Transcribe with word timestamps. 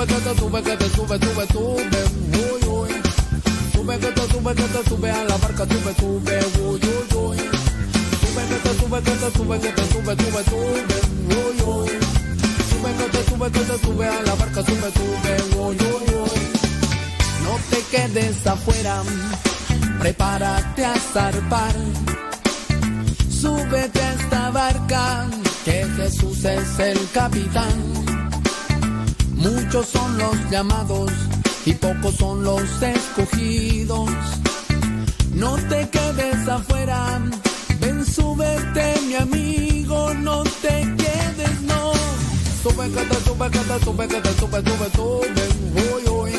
sube, 0.00 0.06
que 0.06 0.20
te 0.20 0.40
sube, 0.40 0.62
que 0.62 0.76
te 0.76 0.90
sube, 0.90 1.18
sube, 1.18 1.46
sube, 1.52 2.00
uy, 2.32 2.68
uy. 2.68 2.90
Sube, 3.72 3.98
que 3.98 4.06
te 4.06 4.32
sube, 4.32 4.54
que 4.54 4.62
te 4.62 4.88
sube 4.88 5.10
a 5.10 5.24
la 5.24 5.36
barca, 5.36 5.66
sube, 5.66 5.94
sube, 5.98 6.40
uy, 6.60 6.80
uy, 6.80 7.16
uy. 7.16 7.36
Sube, 8.20 8.42
que 8.48 8.56
te 8.64 8.80
sube, 8.80 9.02
que 9.02 9.10
te 9.10 9.30
sube, 9.36 9.60
que 9.60 9.68
te 9.68 9.84
sube, 9.92 10.16
sube, 10.16 10.44
sube, 10.44 10.98
uy, 11.36 11.62
uy. 11.66 11.90
Sube, 12.70 12.90
que 12.98 13.04
te 13.10 13.30
sube, 13.30 13.50
que 13.50 13.60
te 13.60 13.78
sube 13.78 14.06
a 14.06 14.22
la 14.22 14.34
barca, 14.34 14.62
sube, 14.62 14.90
sube, 14.96 15.58
uy, 15.58 15.76
uy, 15.76 16.14
uy. 16.14 16.40
No 17.44 17.58
te 17.70 17.82
quedes 17.90 18.46
afuera, 18.46 19.02
prepárate 19.98 20.84
a 20.84 20.94
zarpar. 21.12 21.74
Súbete 23.28 24.00
a 24.00 24.12
esta 24.14 24.50
barca, 24.50 25.26
que 25.64 25.86
Jesús 25.96 26.44
es 26.44 26.78
el 26.78 26.98
capitán. 27.12 28.09
Muchos 29.40 29.86
son 29.86 30.18
los 30.18 30.50
llamados 30.50 31.10
y 31.64 31.72
pocos 31.72 32.14
son 32.16 32.44
los 32.44 32.62
escogidos. 32.82 34.10
No 35.34 35.56
te 35.56 35.88
quedes 35.88 36.46
afuera, 36.46 37.20
ven, 37.80 38.04
súbete 38.04 38.94
mi 39.06 39.14
amigo, 39.14 40.12
no 40.14 40.42
te 40.42 40.82
quedes, 40.98 41.62
no. 41.62 41.92
Sube, 42.62 42.88
te 42.90 43.14
sube, 43.24 43.48
te 43.50 43.84
sube, 43.84 44.06
te 44.08 44.32
sube, 44.34 44.58
sube, 44.60 44.90
sube, 44.94 45.44
uy, 45.94 46.08
uy. 46.10 46.32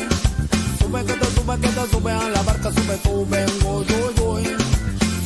Sube, 0.78 1.02
te 1.02 1.26
sube, 1.34 1.56
te 1.58 1.90
sube 1.90 2.12
a 2.12 2.28
la 2.28 2.42
barca, 2.42 2.70
sube, 2.70 3.00
sube, 3.02 3.46
uy, 3.66 3.86
uy, 3.98 4.14
uy. 4.22 4.44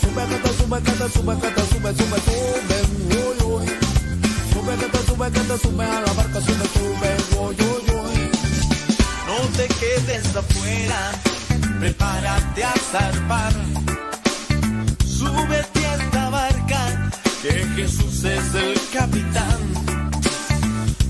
Sube, 0.01 0.23
te 0.24 0.49
sube, 0.57 0.80
te 0.80 1.09
sube, 1.11 1.37
te 1.37 1.63
sube, 1.66 1.95
sube, 1.95 2.21
sube, 2.24 2.79
uy, 3.11 3.45
uy. 3.45 3.86
Sube, 4.66 4.79
que 4.79 4.87
te 4.87 5.06
sube, 5.06 5.30
que 5.30 5.41
te 5.41 5.59
sube 5.59 5.84
a 5.84 6.01
la 6.01 6.12
barca, 6.15 6.41
sube, 6.41 6.66
sube, 6.74 7.16
uy, 7.38 7.57
uy, 7.57 7.95
uy. 7.95 8.30
No 9.29 9.37
te 9.57 9.68
quedes 9.68 10.35
afuera, 10.35 11.13
prepárate 11.79 12.65
a 12.65 12.74
zarpar. 12.91 13.52
Súbete 15.07 15.87
a 15.87 15.95
esta 15.95 16.30
barca, 16.30 17.10
que 17.43 17.65
Jesús 17.76 18.24
es 18.24 18.54
el 18.57 18.80
capitán. 18.93 19.59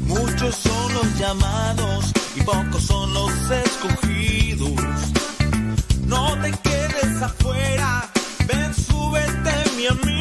Muchos 0.03 0.55
son 0.57 0.93
los 0.93 1.19
llamados 1.19 2.13
y 2.35 2.43
pocos 2.43 2.83
son 2.83 3.15
los 3.15 3.33
escogidos. 3.65 4.83
No 6.07 6.39
te 6.43 6.51
quedes 6.51 7.23
afuera, 7.23 8.11
ven, 8.47 8.75
súbete 8.75 9.55
mi 9.79 9.87
amigo 9.87 10.16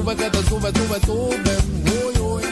sube, 0.00 0.16
que 0.16 0.30
te 0.30 0.42
sube, 0.48 0.72
sube, 0.72 1.00
sube, 1.04 1.54
uy, 1.84 2.18
uy. 2.20 2.42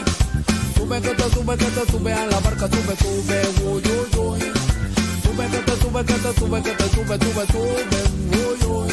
Sube, 0.75 1.01
que 1.01 1.09
te 1.09 1.29
sube, 1.33 1.57
que 1.57 1.65
te 1.65 1.91
sube 1.91 2.13
a 2.13 2.25
la 2.27 2.39
barca, 2.39 2.67
sube, 2.67 2.95
sube, 2.97 3.41
uy, 3.63 3.81
uy, 3.81 4.19
uy. 4.19 4.39
Sube, 5.23 5.45
que 5.47 5.57
te 5.57 5.81
sube, 5.81 6.05
que 6.05 6.13
te 6.13 6.33
sube, 6.39 6.61
que 6.61 6.71
te 6.71 6.89
sube, 6.89 7.17
sube, 7.17 7.45
sube, 7.47 8.01
uy, 8.37 8.59
uy. 8.69 8.89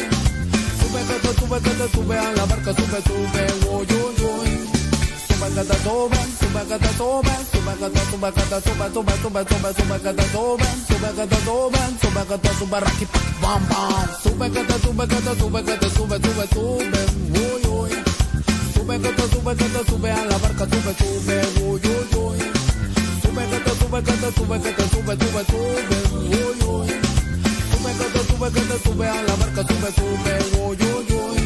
Sube, 0.79 1.01
que 1.07 1.17
te 1.21 1.39
sube, 1.39 1.59
que 1.61 1.69
te 1.69 1.87
sube 1.93 2.17
a 2.17 2.31
la 2.33 2.45
barca, 2.45 2.73
sube, 2.73 2.99
sube, 3.07 3.43
uy, 3.69 3.85
uy, 3.93 4.15
uy. 4.25 4.49
Sube, 5.27 5.47
que 5.53 5.63
te 5.63 5.77
sube, 5.83 6.17
sube, 6.39 6.61
que 6.67 6.77
te 6.79 6.91
sube, 6.97 7.33
sube, 7.51 7.73
que 7.77 7.89
te 7.89 8.01
sube, 8.09 8.33
que 8.33 8.41
te 8.41 8.61
sube, 8.61 8.85
sube, 8.93 9.13
sube, 9.21 9.43
sube, 9.45 9.73
sube, 9.77 10.01
que 10.01 10.13
te 10.13 10.23
sube, 10.33 10.65
sube, 10.87 11.09
que 11.13 11.27
te 11.27 11.37
sube, 11.45 11.79
sube, 12.01 12.21
que 12.27 12.37
te 12.37 12.51
sube, 12.57 12.79
raqui, 12.79 13.05
bam, 13.39 13.61
bam. 13.69 14.07
Sube, 14.23 14.49
que 14.49 14.63
te 14.63 14.79
sube, 14.79 15.07
que 15.07 15.15
te 15.15 15.39
sube, 15.39 15.63
que 15.63 15.77
te 15.77 15.89
sube, 15.89 16.17
sube, 16.17 16.47
sube, 16.53 17.01
uy. 17.53 17.56
Sube, 18.97 19.09
que 19.09 19.21
te 19.21 19.29
sube, 19.29 19.55
que 19.55 19.65
te 19.65 19.91
sube 19.91 20.11
a 20.11 20.25
la 20.25 20.37
barca, 20.39 20.65
sube, 20.65 20.95
sube, 20.97 21.41
uy, 21.61 21.81
uy, 21.85 22.17
uy. 22.17 22.39
Sube, 23.21 23.43
que 23.45 23.59
te 23.59 23.71
sube, 23.77 24.01
que 24.01 24.11
te 24.11 24.31
sube, 24.33 24.59
que 24.59 24.71
te 24.73 24.89
sube, 24.89 25.13
sube, 25.13 25.45
sube, 25.45 25.97
uy, 26.17 26.33
uy. 26.33 26.87
Sube, 27.69 27.91
que 27.93 28.05
te 28.09 28.21
sube, 28.25 28.51
que 28.51 28.61
te 28.61 28.77
sube 28.83 29.07
a 29.07 29.21
la 29.21 29.35
barca, 29.35 29.61
sube, 29.67 29.89
sube, 29.93 30.33
uy, 30.57 30.77
uy, 30.81 31.05
uy. 31.13 31.37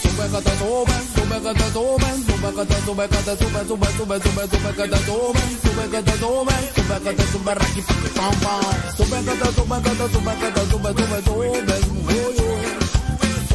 Sube, 0.00 0.24
que 0.32 0.40
te 0.40 0.52
sube, 0.56 0.96
sube, 1.12 1.36
que 1.42 1.52
te 1.52 1.66
sube, 1.68 2.08
sube, 2.24 2.48
que 2.56 2.64
te 2.64 2.76
sube, 2.80 3.08
que 3.08 3.18
te 3.18 3.36
sube, 3.36 3.60
sube, 3.68 3.88
sube, 3.92 4.16
sube, 4.20 4.48
sube, 4.48 4.72
que 4.72 4.88
te 4.88 4.96
sube, 5.04 5.40
sube, 5.60 5.84
que 5.90 6.00
te 6.00 6.14
sube, 6.16 6.54
sube, 6.72 6.96
que 7.04 7.12
te 7.12 7.24
sube, 7.28 7.54
raqui, 7.54 7.82
pam, 8.16 8.34
pam. 8.40 8.64
Sube, 8.96 9.18
que 9.20 9.34
te 9.36 9.48
sube, 9.52 9.76
que 9.82 9.90
te 9.90 10.06
sube, 10.08 10.32
que 10.40 10.48
te 10.48 10.62
sube, 10.70 10.90
sube, 10.96 11.18
sube, 11.20 11.76
uy, 12.08 12.36
uy. 12.40 12.99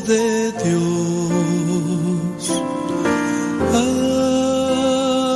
De 0.00 0.50
Dios, 0.64 2.50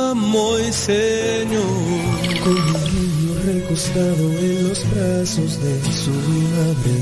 amo 0.09 0.59
y 0.59 0.73
Señor. 0.73 1.63
Con 2.43 2.57
un 2.57 2.73
niño 2.95 3.33
recostado 3.45 4.23
en 4.31 4.67
los 4.67 4.79
brazos 4.89 5.61
de 5.61 5.73
su 5.93 6.09
madre. 6.09 6.97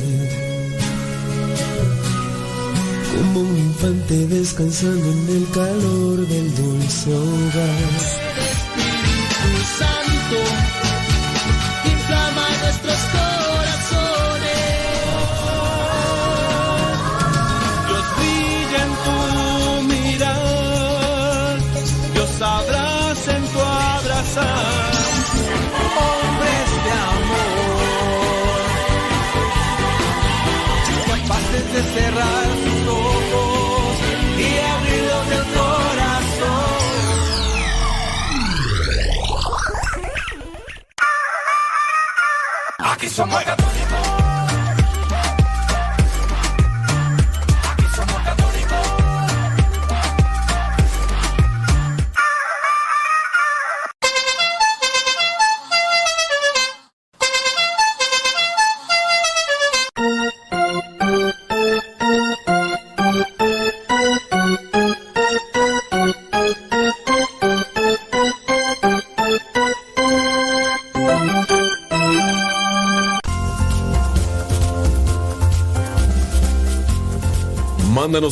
Como 3.15 3.39
un 3.39 3.57
infante 3.57 4.27
descansando 4.27 5.07
en 5.11 5.29
el 5.37 5.49
calor 5.51 6.27
del 6.27 6.55
dulce 6.55 7.13
hogar. 7.13 8.24
Somos 43.15 43.54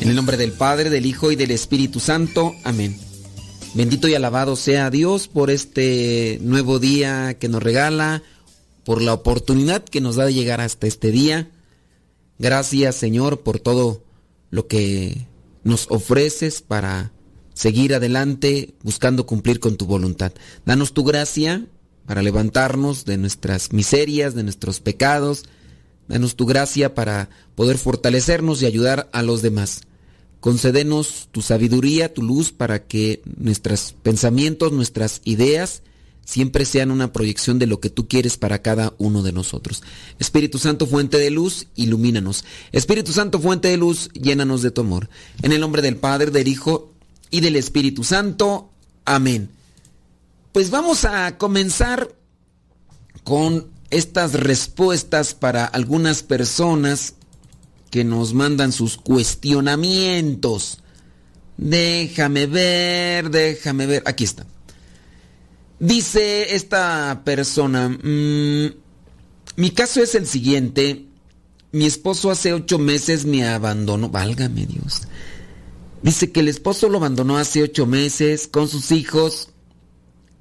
En 0.01 0.09
el 0.11 0.17
nombre 0.17 0.37
del 0.37 0.53
Padre, 0.53 0.91
del 0.91 1.07
Hijo 1.07 1.33
y 1.33 1.37
del 1.37 1.51
Espíritu 1.51 1.99
Santo. 1.99 2.55
Amén. 2.63 3.14
Bendito 3.75 4.07
y 4.07 4.15
alabado 4.15 4.55
sea 4.55 4.89
Dios 4.89 5.27
por 5.27 5.51
este 5.51 6.39
nuevo 6.43 6.79
día 6.79 7.35
que 7.41 7.49
nos 7.49 7.61
regala, 7.61 8.23
por 8.85 9.03
la 9.03 9.13
oportunidad 9.13 9.83
que 9.83 10.01
nos 10.01 10.15
da 10.15 10.27
de 10.27 10.33
llegar 10.33 10.61
hasta 10.61 10.87
este 10.87 11.11
día. 11.11 11.51
Gracias 12.39 12.95
Señor 12.95 13.41
por 13.41 13.59
todo 13.59 14.05
lo 14.51 14.69
que 14.69 15.27
nos 15.65 15.91
ofreces 15.91 16.63
para 16.63 17.11
seguir 17.53 17.97
adelante 17.97 18.75
buscando 18.85 19.27
cumplir 19.27 19.59
con 19.59 19.77
tu 19.77 19.87
voluntad. 19.87 20.31
Danos 20.65 20.95
tu 20.95 21.03
gracia 21.03 21.67
para 22.07 22.23
levantarnos 22.23 23.05
de 23.05 23.19
nuestras 23.19 23.73
miserias, 23.73 24.37
de 24.37 24.45
nuestros 24.45 24.79
pecados. 24.79 25.47
Danos 26.07 26.37
tu 26.37 26.47
gracia 26.47 26.95
para 26.95 27.29
poder 27.57 27.79
fortalecernos 27.79 28.63
y 28.63 28.67
ayudar 28.67 29.09
a 29.13 29.23
los 29.23 29.43
demás. 29.43 29.81
Concédenos 30.45 31.31
tu 31.33 31.41
sabiduría, 31.41 32.13
tu 32.13 32.21
luz, 32.21 32.53
para 32.53 32.85
que 32.85 33.23
nuestros 33.39 33.95
pensamientos, 34.03 34.73
nuestras 34.73 35.23
ideas, 35.25 35.81
siempre 36.27 36.67
sean 36.67 36.91
una 36.91 37.15
proyección 37.15 37.59
de 37.59 37.67
lo 37.67 37.81
que 37.81 37.89
tú 37.89 38.09
quieres 38.09 38.37
para 38.37 38.61
cada 38.61 38.93
uno 38.99 39.23
de 39.23 39.33
nosotros. 39.33 39.83
Espíritu 40.19 40.59
Santo, 40.59 40.87
fuente 40.87 41.17
de 41.17 41.31
luz, 41.31 41.69
ilumínanos. 41.77 42.45
Espíritu 42.73 43.15
Santo, 43.15 43.41
fuente 43.41 43.69
de 43.69 43.79
luz, 43.79 44.11
llénanos 44.13 44.61
de 44.61 44.71
tu 44.71 44.83
amor. 44.83 45.09
En 45.41 45.53
el 45.53 45.63
nombre 45.63 45.81
del 45.81 45.97
Padre, 45.97 46.31
del 46.31 46.47
Hijo 46.47 46.93
y 47.31 47.41
del 47.41 47.57
Espíritu 47.57 48.05
Santo. 48.05 48.69
Amén. 49.07 49.49
Pues 50.53 50.69
vamos 50.69 51.07
a 51.07 51.39
comenzar 51.39 52.15
con 53.23 53.69
estas 53.89 54.35
respuestas 54.35 55.33
para 55.33 55.65
algunas 55.65 56.23
personas 56.23 57.15
que 57.95 58.03
nos 58.03 58.35
mandan 58.35 58.73
sus 58.73 58.97
cuestionamientos. 58.97 60.81
Déjame 61.57 62.47
ver, 62.47 63.31
déjame 63.31 63.87
ver. 63.87 64.03
Aquí 64.05 64.25
está. 64.25 64.45
Dice 65.79 66.57
esta 66.57 67.23
persona, 67.25 67.89
mmm, 67.89 68.67
mi 69.55 69.71
caso 69.71 70.03
es 70.03 70.17
el 70.17 70.27
siguiente. 70.27 71.07
Mi 71.71 71.87
esposo 71.87 72.33
hace 72.33 72.53
ocho 72.53 72.81
meses 72.81 73.27
me 73.27 73.47
abandonó. 73.47 74.09
Válgame 74.09 74.67
Dios. 74.67 75.03
Dice 76.03 76.33
que 76.33 76.41
el 76.41 76.49
esposo 76.49 76.89
lo 76.89 76.99
abandonó 76.99 77.39
hace 77.39 77.63
ocho 77.63 77.87
meses 77.87 78.49
con 78.49 78.67
sus 78.67 78.91
hijos 78.91 79.51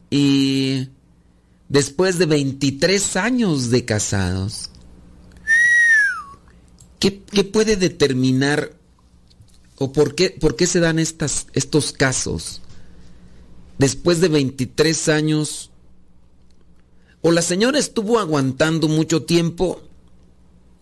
y 0.09 0.89
después 1.69 2.17
de 2.17 2.25
23 2.25 3.15
años 3.15 3.69
de 3.69 3.85
casados. 3.85 4.71
¿Qué, 7.03 7.43
puede 7.43 7.75
determinar 7.75 8.71
o 9.77 9.91
por 9.91 10.15
qué, 10.15 10.29
por 10.29 10.55
qué 10.55 10.65
se 10.65 10.79
dan 10.79 10.99
estos 10.99 11.91
casos? 11.91 12.61
Después 13.77 14.21
de 14.21 14.29
23 14.29 15.09
años, 15.09 15.69
o 17.19 17.33
la 17.33 17.41
señora 17.41 17.77
estuvo 17.77 18.19
aguantando 18.19 18.87
mucho 18.87 19.23
tiempo, 19.23 19.81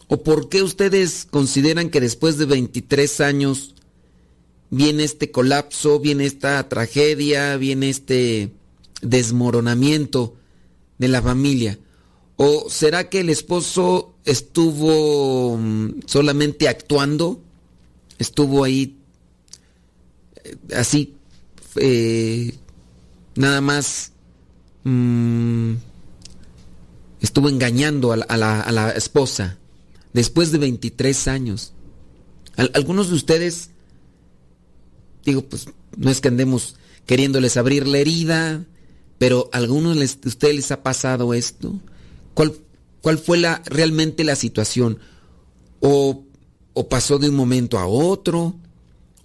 o 0.09 0.21
por 0.21 0.47
qué 0.47 0.61
ustedes 0.61 1.25
consideran 1.27 1.89
que 1.89 1.99
después 1.99 2.37
de 2.37 2.45
23 2.45 3.19
años 3.21 3.73
viene 4.69 5.05
este 5.05 5.31
colapso, 5.31 5.99
viene 5.99 6.27
esta 6.27 6.69
tragedia, 6.69 7.57
viene 7.57 7.89
este 7.89 8.51
desmoronamiento 9.01 10.35
de 10.99 11.07
la 11.07 11.23
familia. 11.23 11.79
¿O 12.43 12.71
será 12.71 13.07
que 13.07 13.19
el 13.19 13.29
esposo 13.29 14.15
estuvo 14.25 15.59
mm, 15.59 16.07
solamente 16.07 16.67
actuando? 16.67 17.39
Estuvo 18.17 18.63
ahí 18.63 18.97
eh, 20.43 20.57
así, 20.75 21.17
eh, 21.75 22.55
nada 23.35 23.61
más 23.61 24.13
mmm, 24.83 25.73
estuvo 27.19 27.47
engañando 27.47 28.11
a 28.11 28.17
la, 28.17 28.89
esposa 28.95 29.59
después 30.11 30.51
de 30.51 30.57
23 30.57 31.27
años. 31.27 31.73
Al, 32.55 32.71
algunos 32.73 33.09
de 33.09 33.17
ustedes, 33.17 33.69
digo, 35.23 35.43
pues 35.43 35.67
no 35.95 36.09
es 36.09 36.21
que 36.21 36.29
andemos 36.29 36.75
queriéndoles 37.05 37.55
abrir 37.55 37.87
la 37.87 37.99
herida, 37.99 38.65
pero 39.19 39.47
a 39.53 39.57
algunos 39.57 39.95
de 39.95 40.27
ustedes 40.27 40.55
les 40.55 40.71
ha 40.71 40.81
pasado 40.81 41.35
esto. 41.35 41.79
¿Cuál, 42.33 42.53
cuál 43.01 43.17
fue 43.17 43.37
la, 43.37 43.61
realmente 43.65 44.23
la 44.23 44.35
situación? 44.35 44.99
O, 45.79 46.23
¿O 46.73 46.87
pasó 46.87 47.19
de 47.19 47.29
un 47.29 47.35
momento 47.35 47.77
a 47.79 47.85
otro? 47.85 48.55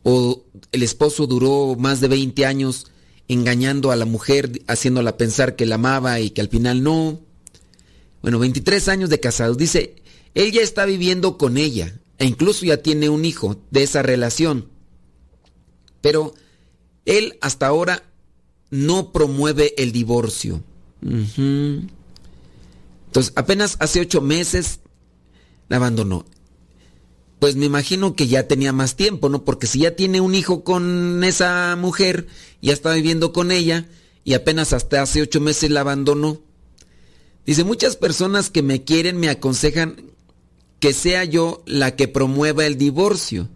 ¿O 0.03 0.43
el 0.73 0.83
esposo 0.83 1.27
duró 1.27 1.77
más 1.79 2.01
de 2.01 2.09
20 2.09 2.47
años 2.47 2.87
engañando 3.29 3.91
a 3.91 3.97
la 3.97 4.05
mujer, 4.05 4.63
haciéndola 4.67 5.17
pensar 5.17 5.57
que 5.57 5.67
la 5.67 5.77
amaba 5.77 6.21
y 6.21 6.31
que 6.31 6.41
al 6.41 6.49
final 6.49 6.83
no? 6.83 7.21
Bueno, 8.23 8.39
23 8.39 8.89
años 8.89 9.11
de 9.11 9.21
casados. 9.21 9.59
Dice, 9.59 9.97
él 10.35 10.53
ya 10.53 10.63
está 10.63 10.85
viviendo 10.85 11.39
con 11.39 11.57
ella 11.57 11.99
e 12.19 12.27
incluso 12.27 12.65
ya 12.67 12.79
tiene 12.79 13.09
un 13.09 13.25
hijo 13.25 13.57
de 13.71 13.83
esa 13.83 14.03
relación. 14.03 14.69
Pero 16.01 16.35
él 17.05 17.39
hasta 17.41 17.67
ahora 17.67 18.03
no 18.71 19.13
promueve 19.13 19.75
el 19.81 19.93
divorcio. 19.93 20.63
Entonces, 23.17 23.33
apenas 23.35 23.79
hace 23.81 24.01
ocho 24.01 24.21
meses 24.21 24.81
la 25.69 25.77
abandonó. 25.77 26.27
Pues 27.39 27.57
me 27.57 27.65
imagino 27.65 28.15
que 28.15 28.27
ya 28.27 28.47
tenía 28.47 28.75
más 28.75 28.95
tiempo, 28.95 29.31
¿no? 29.31 29.43
Porque 29.43 29.67
si 29.67 29.79
ya 29.79 29.97
tiene 29.97 30.21
un 30.21 30.35
hijo 30.35 30.65
con 30.65 31.25
esa 31.25 31.75
mujer, 31.77 32.27
ya 32.61 32.75
está 32.75 32.93
viviendo 32.93 33.33
con 33.33 33.53
ella, 33.53 33.89
y 34.23 34.35
apenas 34.35 34.75
hasta 34.75 35.01
hace 35.01 35.23
ocho 35.23 35.41
meses 35.41 35.71
la 35.71 35.81
abandonó. 35.81 36.43
Dice, 37.47 37.65
muchas 37.65 37.97
personas 37.97 38.51
que 38.51 38.63
me 38.63 38.85
quieren 38.85 39.17
me 39.17 39.31
aconsejan 39.31 39.97
que 40.79 40.93
sea 40.93 41.25
yo 41.25 41.63
la 41.65 41.97
que 41.97 42.09
promueva 42.09 42.67
el 42.67 42.77
divorcio. 42.77 43.49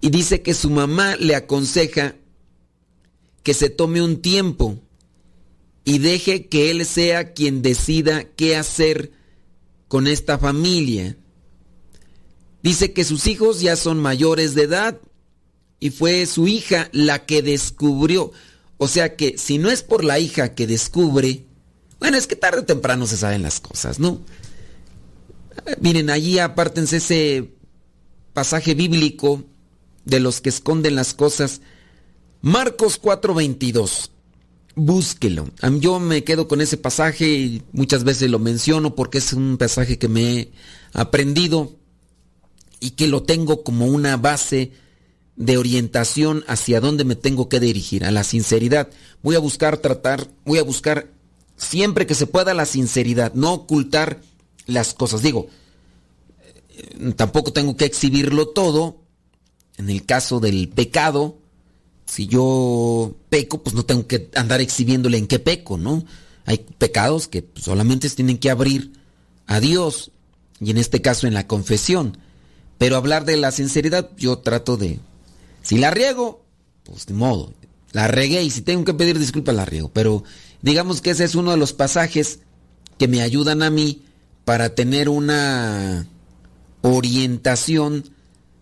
Y 0.00 0.10
dice 0.10 0.42
que 0.42 0.54
su 0.54 0.70
mamá 0.70 1.16
le 1.16 1.34
aconseja 1.34 2.14
que 3.42 3.52
se 3.52 3.68
tome 3.68 4.00
un 4.00 4.22
tiempo 4.22 4.78
y 5.84 5.98
deje 5.98 6.46
que 6.46 6.70
él 6.70 6.84
sea 6.84 7.32
quien 7.32 7.62
decida 7.62 8.24
qué 8.24 8.56
hacer 8.56 9.12
con 9.88 10.06
esta 10.06 10.38
familia. 10.38 11.16
Dice 12.62 12.92
que 12.92 13.04
sus 13.04 13.26
hijos 13.26 13.60
ya 13.60 13.76
son 13.76 13.98
mayores 14.00 14.54
de 14.54 14.62
edad 14.62 15.00
y 15.80 15.90
fue 15.90 16.26
su 16.26 16.46
hija 16.46 16.88
la 16.92 17.24
que 17.24 17.42
descubrió. 17.42 18.32
O 18.76 18.88
sea 18.88 19.16
que 19.16 19.38
si 19.38 19.58
no 19.58 19.70
es 19.70 19.82
por 19.82 20.04
la 20.04 20.18
hija 20.18 20.54
que 20.54 20.66
descubre 20.66 21.44
Bueno, 21.98 22.16
es 22.16 22.26
que 22.26 22.36
tarde 22.36 22.60
o 22.60 22.64
temprano 22.64 23.06
se 23.06 23.18
saben 23.18 23.42
las 23.42 23.60
cosas, 23.60 23.98
¿no? 23.98 24.22
Miren, 25.80 26.08
allí 26.08 26.38
apártense 26.38 26.96
ese 26.96 27.52
pasaje 28.32 28.74
bíblico 28.74 29.44
de 30.04 30.20
los 30.20 30.40
que 30.40 30.48
esconden 30.48 30.94
las 30.94 31.12
cosas. 31.12 31.60
Marcos 32.40 33.00
4:22. 33.00 34.09
Búsquelo. 34.82 35.50
Yo 35.78 36.00
me 36.00 36.24
quedo 36.24 36.48
con 36.48 36.62
ese 36.62 36.78
pasaje 36.78 37.28
y 37.28 37.62
muchas 37.72 38.02
veces 38.02 38.30
lo 38.30 38.38
menciono 38.38 38.94
porque 38.94 39.18
es 39.18 39.34
un 39.34 39.58
pasaje 39.58 39.98
que 39.98 40.08
me 40.08 40.32
he 40.32 40.52
aprendido 40.94 41.76
y 42.80 42.92
que 42.92 43.06
lo 43.06 43.22
tengo 43.22 43.62
como 43.62 43.84
una 43.84 44.16
base 44.16 44.72
de 45.36 45.58
orientación 45.58 46.44
hacia 46.48 46.80
dónde 46.80 47.04
me 47.04 47.14
tengo 47.14 47.50
que 47.50 47.60
dirigir, 47.60 48.06
a 48.06 48.10
la 48.10 48.24
sinceridad. 48.24 48.88
Voy 49.22 49.36
a 49.36 49.38
buscar 49.38 49.76
tratar, 49.76 50.28
voy 50.46 50.58
a 50.58 50.62
buscar 50.62 51.10
siempre 51.58 52.06
que 52.06 52.14
se 52.14 52.26
pueda 52.26 52.54
la 52.54 52.64
sinceridad, 52.64 53.34
no 53.34 53.52
ocultar 53.52 54.22
las 54.64 54.94
cosas. 54.94 55.20
Digo, 55.20 55.48
eh, 56.70 57.12
tampoco 57.16 57.52
tengo 57.52 57.76
que 57.76 57.84
exhibirlo 57.84 58.48
todo. 58.48 58.96
En 59.76 59.90
el 59.90 60.06
caso 60.06 60.40
del 60.40 60.70
pecado, 60.70 61.36
si 62.10 62.26
yo 62.26 63.14
peco, 63.28 63.62
pues 63.62 63.76
no 63.76 63.84
tengo 63.84 64.08
que 64.08 64.30
andar 64.34 64.60
exhibiéndole 64.60 65.16
en 65.16 65.28
qué 65.28 65.38
peco, 65.38 65.78
¿no? 65.78 66.04
Hay 66.44 66.58
pecados 66.78 67.28
que 67.28 67.46
solamente 67.54 68.10
tienen 68.10 68.38
que 68.38 68.50
abrir 68.50 68.94
a 69.46 69.60
Dios, 69.60 70.10
y 70.60 70.72
en 70.72 70.78
este 70.78 71.00
caso 71.00 71.28
en 71.28 71.34
la 71.34 71.46
confesión. 71.46 72.18
Pero 72.78 72.96
hablar 72.96 73.24
de 73.26 73.36
la 73.36 73.52
sinceridad, 73.52 74.10
yo 74.16 74.38
trato 74.38 74.76
de... 74.76 74.98
Si 75.62 75.78
la 75.78 75.92
riego, 75.92 76.44
pues 76.82 77.06
de 77.06 77.14
modo. 77.14 77.54
La 77.92 78.08
regué 78.08 78.42
y 78.42 78.50
si 78.50 78.62
tengo 78.62 78.84
que 78.84 78.94
pedir 78.94 79.16
disculpas, 79.16 79.54
la 79.54 79.64
riego. 79.64 79.92
Pero 79.92 80.24
digamos 80.62 81.00
que 81.00 81.10
ese 81.10 81.22
es 81.22 81.36
uno 81.36 81.52
de 81.52 81.58
los 81.58 81.72
pasajes 81.72 82.40
que 82.98 83.06
me 83.06 83.22
ayudan 83.22 83.62
a 83.62 83.70
mí 83.70 84.02
para 84.44 84.74
tener 84.74 85.08
una 85.08 86.08
orientación 86.82 88.10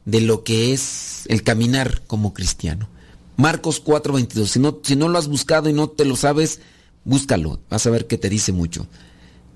de 0.04 0.20
lo 0.20 0.44
que 0.44 0.74
es 0.74 1.22
el 1.28 1.42
caminar 1.42 2.02
como 2.06 2.34
cristiano. 2.34 2.90
Marcos 3.38 3.82
4:22. 3.82 4.46
Si 4.46 4.58
no, 4.58 4.80
si 4.82 4.96
no 4.96 5.08
lo 5.08 5.16
has 5.16 5.28
buscado 5.28 5.70
y 5.70 5.72
no 5.72 5.88
te 5.88 6.04
lo 6.04 6.16
sabes, 6.16 6.60
búscalo. 7.04 7.60
Vas 7.70 7.86
a 7.86 7.90
ver 7.90 8.06
que 8.06 8.18
te 8.18 8.28
dice 8.28 8.52
mucho. 8.52 8.88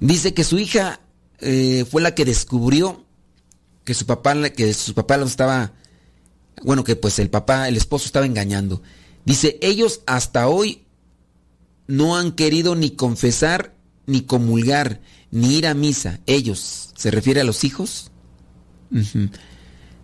Dice 0.00 0.32
que 0.32 0.44
su 0.44 0.58
hija 0.58 1.00
eh, 1.40 1.84
fue 1.90 2.00
la 2.00 2.14
que 2.14 2.24
descubrió 2.24 3.04
que 3.84 3.94
su 3.94 4.06
papá, 4.06 4.50
que 4.50 4.72
su 4.72 4.94
papá 4.94 5.16
lo 5.16 5.26
estaba, 5.26 5.72
bueno, 6.62 6.84
que 6.84 6.94
pues 6.94 7.18
el 7.18 7.28
papá, 7.28 7.66
el 7.66 7.76
esposo 7.76 8.06
estaba 8.06 8.24
engañando. 8.24 8.82
Dice, 9.24 9.58
ellos 9.60 10.02
hasta 10.06 10.46
hoy 10.46 10.84
no 11.88 12.16
han 12.16 12.32
querido 12.32 12.76
ni 12.76 12.90
confesar, 12.90 13.74
ni 14.06 14.22
comulgar, 14.22 15.00
ni 15.32 15.56
ir 15.56 15.66
a 15.66 15.74
misa. 15.74 16.20
Ellos, 16.26 16.90
¿se 16.94 17.10
refiere 17.10 17.40
a 17.40 17.44
los 17.44 17.64
hijos? 17.64 18.12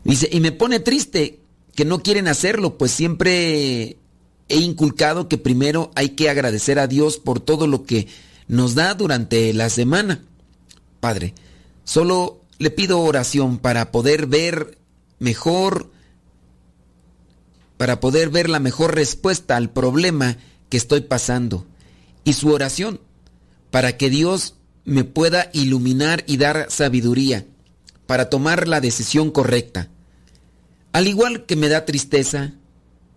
Dice, 0.02 0.28
y 0.32 0.40
me 0.40 0.50
pone 0.50 0.80
triste 0.80 1.38
que 1.78 1.84
no 1.84 2.02
quieren 2.02 2.26
hacerlo, 2.26 2.76
pues 2.76 2.90
siempre 2.90 3.98
he 4.48 4.56
inculcado 4.56 5.28
que 5.28 5.38
primero 5.38 5.92
hay 5.94 6.08
que 6.08 6.28
agradecer 6.28 6.80
a 6.80 6.88
Dios 6.88 7.18
por 7.18 7.38
todo 7.38 7.68
lo 7.68 7.84
que 7.84 8.08
nos 8.48 8.74
da 8.74 8.94
durante 8.94 9.54
la 9.54 9.70
semana. 9.70 10.24
Padre, 10.98 11.34
solo 11.84 12.40
le 12.58 12.72
pido 12.72 12.98
oración 12.98 13.58
para 13.58 13.92
poder 13.92 14.26
ver 14.26 14.76
mejor, 15.20 15.92
para 17.76 18.00
poder 18.00 18.30
ver 18.30 18.48
la 18.48 18.58
mejor 18.58 18.96
respuesta 18.96 19.56
al 19.56 19.70
problema 19.70 20.36
que 20.70 20.78
estoy 20.78 21.02
pasando. 21.02 21.64
Y 22.24 22.32
su 22.32 22.48
oración, 22.48 23.00
para 23.70 23.96
que 23.96 24.10
Dios 24.10 24.54
me 24.84 25.04
pueda 25.04 25.48
iluminar 25.52 26.24
y 26.26 26.38
dar 26.38 26.66
sabiduría 26.70 27.46
para 28.08 28.28
tomar 28.30 28.66
la 28.66 28.80
decisión 28.80 29.30
correcta. 29.30 29.90
Al 30.92 31.06
igual 31.06 31.46
que 31.46 31.56
me 31.56 31.68
da 31.68 31.84
tristeza, 31.84 32.52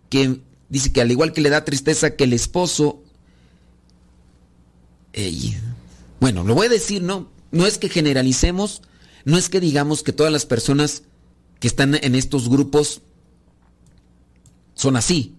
que 0.10 0.42
dice 0.70 0.92
que 0.92 1.02
al 1.02 1.12
igual 1.12 1.34
que 1.34 1.42
le 1.42 1.50
da 1.50 1.66
tristeza 1.66 2.16
que 2.16 2.26
el 2.26 2.34
esposo... 2.34 3.04
bueno, 6.20 6.44
lo 6.44 6.56
voy 6.56 6.68
a 6.68 6.70
decir, 6.70 7.02
¿no? 7.02 7.30
No 7.52 7.66
es 7.66 7.78
que 7.78 7.90
generalicemos, 7.90 8.82
no 9.26 9.38
es 9.38 9.50
que 9.50 9.60
digamos 9.60 10.04
que 10.04 10.14
todas 10.14 10.32
las 10.32 10.46
personas 10.46 11.04
que 11.60 11.68
están 11.68 11.96
en 11.96 12.16
estos 12.16 12.50
grupos 12.50 13.02
son 14.74 14.96
así. 14.96 15.36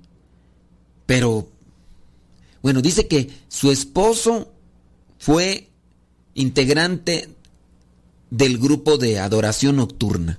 Pero, 1.06 1.48
bueno, 2.62 2.80
dice 2.80 3.08
que 3.08 3.30
su 3.48 3.70
esposo 3.70 4.52
fue 5.18 5.68
integrante 6.34 7.28
del 8.30 8.56
grupo 8.58 8.98
de 8.98 9.18
adoración 9.18 9.76
nocturna, 9.76 10.38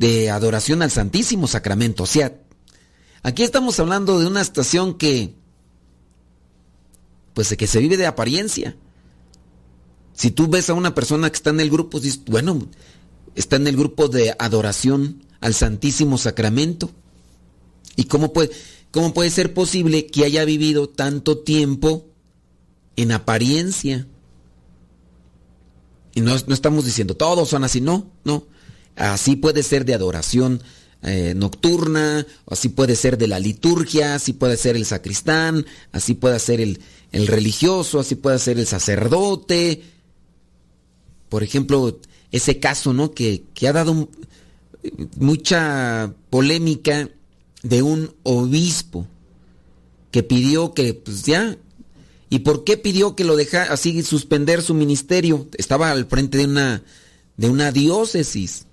de 0.00 0.30
adoración 0.30 0.80
al 0.80 0.90
Santísimo 0.90 1.46
Sacramento. 1.46 2.04
O 2.04 2.06
sea, 2.06 2.34
aquí 3.22 3.42
estamos 3.42 3.78
hablando 3.80 4.18
de 4.18 4.26
una 4.26 4.40
estación 4.40 4.94
que, 4.94 5.34
pues, 7.34 7.54
que 7.54 7.66
se 7.66 7.80
vive 7.80 7.98
de 7.98 8.06
apariencia. 8.06 8.76
Si 10.14 10.30
tú 10.30 10.48
ves 10.48 10.70
a 10.70 10.74
una 10.74 10.94
persona 10.94 11.28
que 11.28 11.36
está 11.36 11.50
en 11.50 11.60
el 11.60 11.68
grupo, 11.68 12.00
dices, 12.00 12.22
bueno, 12.24 12.66
está 13.34 13.56
en 13.56 13.66
el 13.66 13.76
grupo 13.76 14.08
de 14.08 14.34
adoración 14.38 15.22
al 15.42 15.52
Santísimo 15.52 16.16
Sacramento. 16.16 16.90
¿Y 17.94 18.04
cómo 18.04 18.32
puede, 18.32 18.50
cómo 18.92 19.12
puede 19.12 19.28
ser 19.28 19.52
posible 19.52 20.06
que 20.06 20.24
haya 20.24 20.46
vivido 20.46 20.88
tanto 20.88 21.40
tiempo 21.40 22.06
en 22.96 23.12
apariencia? 23.12 24.06
Y 26.14 26.22
no, 26.22 26.34
estamos 26.34 26.86
diciendo 26.86 27.18
todos 27.18 27.50
son 27.50 27.64
así, 27.64 27.82
no, 27.82 28.10
no. 28.24 28.46
Así 29.00 29.36
puede 29.36 29.62
ser 29.62 29.84
de 29.84 29.94
adoración 29.94 30.62
eh, 31.02 31.32
nocturna, 31.34 32.26
así 32.46 32.68
puede 32.68 32.94
ser 32.94 33.16
de 33.16 33.26
la 33.26 33.38
liturgia, 33.38 34.14
así 34.14 34.34
puede 34.34 34.56
ser 34.56 34.76
el 34.76 34.84
sacristán, 34.84 35.64
así 35.92 36.14
puede 36.14 36.38
ser 36.38 36.60
el, 36.60 36.80
el 37.10 37.26
religioso, 37.26 37.98
así 37.98 38.14
puede 38.14 38.38
ser 38.38 38.58
el 38.58 38.66
sacerdote, 38.66 39.82
por 41.30 41.42
ejemplo, 41.42 41.98
ese 42.30 42.58
caso, 42.58 42.92
¿no? 42.92 43.12
Que, 43.12 43.44
ha 43.66 43.72
dado 43.72 44.10
mucha 45.16 46.12
polémica 46.28 47.08
de 47.62 47.82
un 47.82 48.14
obispo 48.24 49.06
que 50.10 50.22
pidió 50.22 50.74
que, 50.74 50.92
pues 50.92 51.22
ya, 51.22 51.56
¿y 52.28 52.40
por 52.40 52.64
qué 52.64 52.76
pidió 52.76 53.16
que 53.16 53.24
lo 53.24 53.36
dejara 53.36 53.72
así 53.72 54.02
suspender 54.02 54.60
su 54.60 54.74
ministerio? 54.74 55.48
Estaba 55.56 55.90
al 55.90 56.06
frente 56.06 56.36
de 56.38 56.44
una, 56.44 56.82
de 57.36 57.48
una 57.48 57.72
diócesis. 57.72 58.66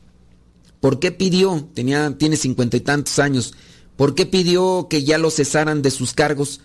¿Por 0.80 1.00
qué 1.00 1.12
pidió? 1.12 1.70
Tenía, 1.74 2.18
tiene 2.18 2.38
cincuenta 2.38 2.78
y 2.78 2.82
tantos 2.82 3.20
años. 3.20 3.54
¿Por 3.96 4.16
qué 4.16 4.26
pidió 4.26 4.88
que 4.90 5.04
ya 5.04 5.18
lo 5.18 5.32
cesaran 5.32 5.82
de 5.82 5.92
sus 5.92 6.14
cargos? 6.14 6.62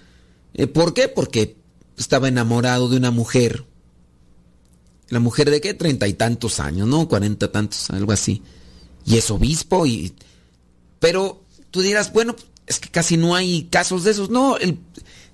Eh, 0.55 0.67
¿Por 0.67 0.95
qué? 0.95 1.09
Porque 1.09 1.57
estaba 1.97 2.29
enamorado 2.29 2.89
de 2.89 2.97
una 2.97 3.11
mujer 3.11 3.65
la 5.13 5.21
mujer 5.21 5.51
de 5.51 5.61
qué? 5.61 5.75
Treinta 5.75 6.09
y 6.09 6.15
tantos 6.15 6.59
años, 6.59 6.89
¿no? 6.89 7.07
Cuarenta 7.07 7.53
tantos, 7.53 7.91
algo 7.91 8.13
así. 8.13 8.41
Y 9.05 9.19
es 9.19 9.31
obispo 9.31 9.85
y... 9.85 10.15
Pero 11.01 11.45
tú 11.71 11.83
dirás, 11.83 12.15
bueno, 12.15 12.35
es 12.67 12.81
que 12.81 12.89
casi 12.89 13.19
no 13.19 13.35
hay 13.35 13.65
casos 13.65 14.05
de 14.05 14.13
esos. 14.13 14.31
No, 14.31 14.57
el, 14.57 14.79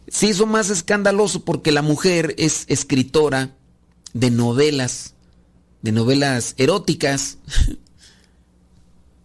se 0.08 0.26
hizo 0.26 0.47
más 0.47 0.70
escandaloso 0.70 1.44
porque 1.44 1.70
la 1.70 1.82
mujer 1.82 2.35
es 2.38 2.64
escritora 2.66 3.54
de 4.14 4.32
novelas, 4.32 5.14
de 5.82 5.92
novelas 5.92 6.54
eróticas. 6.56 7.38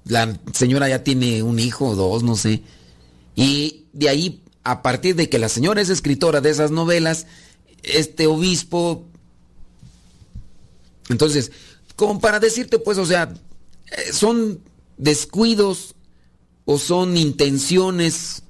La 0.05 0.39
señora 0.53 0.89
ya 0.89 1.03
tiene 1.03 1.43
un 1.43 1.59
hijo 1.59 1.89
o 1.89 1.95
dos, 1.95 2.23
no 2.23 2.35
sé. 2.35 2.63
Y 3.35 3.85
de 3.93 4.09
ahí, 4.09 4.43
a 4.63 4.81
partir 4.81 5.15
de 5.15 5.29
que 5.29 5.39
la 5.39 5.49
señora 5.49 5.81
es 5.81 5.89
escritora 5.89 6.41
de 6.41 6.49
esas 6.49 6.71
novelas, 6.71 7.27
este 7.83 8.27
obispo 8.27 9.05
entonces, 11.09 11.51
como 11.95 12.19
para 12.19 12.39
decirte, 12.39 12.79
pues, 12.79 12.97
o 12.97 13.05
sea, 13.05 13.33
eh, 13.91 14.13
son 14.13 14.61
descuidos 14.97 15.95
o 16.65 16.77
son 16.77 17.17
intenciones 17.17 18.43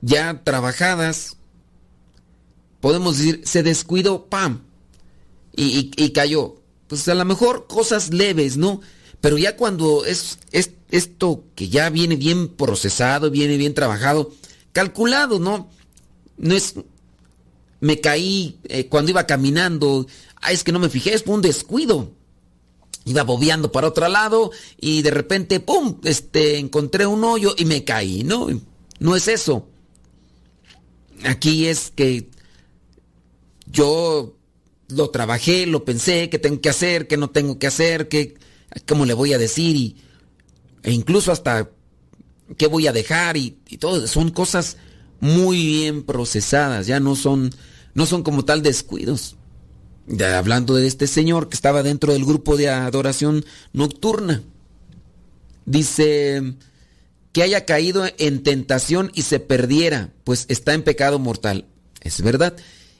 ya 0.00 0.42
trabajadas. 0.42 1.36
Podemos 2.80 3.18
decir, 3.18 3.42
se 3.44 3.62
descuidó, 3.62 4.26
pam, 4.26 4.62
y, 5.56 6.10
cayó. 6.10 6.56
Pues 6.88 7.08
a 7.08 7.14
lo 7.14 7.24
mejor 7.24 7.66
cosas 7.66 8.12
leves, 8.12 8.56
¿no? 8.56 8.80
Pero 9.24 9.38
ya 9.38 9.56
cuando 9.56 10.04
es, 10.04 10.38
esto 10.52 11.44
que 11.54 11.70
ya 11.70 11.88
viene 11.88 12.14
bien 12.14 12.46
procesado, 12.46 13.30
viene 13.30 13.56
bien 13.56 13.72
trabajado, 13.72 14.30
calculado, 14.74 15.38
¿no? 15.38 15.70
No 16.36 16.54
es, 16.54 16.74
me 17.80 18.02
caí 18.02 18.58
eh, 18.64 18.86
cuando 18.90 19.12
iba 19.12 19.24
caminando 19.24 20.06
Ah, 20.42 20.52
es 20.52 20.62
que 20.62 20.72
no 20.72 20.78
me 20.78 20.90
fijé, 20.90 21.18
fue 21.20 21.36
un 21.36 21.40
descuido. 21.40 22.12
Iba 23.06 23.22
bobeando 23.22 23.72
para 23.72 23.88
otro 23.88 24.06
lado 24.08 24.50
y 24.78 25.00
de 25.00 25.10
repente, 25.10 25.58
¡pum! 25.58 26.00
Este, 26.04 26.58
encontré 26.58 27.06
un 27.06 27.24
hoyo 27.24 27.54
y 27.56 27.64
me 27.64 27.82
caí, 27.82 28.24
¿no? 28.24 28.48
No 28.98 29.16
es 29.16 29.26
eso. 29.28 29.66
Aquí 31.24 31.66
es 31.66 31.90
que 31.96 32.28
yo 33.72 34.36
lo 34.88 35.08
trabajé, 35.08 35.64
lo 35.64 35.86
pensé, 35.86 36.28
qué 36.28 36.38
tengo 36.38 36.60
que 36.60 36.68
hacer, 36.68 37.08
qué 37.08 37.16
no 37.16 37.30
tengo 37.30 37.58
que 37.58 37.68
hacer, 37.68 38.10
qué, 38.10 38.34
cómo 38.86 39.06
le 39.06 39.14
voy 39.14 39.32
a 39.32 39.38
decir 39.38 39.76
y, 39.76 39.96
e 40.82 40.92
incluso 40.92 41.32
hasta 41.32 41.70
qué 42.56 42.66
voy 42.66 42.86
a 42.86 42.92
dejar 42.92 43.36
y, 43.36 43.58
y 43.68 43.78
todo. 43.78 44.06
Son 44.06 44.30
cosas 44.30 44.76
muy 45.20 45.66
bien 45.66 46.02
procesadas, 46.02 46.86
ya 46.86 47.00
no 47.00 47.16
son, 47.16 47.50
no 47.94 48.06
son 48.06 48.22
como 48.22 48.44
tal 48.44 48.62
descuidos. 48.62 49.36
Ya 50.06 50.38
hablando 50.38 50.74
de 50.74 50.86
este 50.86 51.06
señor 51.06 51.48
que 51.48 51.54
estaba 51.54 51.82
dentro 51.82 52.12
del 52.12 52.24
grupo 52.24 52.56
de 52.56 52.68
adoración 52.68 53.44
nocturna. 53.72 54.42
Dice 55.64 56.54
que 57.32 57.42
haya 57.42 57.64
caído 57.64 58.04
en 58.18 58.42
tentación 58.42 59.10
y 59.14 59.22
se 59.22 59.40
perdiera, 59.40 60.12
pues 60.24 60.44
está 60.48 60.74
en 60.74 60.82
pecado 60.82 61.18
mortal. 61.18 61.66
Es 62.02 62.20
verdad. 62.20 62.54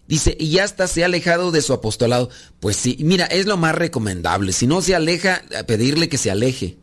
Dice, 0.06 0.36
y 0.38 0.50
ya 0.50 0.64
hasta 0.64 0.86
se 0.86 1.02
ha 1.02 1.06
alejado 1.06 1.50
de 1.50 1.62
su 1.62 1.72
apostolado. 1.72 2.28
Pues 2.60 2.76
sí, 2.76 2.96
mira, 3.00 3.24
es 3.26 3.46
lo 3.46 3.56
más 3.56 3.74
recomendable. 3.74 4.52
Si 4.52 4.66
no 4.66 4.82
se 4.82 4.94
aleja, 4.94 5.42
pedirle 5.66 6.08
que 6.08 6.18
se 6.18 6.30
aleje 6.30 6.76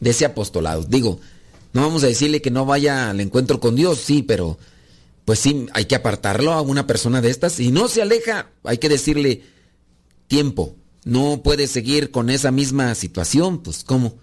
de 0.00 0.10
ese 0.10 0.24
apostolado. 0.24 0.84
Digo, 0.84 1.20
no 1.72 1.82
vamos 1.82 2.04
a 2.04 2.08
decirle 2.08 2.40
que 2.40 2.50
no 2.50 2.64
vaya 2.64 3.10
al 3.10 3.20
encuentro 3.20 3.60
con 3.60 3.74
Dios, 3.74 3.98
sí, 3.98 4.22
pero 4.22 4.58
pues 5.24 5.40
sí, 5.40 5.66
hay 5.72 5.86
que 5.86 5.96
apartarlo 5.96 6.52
a 6.52 6.62
una 6.62 6.86
persona 6.86 7.20
de 7.20 7.30
estas. 7.30 7.54
Si 7.54 7.72
no 7.72 7.88
se 7.88 8.00
aleja, 8.00 8.50
hay 8.62 8.78
que 8.78 8.88
decirle 8.88 9.42
tiempo. 10.28 10.76
No 11.04 11.42
puede 11.42 11.66
seguir 11.66 12.10
con 12.10 12.30
esa 12.30 12.50
misma 12.52 12.94
situación, 12.94 13.62
pues 13.62 13.84
¿cómo? 13.84 14.14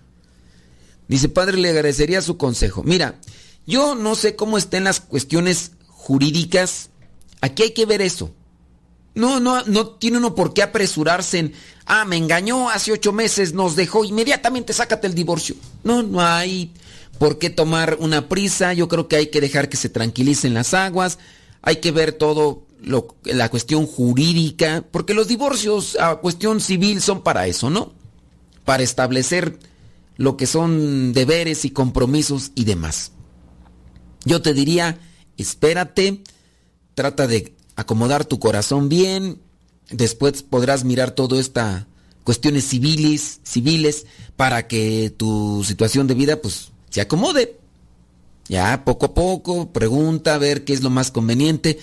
Dice, 1.08 1.30
padre, 1.30 1.58
le 1.58 1.70
agradecería 1.70 2.22
su 2.22 2.38
consejo. 2.38 2.84
Mira, 2.84 3.20
yo 3.68 3.96
no 3.96 4.16
sé 4.16 4.36
cómo 4.36 4.58
estén 4.58 4.86
las 4.86 5.00
cuestiones 5.00 5.74
jurídicas. 5.88 6.90
Aquí 7.44 7.64
hay 7.64 7.72
que 7.72 7.86
ver 7.86 8.02
eso. 8.02 8.32
No, 9.16 9.42
no, 9.42 9.66
no 9.66 9.88
tiene 9.88 10.18
uno 10.18 10.34
por 10.34 10.54
qué 10.54 10.64
apresurarse 10.64 11.40
en, 11.40 11.54
ah, 11.86 12.06
me 12.06 12.16
engañó 12.16 12.70
hace 12.70 12.94
ocho 12.94 13.12
meses, 13.12 13.52
nos 13.52 13.76
dejó, 13.76 14.06
inmediatamente 14.06 14.72
sácate 14.72 15.08
el 15.08 15.14
divorcio. 15.14 15.58
No, 15.84 16.04
no 16.04 16.22
hay 16.22 16.72
por 17.20 17.40
qué 17.40 17.50
tomar 17.50 17.98
una 18.00 18.30
prisa. 18.30 18.72
Yo 18.72 18.88
creo 18.88 19.10
que 19.10 19.18
hay 19.18 19.28
que 19.28 19.42
dejar 19.42 19.68
que 19.68 19.76
se 19.76 19.90
tranquilicen 19.90 20.54
las 20.54 20.74
aguas. 20.74 21.20
Hay 21.62 21.82
que 21.82 21.92
ver 21.92 22.14
todo 22.14 22.64
lo, 22.82 23.14
la 23.26 23.50
cuestión 23.50 23.88
jurídica, 23.88 24.86
porque 24.90 25.14
los 25.14 25.28
divorcios 25.28 25.98
a 26.00 26.16
cuestión 26.16 26.62
civil 26.62 27.02
son 27.02 27.24
para 27.24 27.46
eso, 27.48 27.70
¿no? 27.70 27.92
Para 28.64 28.84
establecer 28.84 29.60
lo 30.16 30.38
que 30.38 30.48
son 30.48 31.12
deberes 31.12 31.66
y 31.66 31.72
compromisos 31.72 32.54
y 32.56 32.64
demás. 32.64 33.12
Yo 34.24 34.42
te 34.42 34.54
diría, 34.54 34.98
espérate, 35.36 36.24
trata 36.96 37.28
de 37.28 37.54
acomodar 37.76 38.26
tu 38.26 38.40
corazón 38.40 38.90
bien, 38.90 39.40
después 39.90 40.44
podrás 40.44 40.84
mirar 40.84 41.12
todo 41.12 41.40
esta 41.40 41.88
cuestiones 42.24 42.66
civiles, 42.66 43.40
civiles 43.44 44.06
para 44.36 44.68
que 44.68 45.14
tu 45.16 45.64
situación 45.66 46.08
de 46.08 46.14
vida 46.14 46.42
pues 46.42 46.72
se 46.90 47.02
acomode. 47.02 47.60
Ya 48.48 48.84
poco 48.84 49.08
a 49.08 49.14
poco, 49.14 49.72
pregunta 49.72 50.36
a 50.36 50.38
ver 50.38 50.66
qué 50.66 50.74
es 50.74 50.84
lo 50.84 50.90
más 50.90 51.12
conveniente. 51.12 51.80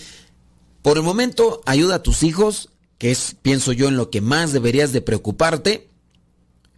Por 0.82 0.96
el 0.98 1.02
momento, 1.02 1.62
ayuda 1.66 1.96
a 1.96 2.02
tus 2.02 2.22
hijos, 2.22 2.68
que 2.98 3.10
es, 3.10 3.36
pienso 3.40 3.72
yo, 3.72 3.88
en 3.88 3.96
lo 3.96 4.10
que 4.10 4.20
más 4.20 4.52
deberías 4.52 4.92
de 4.92 5.00
preocuparte, 5.00 5.88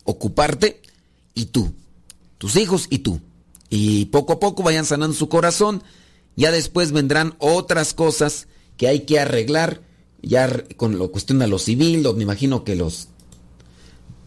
ocuparte, 0.05 0.81
y 1.35 1.47
tú, 1.47 1.73
tus 2.39 2.57
hijos 2.57 2.87
y 2.91 2.99
tú. 2.99 3.21
Y 3.71 4.07
poco 4.07 4.35
a 4.35 4.41
poco 4.41 4.63
vayan 4.63 4.85
sanando 4.85 5.17
su 5.17 5.29
corazón. 5.29 5.83
Ya 6.37 6.51
después 6.51 6.93
vendrán 6.93 7.35
otras 7.39 7.95
cosas 7.95 8.49
que 8.77 8.89
hay 8.89 9.01
que 9.01 9.21
arreglar, 9.21 9.83
ya 10.23 10.65
con 10.77 10.99
la 10.99 11.09
cuestión 11.09 11.39
de 11.39 11.49
lo 11.49 11.59
civil, 11.59 12.07
me 12.17 12.23
imagino 12.23 12.65
que 12.65 12.77
los 12.77 13.09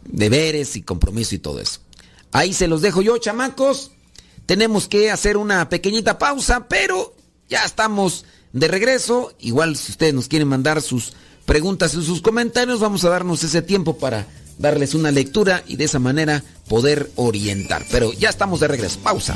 deberes 0.06 0.76
y 0.76 0.82
compromiso 0.82 1.36
y 1.36 1.40
todo 1.40 1.60
eso. 1.60 1.80
Ahí 2.32 2.54
se 2.54 2.68
los 2.68 2.82
dejo 2.82 3.02
yo, 3.02 3.18
chamacos. 3.18 3.92
Tenemos 4.46 4.88
que 4.88 5.10
hacer 5.10 5.38
una 5.38 5.70
pequeñita 5.70 6.20
pausa, 6.20 6.68
pero 6.68 7.16
ya 7.50 7.64
estamos 7.64 8.26
de 8.54 8.68
regreso. 8.68 9.34
Igual 9.40 9.76
si 9.76 9.94
ustedes 9.94 10.14
nos 10.14 10.28
quieren 10.28 10.48
mandar 10.48 10.82
sus 10.82 11.14
preguntas 11.46 11.94
y 11.94 12.04
sus 12.04 12.22
comentarios, 12.22 12.80
vamos 12.80 13.04
a 13.04 13.10
darnos 13.10 13.44
ese 13.44 13.62
tiempo 13.62 13.98
para 13.98 14.28
darles 14.58 14.94
una 14.94 15.12
lectura 15.12 15.64
y 15.68 15.76
de 15.78 15.86
esa 15.86 16.00
manera 16.00 16.44
poder 16.68 17.12
orientar. 17.16 17.86
Pero 17.92 18.14
ya 18.14 18.30
estamos 18.30 18.60
de 18.60 18.68
regreso. 18.68 19.00
Pausa. 19.00 19.36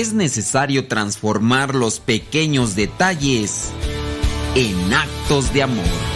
Es 0.00 0.12
necesario 0.12 0.88
transformar 0.88 1.74
los 1.74 2.00
pequeños 2.00 2.76
detalles 2.76 3.70
en 4.54 4.92
actos 4.92 5.54
de 5.54 5.62
amor. 5.62 6.15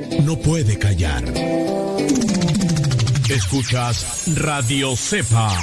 no 0.25 0.37
puede 0.37 0.77
callar. 0.77 1.23
Escuchas 3.29 4.23
Radio 4.35 4.95
Cepa. 4.95 5.57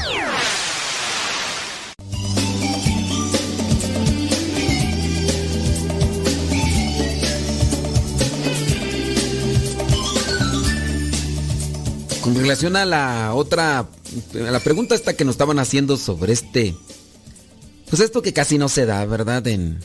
Con 12.22 12.34
relación 12.34 12.76
a 12.76 12.84
la 12.84 13.34
otra, 13.34 13.78
a 13.78 13.86
la 14.34 14.60
pregunta 14.60 14.94
esta 14.94 15.14
que 15.14 15.24
nos 15.24 15.34
estaban 15.34 15.58
haciendo 15.58 15.96
sobre 15.96 16.32
este, 16.32 16.74
pues 17.88 18.02
esto 18.02 18.22
que 18.22 18.32
casi 18.32 18.58
no 18.58 18.68
se 18.68 18.86
da, 18.86 19.04
¿verdad? 19.06 19.46
En, 19.46 19.80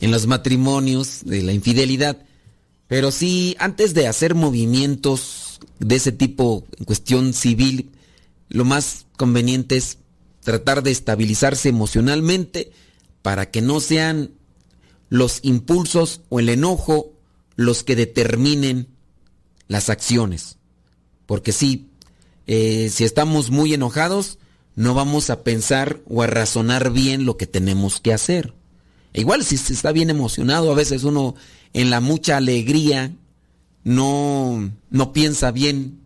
en 0.00 0.10
los 0.10 0.26
matrimonios, 0.26 1.20
de 1.24 1.42
la 1.42 1.52
infidelidad. 1.52 2.18
Pero 2.90 3.12
sí, 3.12 3.54
antes 3.60 3.94
de 3.94 4.08
hacer 4.08 4.34
movimientos 4.34 5.60
de 5.78 5.94
ese 5.94 6.10
tipo 6.10 6.66
en 6.76 6.84
cuestión 6.84 7.34
civil, 7.34 7.92
lo 8.48 8.64
más 8.64 9.06
conveniente 9.16 9.76
es 9.76 9.98
tratar 10.40 10.82
de 10.82 10.90
estabilizarse 10.90 11.68
emocionalmente 11.68 12.72
para 13.22 13.48
que 13.52 13.62
no 13.62 13.78
sean 13.78 14.32
los 15.08 15.38
impulsos 15.42 16.22
o 16.30 16.40
el 16.40 16.48
enojo 16.48 17.12
los 17.54 17.84
que 17.84 17.94
determinen 17.94 18.88
las 19.68 19.88
acciones. 19.88 20.56
Porque 21.26 21.52
sí, 21.52 21.90
eh, 22.48 22.90
si 22.90 23.04
estamos 23.04 23.52
muy 23.52 23.72
enojados, 23.72 24.38
no 24.74 24.94
vamos 24.94 25.30
a 25.30 25.44
pensar 25.44 26.00
o 26.08 26.24
a 26.24 26.26
razonar 26.26 26.90
bien 26.90 27.24
lo 27.24 27.36
que 27.36 27.46
tenemos 27.46 28.00
que 28.00 28.12
hacer. 28.12 28.52
Igual 29.12 29.44
si 29.44 29.56
se 29.56 29.72
está 29.72 29.92
bien 29.92 30.10
emocionado, 30.10 30.70
a 30.70 30.74
veces 30.74 31.04
uno 31.04 31.34
en 31.72 31.90
la 31.90 32.00
mucha 32.00 32.36
alegría 32.36 33.12
no, 33.84 34.70
no 34.90 35.12
piensa 35.12 35.50
bien 35.50 36.00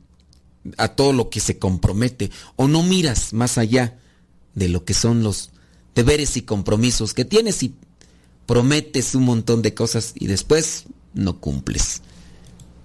a 0.79 0.89
todo 0.89 1.13
lo 1.13 1.29
que 1.29 1.41
se 1.41 1.59
compromete 1.59 2.31
o 2.57 2.69
no 2.69 2.83
miras 2.83 3.33
más 3.33 3.59
allá 3.59 3.99
de 4.55 4.69
lo 4.69 4.85
que 4.85 4.95
son 4.95 5.23
los 5.23 5.51
deberes 5.95 6.37
y 6.37 6.43
compromisos 6.43 7.13
que 7.13 7.25
tienes 7.25 7.63
y 7.63 7.75
prometes 8.47 9.15
un 9.15 9.25
montón 9.25 9.63
de 9.63 9.75
cosas 9.75 10.13
y 10.15 10.27
después 10.27 10.85
no 11.13 11.41
cumples. 11.41 12.03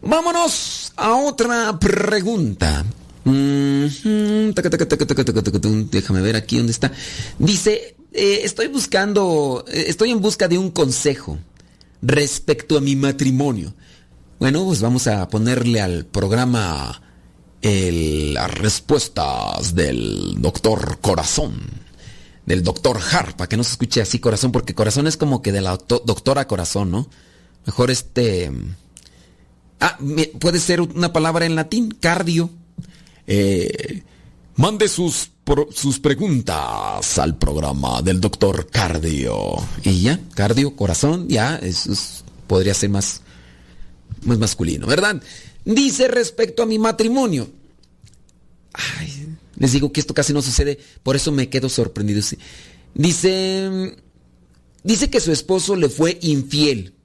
Vámonos 0.02 0.94
a 0.96 1.16
otra 1.16 1.78
pregunta. 1.80 2.86
Déjame 5.92 6.22
ver 6.22 6.36
aquí 6.36 6.58
dónde 6.58 6.72
está. 6.72 6.92
Dice, 7.38 7.96
eh, 8.14 8.42
estoy 8.44 8.68
buscando, 8.68 9.66
eh, 9.68 9.86
estoy 9.88 10.12
en 10.12 10.22
busca 10.22 10.48
de 10.48 10.58
un 10.58 10.72
consejo 10.72 11.38
respecto 12.02 12.78
a 12.78 12.82
mi 12.82 12.96
matrimonio. 12.96 13.74
Bueno, 14.40 14.64
pues 14.66 14.82
vamos 14.82 15.08
a 15.08 15.28
ponerle 15.28 15.82
al 15.82 16.06
programa 16.06 17.02
las 17.62 18.52
respuestas 18.54 19.76
del 19.76 20.36
doctor 20.38 21.00
Corazón, 21.02 21.60
del 22.46 22.64
doctor 22.64 23.00
Harpa, 23.12 23.48
que 23.48 23.58
no 23.58 23.66
se 23.66 23.72
escuche 23.72 24.02
así 24.02 24.20
corazón, 24.20 24.54
porque 24.54 24.74
corazón 24.74 25.08
es 25.08 25.18
como 25.18 25.42
que 25.42 25.52
de 25.52 25.60
la 25.62 25.78
doctora 25.78 26.48
Corazón, 26.48 26.92
¿no? 26.92 27.10
Mejor 27.66 27.92
este... 27.92 28.52
Ah, 29.82 29.98
puede 30.40 30.60
ser 30.60 30.82
una 30.82 31.14
palabra 31.14 31.46
en 31.46 31.56
latín, 31.56 31.92
cardio. 32.00 32.50
Eh, 33.32 34.02
mande 34.56 34.88
sus, 34.88 35.30
sus 35.72 36.00
preguntas 36.00 37.20
al 37.20 37.38
programa 37.38 38.02
del 38.02 38.20
doctor 38.20 38.68
Cardio. 38.72 39.54
Y 39.84 40.02
ya, 40.02 40.20
cardio, 40.34 40.76
corazón, 40.76 41.28
ya, 41.30 41.58
eso 41.58 41.92
podría 42.48 42.74
ser 42.74 42.90
más, 42.90 43.22
más 44.24 44.40
masculino, 44.40 44.88
¿verdad? 44.88 45.22
Dice 45.64 46.08
respecto 46.08 46.64
a 46.64 46.66
mi 46.66 46.80
matrimonio. 46.80 47.48
Ay, 48.74 49.28
les 49.58 49.74
digo 49.74 49.94
que 49.94 50.00
esto 50.00 50.16
casi 50.16 50.34
no 50.34 50.42
sucede, 50.42 50.80
por 51.04 51.16
eso 51.16 51.32
me 51.32 51.50
quedo 51.50 51.70
sorprendido. 51.70 52.20
Dice, 52.96 53.96
dice 54.84 55.10
que 55.12 55.20
su 55.20 55.32
esposo 55.32 55.76
le 55.76 55.90
fue 55.90 56.18
infiel 56.24 56.96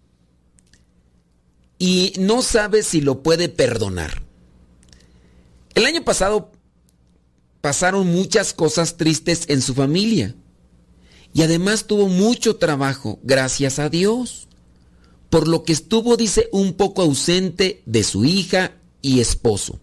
y 1.78 2.14
no 2.18 2.40
sabe 2.40 2.82
si 2.82 3.02
lo 3.02 3.22
puede 3.22 3.50
perdonar. 3.50 4.24
El 5.74 5.86
año 5.86 6.04
pasado 6.04 6.52
pasaron 7.60 8.06
muchas 8.06 8.52
cosas 8.52 8.96
tristes 8.96 9.44
en 9.48 9.60
su 9.62 9.74
familia 9.74 10.34
y 11.32 11.42
además 11.42 11.86
tuvo 11.86 12.08
mucho 12.08 12.56
trabajo, 12.56 13.18
gracias 13.22 13.78
a 13.78 13.88
Dios, 13.88 14.46
por 15.30 15.48
lo 15.48 15.64
que 15.64 15.72
estuvo, 15.72 16.16
dice, 16.16 16.48
un 16.52 16.74
poco 16.74 17.02
ausente 17.02 17.82
de 17.86 18.04
su 18.04 18.24
hija 18.24 18.72
y 19.02 19.18
esposo. 19.18 19.80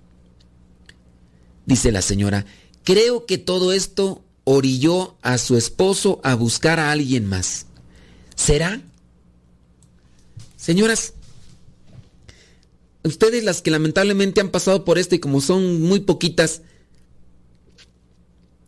Dice 1.66 1.92
la 1.92 2.02
señora, 2.02 2.46
creo 2.84 3.26
que 3.26 3.38
todo 3.38 3.74
esto 3.74 4.24
orilló 4.46 5.18
a 5.22 5.38
su 5.38 5.58
esposo 5.58 6.22
a 6.24 6.36
buscar 6.36 6.80
a 6.80 6.92
alguien 6.92 7.28
más. 7.28 7.66
¿Será? 8.36 8.82
Señoras, 10.56 11.16
ustedes 13.04 13.44
las 13.44 13.62
que 13.62 13.72
lamentablemente 13.72 14.42
han 14.42 14.50
pasado 14.50 14.86
por 14.86 14.98
esto 14.98 15.16
y 15.16 15.20
como 15.20 15.42
son 15.42 15.82
muy 15.82 16.02
poquitas, 16.02 16.62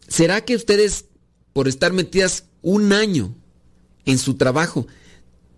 ¿será 0.07 0.43
que 0.43 0.55
ustedes, 0.55 1.05
por 1.53 1.67
estar 1.67 1.93
metidas 1.93 2.45
un 2.61 2.93
año 2.93 3.35
en 4.05 4.17
su 4.17 4.35
trabajo, 4.35 4.87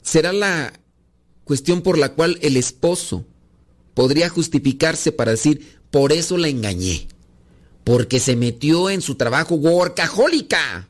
será 0.01 0.33
la 0.33 0.79
cuestión 1.43 1.81
por 1.81 1.97
la 1.97 2.13
cual 2.13 2.37
el 2.41 2.57
esposo 2.57 3.25
podría 3.93 4.29
justificarse 4.29 5.11
para 5.11 5.31
decir, 5.31 5.79
por 5.91 6.11
eso 6.11 6.37
la 6.37 6.49
engañé? 6.49 7.07
Porque 7.83 8.19
se 8.19 8.35
metió 8.35 8.89
en 8.89 9.01
su 9.01 9.15
trabajo 9.15 9.55
workahólica. 9.55 10.89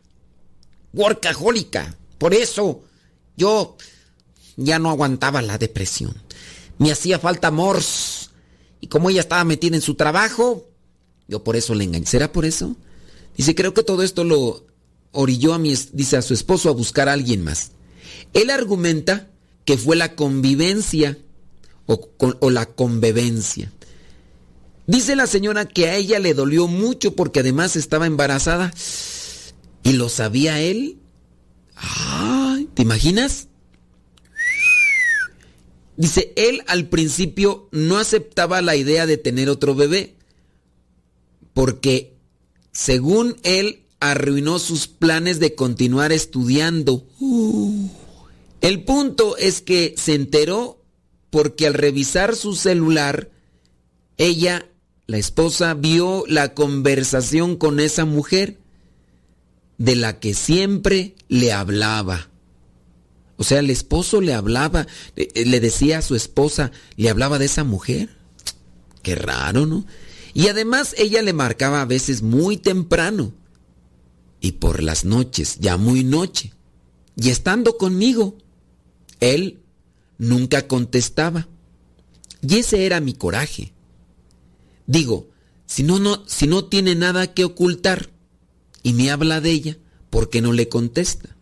Workahólica. 0.94 1.98
Por 2.18 2.34
eso 2.34 2.84
yo 3.36 3.76
ya 4.56 4.80
no 4.80 4.90
aguantaba 4.90 5.42
la 5.42 5.58
depresión 5.58 6.25
me 6.78 6.92
hacía 6.92 7.20
falta 7.20 7.48
amor. 7.50 7.80
Y 8.82 8.88
como 8.88 9.10
ella 9.10 9.22
estaba 9.22 9.44
metida 9.44 9.76
en 9.76 9.82
su 9.82 9.96
trabajo, 9.96 10.66
yo 11.28 11.44
por 11.44 11.56
eso 11.56 11.74
le 11.76 11.84
engañé. 11.84 12.06
¿Será 12.06 12.32
por 12.32 12.46
eso? 12.46 12.76
Dice, 13.38 13.56
creo 13.56 13.74
que 13.74 13.84
todo 13.84 14.04
esto 14.04 14.24
lo 14.24 14.66
orilló 15.12 15.54
a 15.54 15.60
mi, 15.60 15.74
dice, 15.94 16.18
a 16.18 16.22
su 16.22 16.34
esposo 16.34 16.70
a 16.70 16.74
buscar 16.74 17.10
a 17.10 17.14
alguien 17.14 17.44
más. 17.44 17.72
Él 18.34 18.50
argumenta 18.50 19.30
que 19.66 19.78
fue 19.78 19.96
la 19.96 20.16
convivencia 20.16 21.18
o, 21.88 22.50
la 22.50 22.66
convivencia. 22.68 23.72
Dice 24.88 25.16
la 25.16 25.26
señora 25.26 25.66
que 25.66 25.88
a 25.88 25.96
ella 25.96 26.20
le 26.20 26.34
dolió 26.34 26.68
mucho 26.68 27.16
porque 27.16 27.40
además 27.40 27.76
estaba 27.76 28.06
embarazada 28.06 28.72
y 29.84 29.94
lo 29.94 30.10
sabía 30.10 30.62
él. 30.62 31.00
Ay, 31.76 32.70
¿te 32.74 32.84
imaginas? 32.84 33.48
Dice, 35.98 36.34
él 36.36 36.62
al 36.68 36.90
principio 36.90 37.70
no 37.72 37.98
aceptaba 37.98 38.62
la 38.62 38.76
idea 38.76 39.06
de 39.06 39.18
tener 39.18 39.50
otro 39.50 39.76
bebé, 39.76 40.16
porque 41.54 42.14
según 42.72 43.38
él 43.44 43.84
arruinó 44.00 44.60
sus 44.60 44.88
planes 44.88 45.40
de 45.40 45.56
continuar 45.56 46.12
estudiando. 46.12 47.06
El 48.62 48.84
punto 48.84 49.38
es 49.38 49.62
que 49.62 49.96
se 49.98 50.16
enteró 50.16 50.82
porque 51.30 51.68
al 51.68 51.74
revisar 51.74 52.36
su 52.36 52.56
celular, 52.56 53.30
ella, 54.18 54.68
la 55.08 55.18
esposa, 55.18 55.74
vio 55.74 56.24
la 56.28 56.54
conversación 56.54 57.56
con 57.56 57.80
esa 57.80 58.06
mujer 58.06 58.58
de 59.78 59.96
la 59.96 60.20
que 60.20 60.34
siempre 60.34 61.16
le 61.28 61.52
hablaba. 61.52 62.30
O 63.38 63.44
sea, 63.44 63.60
el 63.60 63.70
esposo 63.70 64.22
le 64.22 64.34
hablaba, 64.34 64.88
le 65.16 65.60
decía 65.60 65.98
a 65.98 66.02
su 66.02 66.16
esposa, 66.16 66.72
le 66.96 67.10
hablaba 67.10 67.38
de 67.38 67.46
esa 67.46 67.64
mujer. 67.64 68.10
Qué 69.02 69.16
raro, 69.16 69.66
¿no? 69.66 69.86
Y 70.34 70.48
además 70.48 70.96
ella 70.98 71.22
le 71.22 71.34
marcaba 71.34 71.82
a 71.82 71.86
veces 71.86 72.22
muy 72.22 72.58
temprano. 72.58 73.34
Y 74.40 74.54
por 74.54 74.84
las 74.84 75.06
noches, 75.06 75.58
ya 75.60 75.78
muy 75.78 76.04
noche. 76.04 76.54
Y 77.16 77.30
estando 77.30 77.78
conmigo, 77.78 78.38
él 79.20 79.60
nunca 80.18 80.68
contestaba. 80.68 81.48
Y 82.42 82.58
ese 82.58 82.86
era 82.86 83.00
mi 83.00 83.14
coraje. 83.14 83.74
Digo, 84.88 85.30
si 85.66 85.84
no, 85.84 86.00
no, 86.00 86.24
si 86.28 86.48
no 86.48 86.66
tiene 86.66 86.96
nada 86.96 87.34
que 87.34 87.44
ocultar 87.44 88.12
y 88.84 88.94
me 88.94 89.10
habla 89.10 89.42
de 89.42 89.52
ella, 89.52 89.78
¿por 90.10 90.30
qué 90.30 90.42
no 90.42 90.54
le 90.54 90.70
contesta? 90.70 91.35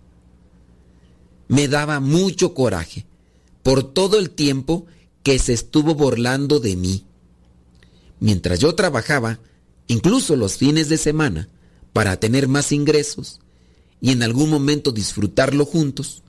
Me 1.48 1.68
daba 1.68 2.00
mucho 2.00 2.54
coraje 2.54 3.06
por 3.64 3.84
todo 3.94 4.20
el 4.20 4.30
tiempo 4.30 4.86
que 5.24 5.40
se 5.40 5.54
estuvo 5.54 5.96
burlando 5.96 6.60
de 6.60 6.76
mí. 6.76 7.06
Mientras 8.20 8.60
yo 8.60 8.76
trabajaba, 8.76 9.40
incluso 9.88 10.36
los 10.36 10.58
fines 10.58 10.90
de 10.90 10.98
semana, 10.98 11.50
para 11.94 12.20
tener 12.20 12.48
más 12.48 12.72
ingresos 12.72 13.40
y 14.02 14.12
en 14.12 14.24
algún 14.24 14.50
momento 14.50 14.92
disfrutarlo 14.92 15.66
juntos, 15.66 16.24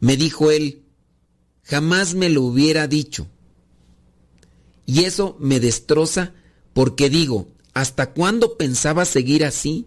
me 0.00 0.16
dijo 0.16 0.50
él, 0.50 0.82
jamás 1.62 2.14
me 2.14 2.28
lo 2.28 2.42
hubiera 2.42 2.86
dicho. 2.86 3.26
Y 4.86 5.04
eso 5.04 5.36
me 5.38 5.60
destroza 5.60 6.32
porque 6.72 7.10
digo, 7.10 7.48
¿hasta 7.74 8.12
cuándo 8.12 8.56
pensaba 8.56 9.04
seguir 9.04 9.44
así? 9.44 9.86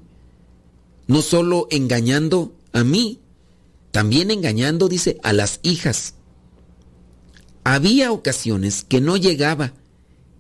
No 1.08 1.22
solo 1.22 1.68
engañando 1.72 2.54
a 2.72 2.84
mí, 2.84 3.21
también 3.92 4.32
engañando, 4.32 4.88
dice, 4.88 5.20
a 5.22 5.34
las 5.34 5.60
hijas. 5.64 6.16
Había 7.64 8.12
ocasiones 8.12 8.84
que 8.84 9.02
no 9.02 9.18
llegaba 9.18 9.74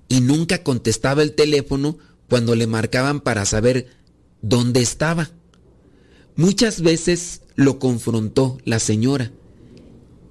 y 0.07 0.21
nunca 0.21 0.63
contestaba 0.63 1.21
el 1.21 1.33
teléfono 1.33 1.97
cuando 2.29 2.55
le 2.55 2.65
marcaban 2.65 3.19
para 3.19 3.45
saber 3.45 3.87
dónde 4.41 4.81
estaba. 4.81 5.29
Muchas 6.35 6.81
veces 6.81 7.41
lo 7.55 7.77
confrontó 7.77 8.57
la 8.63 8.79
señora, 8.79 9.31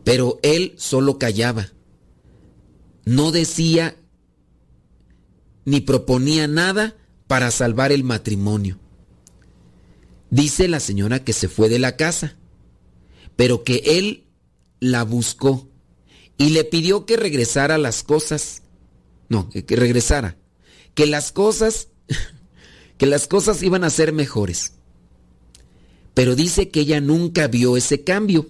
pero 0.03 0.41
él 0.43 0.75
solo 0.77 1.19
callaba. 1.19 1.69
No 3.05 3.31
decía 3.33 3.97
ni 5.67 5.81
proponía 5.81 6.49
nada 6.49 6.97
para 7.27 7.51
salvar 7.51 7.93
el 7.93 8.03
matrimonio. 8.03 8.79
Dice 10.31 10.69
la 10.69 10.81
señora 10.81 11.23
que 11.23 11.33
se 11.33 11.49
fue 11.49 11.69
de 11.69 11.79
la 11.79 11.97
casa 11.97 12.37
pero 13.41 13.65
que 13.65 13.83
él 13.87 14.27
la 14.81 15.03
buscó 15.03 15.67
y 16.37 16.51
le 16.51 16.63
pidió 16.63 17.07
que 17.07 17.17
regresara 17.17 17.79
las 17.79 18.03
cosas. 18.03 18.61
No, 19.31 19.49
que 19.49 19.77
regresara. 19.77 20.37
Que 20.93 21.07
las 21.07 21.33
cosas 21.33 21.89
que 22.99 23.07
las 23.07 23.27
cosas 23.27 23.63
iban 23.63 23.83
a 23.83 23.89
ser 23.89 24.13
mejores. 24.13 24.75
Pero 26.13 26.37
dice 26.37 26.69
que 26.69 26.81
ella 26.81 27.01
nunca 27.01 27.49
vio 27.49 27.79
ese 27.79 28.05
cambio. 28.05 28.47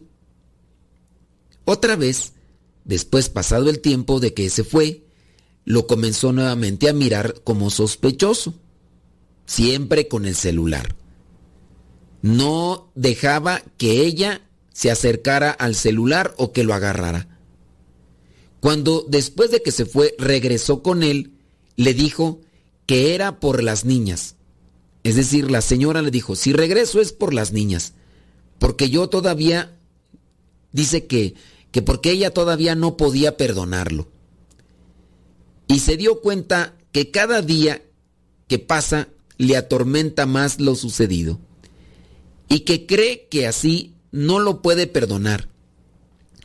Otra 1.65 1.95
vez, 1.95 2.33
después 2.85 3.29
pasado 3.29 3.71
el 3.71 3.79
tiempo 3.79 4.19
de 4.19 4.35
que 4.35 4.51
se 4.51 4.65
fue, 4.65 5.05
lo 5.65 5.87
comenzó 5.87 6.33
nuevamente 6.33 6.89
a 6.89 6.95
mirar 6.95 7.43
como 7.45 7.71
sospechoso, 7.71 8.55
siempre 9.47 10.09
con 10.09 10.27
el 10.27 10.35
celular. 10.35 10.97
No 12.23 12.91
dejaba 12.97 13.63
que 13.79 14.05
ella 14.05 14.50
se 14.73 14.91
acercara 14.91 15.51
al 15.51 15.75
celular 15.75 16.35
o 16.37 16.53
que 16.53 16.65
lo 16.65 16.75
agarrara. 16.75 17.29
Cuando 18.61 19.07
después 19.09 19.51
de 19.51 19.63
que 19.63 19.73
se 19.73 19.87
fue 19.87 20.15
regresó 20.19 20.83
con 20.83 21.03
él, 21.03 21.33
le 21.77 21.95
dijo 21.95 22.41
que 22.87 23.15
era 23.15 23.41
por 23.41 23.63
las 23.63 23.85
niñas. 23.85 24.37
Es 25.03 25.17
decir, 25.17 25.51
la 25.51 25.63
señora 25.63 26.03
le 26.03 26.11
dijo, 26.11 26.37
si 26.37 26.53
regreso 26.53 27.01
es 27.01 27.13
por 27.13 27.33
las 27.33 27.53
niñas, 27.53 27.95
porque 28.59 28.91
yo 28.91 29.09
todavía, 29.09 29.79
dice 30.73 31.07
que, 31.07 31.35
que 31.71 31.81
porque 31.81 32.11
ella 32.11 32.35
todavía 32.35 32.75
no 32.75 32.97
podía 32.97 33.37
perdonarlo. 33.37 34.09
Y 35.67 35.79
se 35.79 35.97
dio 35.97 36.21
cuenta 36.21 36.77
que 36.93 37.11
cada 37.11 37.41
día 37.41 37.83
que 38.49 38.59
pasa 38.59 39.09
le 39.39 39.57
atormenta 39.57 40.27
más 40.27 40.61
lo 40.61 40.75
sucedido. 40.75 41.39
Y 42.49 42.61
que 42.61 42.85
cree 42.85 43.29
que 43.31 43.47
así 43.47 43.95
no 44.13 44.41
lo 44.41 44.63
puede 44.63 44.87
perdonar, 44.87 45.49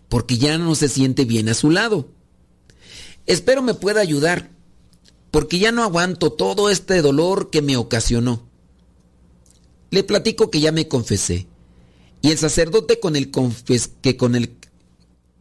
porque 0.10 0.38
ya 0.38 0.58
no 0.58 0.76
se 0.76 0.90
siente 0.90 1.26
bien 1.26 1.50
a 1.50 1.54
su 1.54 1.70
lado. 1.70 2.10
Espero 3.26 3.62
me 3.62 3.74
pueda 3.74 4.02
ayudar, 4.02 4.52
porque 5.32 5.60
ya 5.60 5.72
no 5.72 5.84
aguanto 5.84 6.32
todo 6.32 6.70
este 6.70 7.02
dolor 7.02 7.50
que 7.50 7.62
me 7.62 7.78
ocasionó. 7.78 8.48
Le 9.90 10.04
platico 10.04 10.52
que 10.52 10.60
ya 10.60 10.72
me 10.72 10.88
confesé. 10.88 11.48
Y 12.22 12.32
el 12.32 12.38
sacerdote 12.38 13.00
con 13.00 13.16
el 13.16 13.32
que 14.02 14.18
con 14.18 14.36
el 14.36 14.58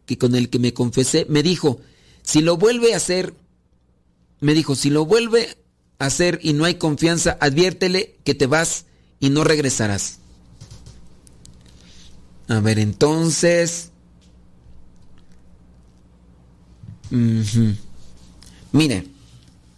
que 0.05 0.17
con 0.17 0.35
el 0.35 0.49
que 0.49 0.59
me 0.59 0.73
confesé 0.73 1.25
me 1.29 1.41
dijo, 1.41 1.79
si 2.21 2.41
lo 2.41 2.57
vuelve 2.57 2.93
a 2.93 2.97
hacer, 2.97 3.33
me 4.39 4.53
dijo, 4.53 4.75
si 4.75 4.89
lo 4.89 5.05
vuelve 5.05 5.57
a 5.99 6.05
hacer 6.05 6.39
y 6.43 6.53
no 6.53 6.65
hay 6.65 6.75
confianza, 6.75 7.37
adviértele 7.39 8.17
que 8.23 8.35
te 8.35 8.47
vas 8.47 8.85
y 9.19 9.29
no 9.29 9.43
regresarás. 9.43 10.19
A 12.47 12.59
ver, 12.59 12.79
entonces... 12.79 13.91
Mire, 18.71 19.07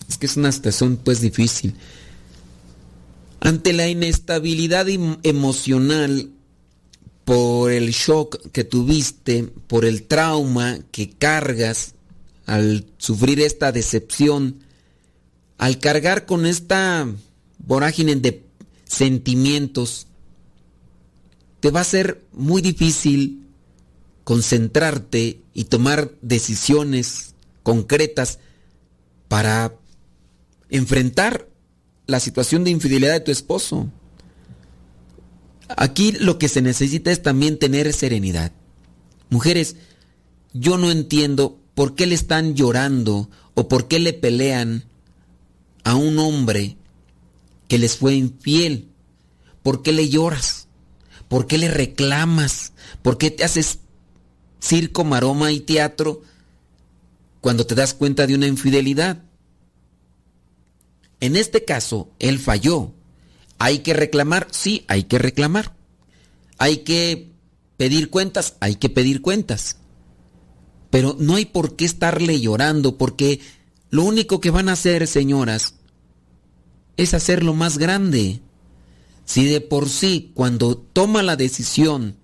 es 0.09 0.17
que 0.17 0.25
es 0.25 0.37
una 0.37 0.49
estación 0.49 0.97
pues 0.97 1.21
difícil. 1.21 1.75
Ante 3.39 3.73
la 3.73 3.87
inestabilidad 3.87 4.87
emocional 5.23 6.31
por 7.25 7.71
el 7.71 7.91
shock 7.91 8.51
que 8.51 8.63
tuviste, 8.63 9.43
por 9.43 9.85
el 9.85 10.03
trauma 10.03 10.79
que 10.91 11.09
cargas 11.09 11.93
al 12.45 12.85
sufrir 12.97 13.41
esta 13.41 13.71
decepción, 13.71 14.63
al 15.57 15.79
cargar 15.79 16.25
con 16.25 16.45
esta 16.45 17.07
vorágine 17.59 18.15
de 18.15 18.43
sentimientos, 18.85 20.06
te 21.59 21.71
va 21.71 21.81
a 21.81 21.85
ser 21.85 22.23
muy 22.33 22.61
difícil 22.61 23.47
concentrarte 24.23 25.41
y 25.53 25.65
tomar 25.65 26.11
decisiones 26.21 27.33
concretas 27.63 28.39
para 29.27 29.73
enfrentar 30.69 31.47
la 32.05 32.19
situación 32.19 32.63
de 32.63 32.71
infidelidad 32.71 33.13
de 33.13 33.19
tu 33.21 33.31
esposo. 33.31 33.89
Aquí 35.75 36.13
lo 36.13 36.39
que 36.39 36.47
se 36.47 36.61
necesita 36.61 37.11
es 37.11 37.21
también 37.21 37.59
tener 37.59 37.91
serenidad. 37.93 38.51
Mujeres, 39.29 39.75
yo 40.53 40.77
no 40.77 40.91
entiendo 40.91 41.59
por 41.75 41.95
qué 41.95 42.07
le 42.07 42.15
están 42.15 42.55
llorando 42.55 43.29
o 43.53 43.67
por 43.67 43.87
qué 43.87 43.99
le 43.99 44.13
pelean 44.13 44.85
a 45.83 45.95
un 45.95 46.17
hombre 46.19 46.77
que 47.67 47.77
les 47.77 47.97
fue 47.97 48.15
infiel. 48.15 48.89
¿Por 49.61 49.83
qué 49.83 49.91
le 49.91 50.09
lloras? 50.09 50.56
¿Por 51.27 51.47
qué 51.47 51.57
le 51.57 51.69
reclamas? 51.69 52.73
¿Por 53.01 53.17
qué 53.17 53.31
te 53.31 53.43
haces 53.43 53.79
circo, 54.59 55.03
maroma 55.03 55.51
y 55.51 55.59
teatro 55.59 56.21
cuando 57.41 57.65
te 57.65 57.75
das 57.75 57.93
cuenta 57.93 58.27
de 58.27 58.35
una 58.35 58.47
infidelidad? 58.47 59.23
En 61.19 61.35
este 61.35 61.65
caso, 61.65 62.09
él 62.19 62.39
falló. 62.39 62.93
¿Hay 63.57 63.79
que 63.79 63.93
reclamar? 63.93 64.47
Sí, 64.51 64.85
hay 64.87 65.03
que 65.03 65.17
reclamar. 65.17 65.75
¿Hay 66.57 66.77
que 66.77 67.31
pedir 67.75 68.09
cuentas? 68.09 68.55
Hay 68.59 68.75
que 68.75 68.89
pedir 68.89 69.21
cuentas. 69.21 69.77
Pero 70.89 71.15
no 71.19 71.35
hay 71.35 71.45
por 71.45 71.75
qué 71.75 71.85
estarle 71.85 72.39
llorando, 72.39 72.97
porque 72.97 73.41
lo 73.89 74.03
único 74.03 74.39
que 74.39 74.51
van 74.51 74.69
a 74.69 74.73
hacer, 74.73 75.07
señoras, 75.07 75.75
es 76.97 77.13
hacerlo 77.13 77.53
más 77.53 77.77
grande. 77.77 78.41
Si 79.27 79.45
de 79.45 79.59
por 79.59 79.89
sí, 79.89 80.31
cuando 80.33 80.77
toma 80.77 81.21
la 81.21 81.35
decisión 81.35 82.15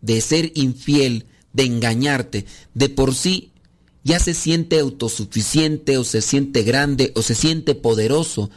de 0.00 0.20
ser 0.20 0.50
infiel, 0.56 1.26
de 1.52 1.64
engañarte, 1.64 2.46
de 2.74 2.88
por 2.88 3.14
sí 3.14 3.52
ya 4.02 4.18
se 4.18 4.34
siente 4.34 4.80
autosuficiente 4.80 5.98
o 5.98 6.04
se 6.04 6.20
siente 6.20 6.64
grande 6.64 7.12
o 7.14 7.22
se 7.22 7.34
siente 7.34 7.76
poderoso. 7.76 8.50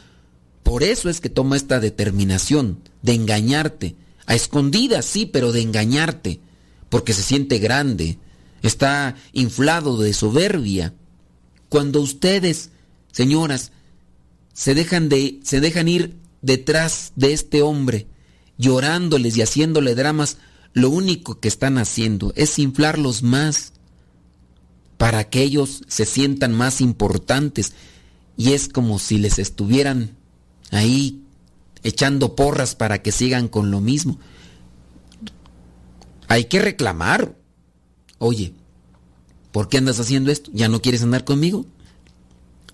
Por 0.64 0.82
eso 0.82 1.08
es 1.08 1.20
que 1.20 1.28
toma 1.28 1.56
esta 1.56 1.80
determinación 1.80 2.80
de 3.02 3.14
engañarte. 3.14 3.94
A 4.26 4.34
escondidas, 4.34 5.04
sí, 5.04 5.26
pero 5.26 5.50
de 5.52 5.62
engañarte. 5.62 6.40
Porque 6.88 7.12
se 7.12 7.22
siente 7.22 7.58
grande. 7.58 8.18
Está 8.62 9.16
inflado 9.32 9.96
de 9.96 10.12
soberbia. 10.12 10.92
Cuando 11.68 12.00
ustedes, 12.00 12.70
señoras, 13.10 13.72
se 14.52 14.74
dejan, 14.74 15.08
de, 15.08 15.40
se 15.42 15.60
dejan 15.60 15.88
ir 15.88 16.19
detrás 16.42 17.12
de 17.16 17.32
este 17.32 17.62
hombre, 17.62 18.06
llorándoles 18.58 19.36
y 19.36 19.42
haciéndole 19.42 19.94
dramas, 19.94 20.38
lo 20.72 20.90
único 20.90 21.40
que 21.40 21.48
están 21.48 21.78
haciendo 21.78 22.32
es 22.36 22.58
inflarlos 22.58 23.22
más 23.22 23.72
para 24.96 25.28
que 25.28 25.42
ellos 25.42 25.82
se 25.88 26.04
sientan 26.04 26.52
más 26.54 26.80
importantes. 26.80 27.72
Y 28.36 28.52
es 28.52 28.68
como 28.68 28.98
si 28.98 29.18
les 29.18 29.38
estuvieran 29.38 30.16
ahí 30.70 31.22
echando 31.82 32.36
porras 32.36 32.74
para 32.74 33.02
que 33.02 33.12
sigan 33.12 33.48
con 33.48 33.70
lo 33.70 33.80
mismo. 33.80 34.18
Hay 36.28 36.44
que 36.44 36.60
reclamar. 36.60 37.34
Oye, 38.18 38.52
¿por 39.52 39.68
qué 39.68 39.78
andas 39.78 39.98
haciendo 39.98 40.30
esto? 40.30 40.50
¿Ya 40.54 40.68
no 40.68 40.80
quieres 40.80 41.02
andar 41.02 41.24
conmigo? 41.24 41.66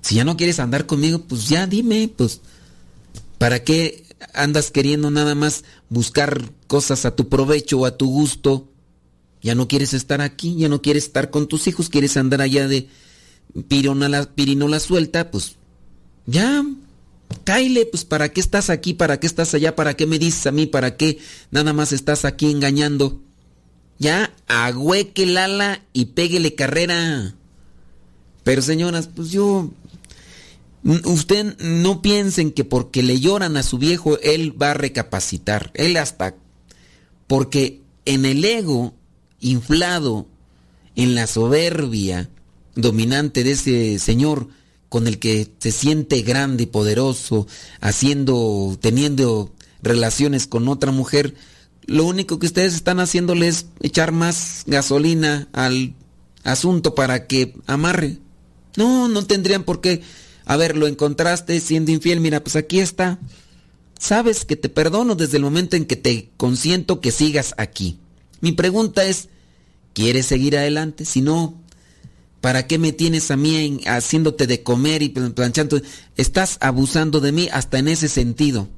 Si 0.03 0.17
ya 0.17 0.25
no 0.25 0.37
quieres 0.37 0.61
andar 0.61 0.87
conmigo, 0.87 1.21
pues 1.21 1.49
ya 1.49 1.67
dime, 1.67 2.13
pues, 2.15 2.41
¿para 3.39 3.63
qué 3.65 4.05
andas 4.35 4.71
queriendo 4.71 5.11
nada 5.11 5.35
más 5.35 5.65
buscar 5.89 6.51
cosas 6.67 7.05
a 7.05 7.15
tu 7.15 7.29
provecho 7.29 7.81
o 7.81 7.87
a 7.87 7.97
tu 7.97 8.07
gusto? 8.07 8.69
Ya 9.43 9.55
no 9.55 9.69
quieres 9.69 9.95
estar 9.95 10.21
aquí, 10.21 10.57
ya 10.57 10.69
no 10.69 10.83
quieres 10.83 11.05
estar 11.05 11.31
con 11.31 11.47
tus 11.47 11.67
hijos, 11.67 11.89
quieres 11.89 12.17
andar 12.17 12.41
allá 12.41 12.67
de 12.69 12.89
pirinola, 13.69 14.35
pirinola 14.35 14.81
suelta, 14.81 15.31
pues 15.31 15.57
ya, 16.27 16.65
Caile, 17.45 17.87
pues 17.87 18.05
¿para 18.05 18.31
qué 18.31 18.41
estás 18.41 18.71
aquí? 18.71 18.95
¿Para 18.95 19.21
qué 19.21 19.27
estás 19.27 19.55
allá? 19.55 19.77
¿Para 19.77 19.95
qué 19.95 20.07
me 20.07 20.19
dices 20.19 20.47
a 20.47 20.53
mí? 20.53 20.67
¿Para 20.67 20.97
qué 20.97 21.19
nada 21.51 21.73
más 21.73 21.93
estás 21.93 22.25
aquí 22.25 22.51
engañando? 22.51 23.21
Ya, 23.99 24.35
agüeque 24.47 25.25
el 25.25 25.37
ala 25.39 25.83
y 25.93 26.07
péguele 26.07 26.55
carrera. 26.55 27.35
Pero 28.45 28.63
señoras, 28.63 29.09
pues 29.09 29.31
yo... 29.31 29.71
Usted 30.85 31.57
no 31.59 32.01
piensen 32.01 32.53
que 32.53 32.65
porque 32.65 33.03
le 33.03 33.19
lloran 33.19 33.57
a 33.57 33.63
su 33.63 33.79
viejo, 33.79 34.19
él 34.21 34.61
va 34.61 34.73
a 34.73 34.75
recapacitar. 34.75 35.71
Él 35.75 35.97
hasta... 35.97 36.37
Porque 37.27 37.83
en 38.05 38.25
el 38.25 38.45
ego 38.45 38.95
inflado 39.41 40.29
en 40.95 41.15
la 41.15 41.27
soberbia 41.27 42.31
dominante 42.77 43.43
de 43.43 43.53
ese 43.53 43.99
señor 43.99 44.49
con 44.89 45.07
el 45.07 45.19
que 45.19 45.51
se 45.59 45.73
siente 45.73 46.23
grande 46.23 46.65
y 46.65 46.67
poderoso, 46.67 47.47
haciendo, 47.81 48.79
teniendo 48.81 49.53
relaciones 49.83 50.47
con 50.47 50.69
otra 50.69 50.93
mujer, 50.93 51.35
lo 51.87 52.05
único 52.05 52.39
que 52.39 52.47
ustedes 52.47 52.75
están 52.75 53.01
haciéndole 53.01 53.49
es 53.49 53.67
echar 53.81 54.13
más 54.13 54.63
gasolina 54.67 55.49
al 55.53 55.95
asunto 56.45 56.95
para 56.95 57.27
que 57.27 57.55
amarre. 57.67 58.19
No, 58.77 59.09
no 59.09 59.27
tendrían 59.27 59.65
por 59.65 59.81
qué. 59.81 60.03
A 60.47 60.57
ver, 60.57 60.77
lo 60.77 60.87
encontraste 60.87 61.61
siendo 61.61 61.91
infiel, 61.91 62.21
mira, 62.21 62.43
pues 62.43 62.57
aquí 62.57 62.81
está. 62.81 63.19
Sabes 63.99 64.47
que 64.47 64.57
te 64.57 64.71
perdono 64.71 65.15
desde 65.15 65.37
el 65.37 65.43
momento 65.43 65.77
en 65.77 65.85
que 65.85 65.97
te 65.97 66.31
consiento 66.39 67.01
que 67.03 67.13
sigas 67.13 67.55
aquí. 67.59 67.99
Mi 68.41 68.53
pregunta 68.53 69.05
es, 69.05 69.29
¿quieres 69.93 70.27
seguir 70.27 70.57
adelante? 70.57 71.05
Si 71.05 71.21
no, 71.21 71.61
¿Para 72.47 72.69
qué 72.69 72.79
me 72.79 72.93
tienes 72.93 73.33
a 73.33 73.37
mí 73.37 73.81
haciéndote 73.87 74.47
de 74.47 74.63
comer 74.63 75.03
y 75.03 75.09
planchando? 75.09 75.81
Estás 76.17 76.59
abusando 76.61 77.19
de 77.19 77.33
mí 77.33 77.49
hasta 77.51 77.79
en 77.79 77.89
ese 77.89 78.09
sentido. 78.09 78.69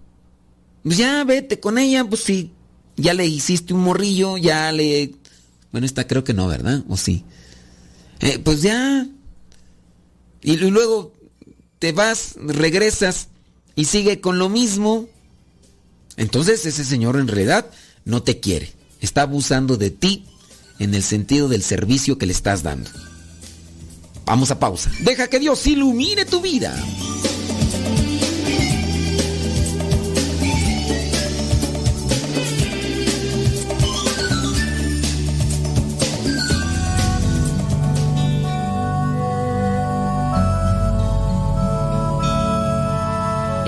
Pues 0.82 0.96
ya 0.96 1.22
vete 1.24 1.60
con 1.60 1.76
ella, 1.76 2.02
pues 2.04 2.22
si 2.22 2.52
ya 2.96 3.12
le 3.12 3.26
hiciste 3.26 3.74
un 3.74 3.80
morrillo, 3.80 4.38
ya 4.38 4.72
le... 4.72 5.16
Bueno, 5.70 5.86
esta 5.86 6.06
creo 6.06 6.24
que 6.24 6.32
no, 6.32 6.48
¿verdad? 6.48 6.82
¿O 6.88 6.96
sí? 6.96 7.24
Eh, 8.20 8.38
pues 8.38 8.62
ya. 8.62 9.06
Y 10.40 10.56
luego 10.56 11.12
te 11.78 11.92
vas, 11.92 12.34
regresas 12.36 13.28
y 13.74 13.84
sigue 13.84 14.20
con 14.20 14.38
lo 14.38 14.48
mismo. 14.48 15.08
Entonces 16.16 16.66
ese 16.66 16.84
señor 16.84 17.16
en 17.16 17.28
realidad 17.28 17.70
no 18.04 18.22
te 18.22 18.40
quiere. 18.40 18.72
Está 19.00 19.22
abusando 19.22 19.76
de 19.76 19.90
ti 19.90 20.24
en 20.78 20.94
el 20.94 21.02
sentido 21.02 21.48
del 21.48 21.62
servicio 21.62 22.18
que 22.18 22.26
le 22.26 22.32
estás 22.32 22.62
dando. 22.62 22.90
Vamos 24.24 24.50
a 24.50 24.58
pausa. 24.58 24.90
Deja 25.00 25.28
que 25.28 25.38
Dios 25.38 25.66
ilumine 25.66 26.24
tu 26.24 26.40
vida. 26.40 26.74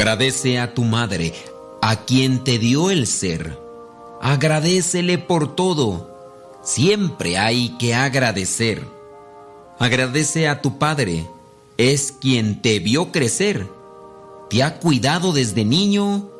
Agradece 0.00 0.58
a 0.58 0.72
tu 0.72 0.84
madre, 0.84 1.34
a 1.82 2.06
quien 2.06 2.42
te 2.42 2.58
dio 2.58 2.90
el 2.90 3.06
ser. 3.06 3.58
Agradecele 4.22 5.18
por 5.18 5.54
todo. 5.54 6.08
Siempre 6.62 7.36
hay 7.36 7.76
que 7.76 7.94
agradecer. 7.94 8.82
Agradece 9.78 10.48
a 10.48 10.62
tu 10.62 10.78
padre. 10.78 11.28
Es 11.76 12.12
quien 12.18 12.62
te 12.62 12.78
vio 12.78 13.12
crecer. 13.12 13.68
Te 14.48 14.62
ha 14.62 14.78
cuidado 14.78 15.34
desde 15.34 15.66
niño. 15.66 16.30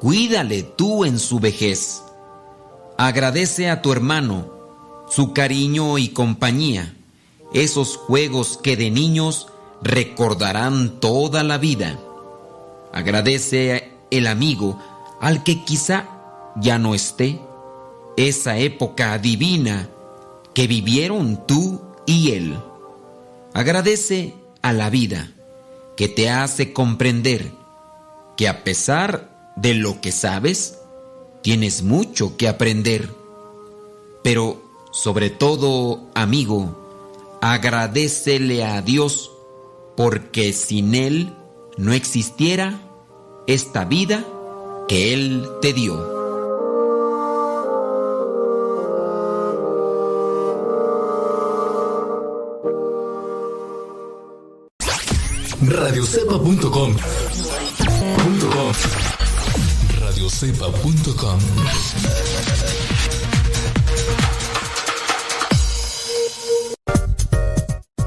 Cuídale 0.00 0.62
tú 0.62 1.04
en 1.04 1.18
su 1.18 1.38
vejez. 1.38 2.02
Agradece 2.96 3.68
a 3.68 3.82
tu 3.82 3.92
hermano 3.92 4.54
su 5.10 5.34
cariño 5.34 5.98
y 5.98 6.08
compañía. 6.08 6.96
Esos 7.52 7.98
juegos 7.98 8.58
que 8.62 8.78
de 8.78 8.90
niños 8.90 9.48
recordarán 9.82 10.98
toda 10.98 11.42
la 11.42 11.58
vida. 11.58 11.98
Agradece 12.92 13.92
el 14.10 14.26
amigo 14.26 14.78
al 15.20 15.42
que 15.42 15.64
quizá 15.64 16.08
ya 16.56 16.78
no 16.78 16.94
esté, 16.94 17.40
esa 18.16 18.58
época 18.58 19.16
divina 19.18 19.88
que 20.54 20.66
vivieron 20.66 21.46
tú 21.46 21.80
y 22.06 22.32
él. 22.32 22.58
Agradece 23.54 24.34
a 24.62 24.72
la 24.72 24.90
vida 24.90 25.32
que 25.96 26.08
te 26.08 26.30
hace 26.30 26.72
comprender 26.72 27.52
que 28.36 28.48
a 28.48 28.64
pesar 28.64 29.52
de 29.56 29.74
lo 29.74 30.00
que 30.00 30.12
sabes, 30.12 30.78
tienes 31.42 31.82
mucho 31.82 32.36
que 32.36 32.48
aprender. 32.48 33.10
Pero 34.22 34.62
sobre 34.92 35.30
todo, 35.30 36.08
amigo, 36.14 37.38
agradecele 37.40 38.64
a 38.64 38.82
Dios 38.82 39.30
porque 39.96 40.52
sin 40.52 40.94
Él 40.94 41.34
no 41.80 41.94
existiera 41.94 42.78
esta 43.46 43.86
vida 43.86 44.22
que 44.86 45.14
Él 45.14 45.48
te 45.62 45.72
dio. 45.72 46.20
radiocepa.com 55.62 56.96
radiocepa.com 60.00 61.38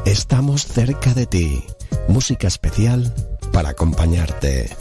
Estamos 0.06 0.66
cerca 0.66 1.14
de 1.14 1.26
ti. 1.26 1.64
Música 2.08 2.48
especial 2.48 3.14
para 3.54 3.70
acompañarte. 3.70 4.76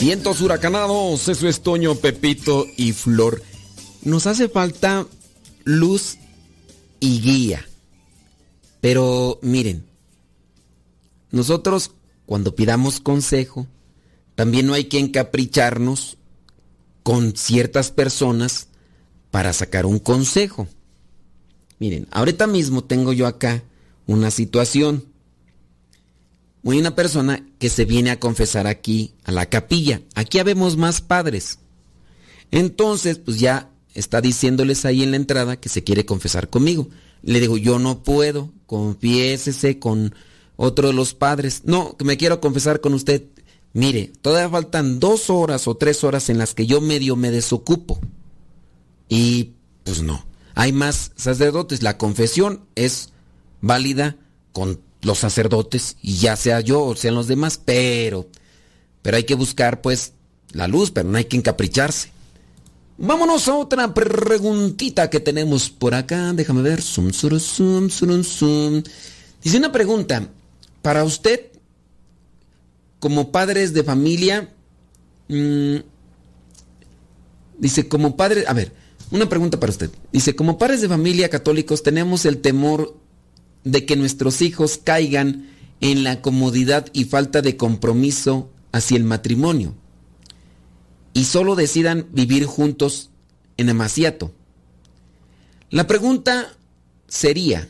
Vientos 0.00 0.40
huracanados, 0.40 1.26
eso 1.26 1.48
es 1.48 1.62
Toño, 1.62 1.96
Pepito 1.96 2.66
y 2.76 2.92
Flor. 2.92 3.42
Nos 4.02 4.28
hace 4.28 4.48
falta 4.48 5.06
luz 5.64 6.18
y 7.00 7.20
guía. 7.20 7.66
Pero 8.80 9.40
miren, 9.42 9.84
nosotros 11.32 11.90
cuando 12.26 12.54
pidamos 12.54 13.00
consejo, 13.00 13.66
también 14.34 14.66
no 14.66 14.74
hay 14.74 14.84
que 14.84 14.98
encapricharnos 14.98 16.18
con 17.06 17.36
ciertas 17.36 17.92
personas 17.92 18.66
para 19.30 19.52
sacar 19.52 19.86
un 19.86 20.00
consejo. 20.00 20.66
Miren, 21.78 22.08
ahorita 22.10 22.48
mismo 22.48 22.82
tengo 22.82 23.12
yo 23.12 23.28
acá 23.28 23.62
una 24.08 24.32
situación. 24.32 25.04
Hay 26.64 26.80
una 26.80 26.96
persona 26.96 27.46
que 27.60 27.68
se 27.68 27.84
viene 27.84 28.10
a 28.10 28.18
confesar 28.18 28.66
aquí 28.66 29.14
a 29.22 29.30
la 29.30 29.46
capilla. 29.46 30.02
Aquí 30.16 30.40
habemos 30.40 30.76
más 30.76 31.00
padres. 31.00 31.60
Entonces, 32.50 33.18
pues 33.18 33.38
ya 33.38 33.70
está 33.94 34.20
diciéndoles 34.20 34.84
ahí 34.84 35.04
en 35.04 35.12
la 35.12 35.18
entrada 35.18 35.60
que 35.60 35.68
se 35.68 35.84
quiere 35.84 36.04
confesar 36.04 36.50
conmigo. 36.50 36.88
Le 37.22 37.38
digo, 37.38 37.56
yo 37.56 37.78
no 37.78 38.02
puedo, 38.02 38.52
confiésese 38.66 39.78
con 39.78 40.12
otro 40.56 40.88
de 40.88 40.94
los 40.94 41.14
padres. 41.14 41.62
No, 41.66 41.96
que 41.96 42.04
me 42.04 42.16
quiero 42.16 42.40
confesar 42.40 42.80
con 42.80 42.94
usted. 42.94 43.22
Mire, 43.72 44.12
todavía 44.22 44.48
faltan 44.48 45.00
dos 45.00 45.30
horas 45.30 45.66
o 45.68 45.76
tres 45.76 46.04
horas 46.04 46.30
en 46.30 46.38
las 46.38 46.54
que 46.54 46.66
yo 46.66 46.80
medio 46.80 47.16
me 47.16 47.30
desocupo. 47.30 47.98
Y 49.08 49.52
pues 49.84 50.02
no. 50.02 50.24
Hay 50.54 50.72
más 50.72 51.12
sacerdotes. 51.16 51.82
La 51.82 51.98
confesión 51.98 52.62
es 52.74 53.10
válida 53.60 54.16
con 54.52 54.80
los 55.02 55.18
sacerdotes 55.18 55.96
y 56.02 56.16
ya 56.16 56.36
sea 56.36 56.60
yo 56.60 56.82
o 56.82 56.96
sean 56.96 57.14
los 57.14 57.28
demás, 57.28 57.60
pero 57.62 58.26
pero 59.02 59.18
hay 59.18 59.24
que 59.24 59.34
buscar 59.34 59.82
pues 59.82 60.14
la 60.52 60.66
luz, 60.66 60.90
pero 60.90 61.08
no 61.08 61.16
hay 61.16 61.26
que 61.26 61.36
encapricharse. 61.36 62.10
Vámonos 62.98 63.46
a 63.46 63.54
otra 63.54 63.94
preguntita 63.94 65.08
que 65.10 65.20
tenemos 65.20 65.70
por 65.70 65.94
acá. 65.94 66.32
Déjame 66.32 66.62
ver. 66.62 66.82
Dice 66.82 67.00
una 69.58 69.70
pregunta. 69.70 70.28
Para 70.82 71.04
usted, 71.04 71.52
como 73.06 73.30
padres 73.30 73.72
de 73.72 73.84
familia, 73.84 74.52
mmm, 75.28 75.76
dice, 77.56 77.86
como 77.86 78.16
padre, 78.16 78.42
a 78.48 78.52
ver, 78.52 78.72
una 79.12 79.28
pregunta 79.28 79.60
para 79.60 79.70
usted. 79.70 79.92
Dice, 80.10 80.34
como 80.34 80.58
padres 80.58 80.80
de 80.80 80.88
familia 80.88 81.28
católicos 81.28 81.84
tenemos 81.84 82.24
el 82.24 82.38
temor 82.38 82.96
de 83.62 83.86
que 83.86 83.94
nuestros 83.94 84.42
hijos 84.42 84.80
caigan 84.82 85.48
en 85.80 86.02
la 86.02 86.20
comodidad 86.20 86.88
y 86.92 87.04
falta 87.04 87.42
de 87.42 87.56
compromiso 87.56 88.50
hacia 88.72 88.96
el 88.96 89.04
matrimonio 89.04 89.76
y 91.12 91.26
solo 91.26 91.54
decidan 91.54 92.08
vivir 92.10 92.44
juntos 92.44 93.10
en 93.56 93.70
amaciato. 93.70 94.32
La 95.70 95.86
pregunta 95.86 96.56
sería, 97.06 97.68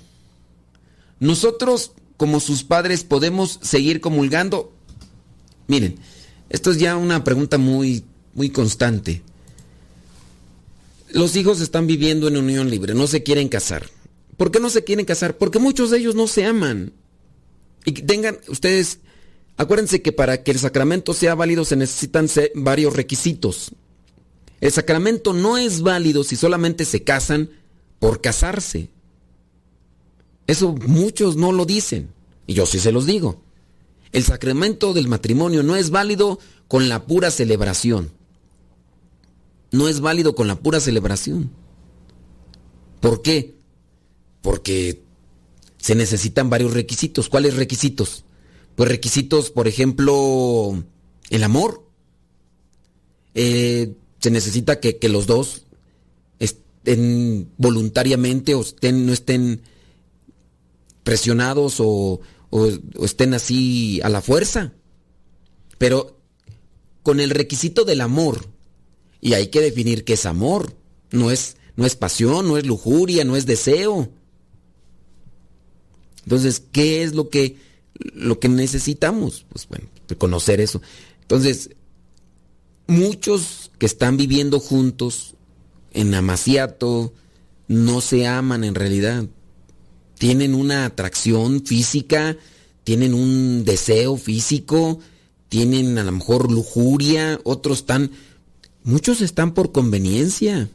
¿nosotros 1.21 1.93
como 2.17 2.41
sus 2.41 2.65
padres 2.65 3.05
podemos 3.05 3.59
seguir 3.61 4.01
comulgando? 4.01 4.73
Miren, 5.67 5.97
esto 6.49 6.71
es 6.71 6.79
ya 6.79 6.97
una 6.97 7.25
pregunta 7.25 7.59
muy, 7.59 8.05
muy 8.35 8.51
constante. 8.51 9.23
Los 11.11 11.37
hijos 11.37 11.61
están 11.61 11.87
viviendo 11.87 12.29
en 12.29 12.37
unión 12.37 12.71
libre, 12.71 12.95
no 12.95 13.07
se 13.07 13.23
quieren 13.23 13.49
casar. 13.49 13.89
¿Por 14.37 14.51
qué 14.51 14.61
no 14.61 14.71
se 14.71 14.85
quieren 14.85 15.07
casar? 15.07 15.39
Porque 15.39 15.59
muchos 15.59 15.91
de 15.91 15.99
ellos 15.99 16.15
no 16.15 16.27
se 16.27 16.45
aman. 16.45 16.93
Y 17.85 17.93
tengan 17.93 18.39
ustedes, 18.49 18.99
acuérdense 19.57 20.03
que 20.03 20.13
para 20.13 20.43
que 20.43 20.51
el 20.51 20.59
sacramento 20.59 21.15
sea 21.15 21.35
válido 21.35 21.65
se 21.65 21.77
necesitan 21.77 22.29
varios 22.55 22.95
requisitos. 22.95 23.73
El 24.61 24.73
sacramento 24.73 25.33
no 25.33 25.59
es 25.59 25.83
válido 25.83 26.25
si 26.25 26.37
solamente 26.37 26.85
se 26.85 27.03
casan 27.03 27.51
por 27.99 28.21
casarse. 28.21 28.91
Eso 30.47 30.73
muchos 30.87 31.37
no 31.37 31.53
lo 31.53 31.65
dicen. 31.65 32.11
Y 32.47 32.55
yo 32.55 32.67
sí 32.67 32.79
se 32.79 32.93
los 32.93 33.07
digo. 33.07 33.43
El 34.13 34.25
sacramento 34.25 34.93
del 34.93 35.09
matrimonio 35.09 35.63
no 35.63 35.77
es 35.77 35.91
válido 35.91 36.39
con 36.69 36.89
la 36.89 37.07
pura 37.07 37.31
celebración. 37.31 38.11
No 39.73 39.89
es 39.89 40.01
válido 40.01 40.35
con 40.35 40.47
la 40.47 40.57
pura 40.57 40.81
celebración. 40.81 41.51
¿Por 43.01 43.23
qué? 43.23 43.57
Porque 44.43 45.03
se 45.79 45.95
necesitan 45.95 46.51
varios 46.51 46.73
requisitos. 46.73 47.29
¿Cuáles 47.29 47.57
requisitos? 47.57 48.25
Pues 48.75 48.89
requisitos, 48.89 49.51
por 49.51 49.69
ejemplo, 49.69 50.83
el 51.31 51.45
amor. 51.45 51.85
Eh, 53.35 53.95
se 54.21 54.31
necesita 54.31 54.81
que, 54.81 54.99
que, 54.99 55.09
los 55.09 55.27
dos 55.27 55.67
estén 56.39 57.51
voluntariamente 57.59 58.55
o 58.55 58.63
estén, 58.63 59.05
no 59.05 59.13
estén 59.13 59.63
presionados 61.03 61.77
o, 61.79 62.21
o, 62.57 63.05
estén 63.05 63.35
así 63.35 64.01
a 64.03 64.09
la 64.09 64.23
fuerza. 64.23 64.73
Pero 65.79 66.19
con 67.03 67.21
el 67.21 67.31
requisito 67.31 67.85
del 67.85 68.01
amor. 68.01 68.47
Y 69.21 69.35
hay 69.35 69.49
que 69.49 69.61
definir 69.61 70.05
qué 70.05 70.15
es 70.15 70.27
amor. 70.27 70.75
No 71.11 71.31
es, 71.31 71.57
no 71.77 71.87
es 71.87 71.97
pasión, 71.97 72.49
no 72.49 72.59
es 72.59 72.67
lujuria, 72.67 73.25
no 73.25 73.37
es 73.37 73.47
deseo. 73.47 74.11
Entonces, 76.25 76.63
¿qué 76.73 77.03
es 77.03 77.15
lo 77.15 77.29
que, 77.29 77.57
lo 77.95 78.41
que 78.41 78.49
necesitamos? 78.49 79.47
Pues 79.49 79.69
bueno, 79.69 79.89
conocer 80.19 80.61
eso. 80.61 80.83
Entonces, 81.23 81.71
muchos 82.87 83.71
que 83.79 83.87
están 83.87 84.17
viviendo 84.17 84.59
juntos 84.59 85.35
en 85.93 86.15
amaciato 86.15 87.13
no 87.69 88.01
se 88.01 88.27
aman 88.27 88.65
en 88.65 88.75
realidad 88.75 89.27
tienen 90.19 90.55
una 90.55 90.87
atracción 90.87 91.65
física, 91.65 92.37
tienen 92.85 93.15
un 93.15 93.65
deseo 93.65 94.17
físico, 94.17 95.01
tienen 95.49 95.99
a 95.99 96.05
lo 96.05 96.13
mejor 96.13 96.51
lujuria, 96.51 97.41
otros 97.45 97.79
están, 97.79 98.11
muchos 98.83 99.21
están 99.21 99.55
por 99.55 99.73
conveniencia. 99.73 100.69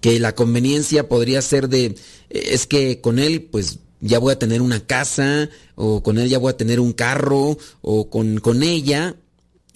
Que 0.00 0.18
la 0.18 0.34
conveniencia 0.34 1.08
podría 1.08 1.42
ser 1.42 1.68
de, 1.68 1.94
es 2.30 2.66
que 2.66 3.00
con 3.02 3.18
él 3.18 3.42
pues 3.42 3.80
ya 4.00 4.18
voy 4.18 4.32
a 4.32 4.38
tener 4.38 4.62
una 4.62 4.80
casa, 4.86 5.50
o 5.74 6.02
con 6.02 6.18
él 6.18 6.28
ya 6.28 6.38
voy 6.38 6.50
a 6.50 6.56
tener 6.56 6.80
un 6.80 6.92
carro, 6.92 7.58
o 7.82 8.08
con, 8.08 8.38
con 8.38 8.62
ella 8.62 9.16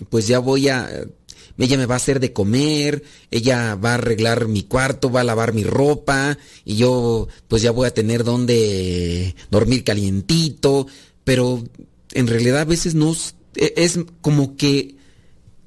pues 0.09 0.27
ya 0.27 0.39
voy 0.39 0.69
a 0.69 1.07
ella 1.59 1.77
me 1.77 1.87
va 1.87 1.95
a 1.95 1.99
hacer 1.99 2.21
de 2.21 2.33
comer, 2.33 3.05
ella 3.31 3.77
va 3.77 3.93
a 3.93 3.95
arreglar 3.95 4.49
mi 4.49 4.63
cuarto, 4.63 5.11
va 5.11 5.21
a 5.21 5.25
lavar 5.25 5.53
mi 5.53 5.65
ropa 5.65 6.37
y 6.65 6.77
yo 6.77 7.29
pues 7.49 7.63
ya 7.63 7.71
voy 7.71 7.87
a 7.87 7.95
tener 7.95 8.25
donde 8.25 9.37
dormir 9.51 9.85
calientito, 9.85 10.87
pero 11.23 11.63
en 12.13 12.27
realidad 12.27 12.61
a 12.61 12.65
veces 12.65 12.95
no 12.95 13.15
e, 13.57 13.75
es 13.77 13.99
como 14.21 14.57
que 14.57 14.97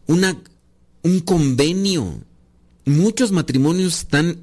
una 0.08 0.42
un 1.04 1.20
convenio. 1.22 2.22
Muchos 2.86 3.32
matrimonios 3.32 4.00
están 4.00 4.40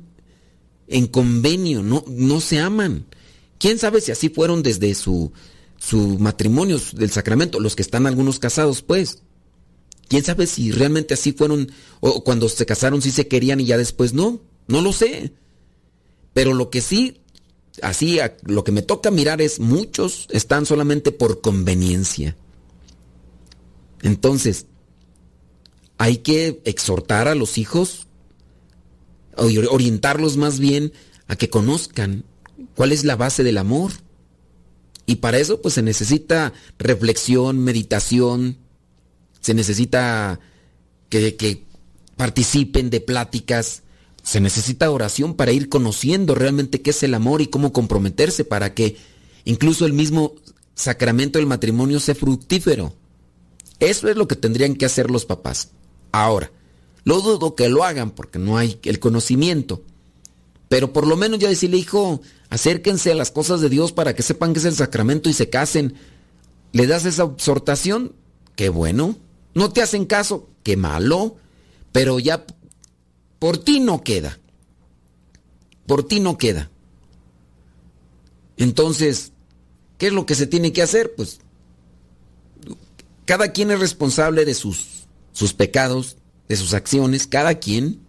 en 0.88 1.06
convenio, 1.06 1.82
no, 1.82 2.04
no 2.08 2.40
se 2.40 2.58
aman. 2.58 3.06
¿Quién 3.58 3.78
sabe 3.78 4.00
si 4.00 4.12
así 4.12 4.28
fueron 4.28 4.62
desde 4.62 4.94
su, 4.94 5.32
su 5.78 6.18
matrimonio, 6.18 6.80
del 6.92 7.10
sacramento? 7.10 7.60
Los 7.60 7.76
que 7.76 7.82
están 7.82 8.06
algunos 8.06 8.38
casados, 8.38 8.82
pues. 8.82 9.22
¿Quién 10.08 10.24
sabe 10.24 10.46
si 10.46 10.70
realmente 10.70 11.14
así 11.14 11.32
fueron 11.32 11.70
o 12.00 12.24
cuando 12.24 12.48
se 12.48 12.66
casaron 12.66 13.02
sí 13.02 13.10
se 13.10 13.28
querían 13.28 13.60
y 13.60 13.66
ya 13.66 13.78
después 13.78 14.12
no? 14.12 14.40
No 14.66 14.82
lo 14.82 14.92
sé. 14.92 15.32
Pero 16.32 16.52
lo 16.52 16.70
que 16.70 16.80
sí, 16.80 17.22
así, 17.82 18.18
lo 18.42 18.64
que 18.64 18.72
me 18.72 18.82
toca 18.82 19.10
mirar 19.10 19.40
es 19.40 19.60
muchos 19.60 20.26
están 20.30 20.66
solamente 20.66 21.12
por 21.12 21.40
conveniencia. 21.40 22.36
Entonces, 24.02 24.66
hay 25.96 26.18
que 26.18 26.60
exhortar 26.64 27.28
a 27.28 27.34
los 27.34 27.56
hijos, 27.56 28.06
orientarlos 29.36 30.36
más 30.36 30.58
bien 30.58 30.92
a 31.26 31.36
que 31.36 31.48
conozcan 31.48 32.24
cuál 32.74 32.92
es 32.92 33.04
la 33.04 33.16
base 33.16 33.42
del 33.42 33.58
amor. 33.58 33.92
Y 35.06 35.16
para 35.16 35.38
eso 35.38 35.60
pues 35.60 35.74
se 35.74 35.82
necesita 35.82 36.52
reflexión, 36.78 37.58
meditación, 37.58 38.58
se 39.44 39.52
necesita 39.52 40.40
que, 41.10 41.66
participen 42.16 42.88
de 42.88 43.02
pláticas, 43.02 43.82
se 44.22 44.40
necesita 44.40 44.90
oración 44.90 45.34
para 45.34 45.52
ir 45.52 45.68
conociendo 45.68 46.34
realmente 46.34 46.80
qué 46.80 46.90
es 46.90 47.02
el 47.02 47.12
amor 47.12 47.42
y 47.42 47.48
cómo 47.48 47.70
comprometerse 47.70 48.46
para 48.46 48.72
que 48.72 48.96
incluso 49.44 49.84
el 49.84 49.92
mismo 49.92 50.32
sacramento 50.74 51.38
del 51.38 51.46
matrimonio 51.46 52.00
sea 52.00 52.14
fructífero. 52.14 52.94
Eso 53.80 54.08
es 54.08 54.16
lo 54.16 54.26
que 54.26 54.36
tendrían 54.36 54.76
que 54.76 54.86
hacer 54.86 55.10
los 55.10 55.26
papás. 55.26 55.72
Ahora, 56.10 56.50
lo 57.02 57.20
dudo 57.20 57.54
que 57.54 57.68
lo 57.68 57.84
hagan 57.84 58.12
porque 58.12 58.38
no 58.38 58.56
hay 58.56 58.80
el 58.84 58.98
conocimiento. 58.98 59.82
Pero 60.70 60.94
por 60.94 61.06
lo 61.06 61.18
menos 61.18 61.38
ya 61.38 61.50
decirle, 61.50 61.76
hijo, 61.76 62.22
acérquense 62.48 63.12
a 63.12 63.14
las 63.14 63.30
cosas 63.30 63.60
de 63.60 63.68
Dios 63.68 63.92
para 63.92 64.14
que 64.14 64.22
sepan 64.22 64.54
que 64.54 64.60
es 64.60 64.64
el 64.64 64.74
sacramento 64.74 65.28
y 65.28 65.34
se 65.34 65.50
casen. 65.50 65.96
¿Le 66.72 66.86
das 66.86 67.04
esa 67.04 67.24
exhortación? 67.24 68.14
Qué 68.56 68.70
bueno. 68.70 69.18
No 69.54 69.72
te 69.72 69.82
hacen 69.82 70.04
caso, 70.04 70.48
qué 70.62 70.76
malo, 70.76 71.36
pero 71.92 72.18
ya 72.18 72.44
por 73.38 73.58
ti 73.58 73.80
no 73.80 74.02
queda. 74.02 74.38
Por 75.86 76.06
ti 76.06 76.20
no 76.20 76.38
queda. 76.38 76.70
Entonces, 78.56 79.32
¿qué 79.98 80.08
es 80.08 80.12
lo 80.12 80.26
que 80.26 80.34
se 80.34 80.46
tiene 80.46 80.72
que 80.72 80.82
hacer? 80.82 81.14
Pues 81.14 81.40
cada 83.24 83.52
quien 83.52 83.70
es 83.70 83.80
responsable 83.80 84.44
de 84.44 84.54
sus, 84.54 85.06
sus 85.32 85.54
pecados, 85.54 86.16
de 86.48 86.56
sus 86.56 86.74
acciones, 86.74 87.26
cada 87.26 87.54
quien. 87.56 88.00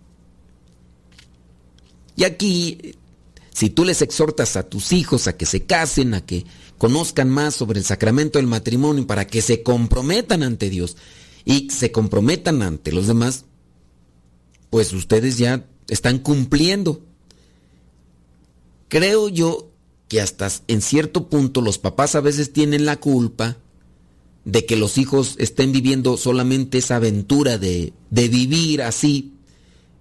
Y 2.16 2.24
aquí, 2.24 2.96
si 3.54 3.70
tú 3.70 3.86
les 3.86 4.02
exhortas 4.02 4.56
a 4.56 4.64
tus 4.64 4.93
hijos 4.93 5.28
a 5.28 5.38
que 5.38 5.46
se 5.46 5.66
casen, 5.66 6.14
a 6.14 6.26
que 6.26 6.46
conozcan 6.78 7.30
más 7.30 7.56
sobre 7.56 7.80
el 7.80 7.86
sacramento 7.86 8.39
del 8.39 8.48
matrimonio, 8.48 9.08
para 9.08 9.28
que 9.28 9.41
se 9.41 9.64
comprometan 9.64 10.43
ante 10.43 10.70
Dios, 10.70 10.98
y 11.46 11.70
se 11.70 11.91
comprometan 11.91 12.64
ante 12.64 12.91
los 12.91 13.08
demás, 13.08 13.46
pues 14.72 14.91
ustedes 14.93 15.38
ya 15.38 15.66
están 15.88 16.20
cumpliendo. 16.20 17.02
Creo 18.88 19.30
yo 19.30 19.72
que 20.08 20.22
hasta 20.22 20.52
en 20.68 20.82
cierto 20.82 21.30
punto 21.30 21.62
los 21.62 21.78
papás 21.78 22.16
a 22.16 22.22
veces 22.22 22.52
tienen 22.52 22.86
la 22.86 23.00
culpa 23.00 23.58
de 24.43 24.66
que 24.66 24.76
los 24.76 24.98
hijos 24.98 25.36
estén 25.39 25.72
viviendo 25.72 26.18
solamente 26.18 26.80
esa 26.80 26.98
aventura 26.98 27.58
de, 27.58 27.93
de 28.10 28.28
vivir 28.28 28.82
así, 28.82 29.34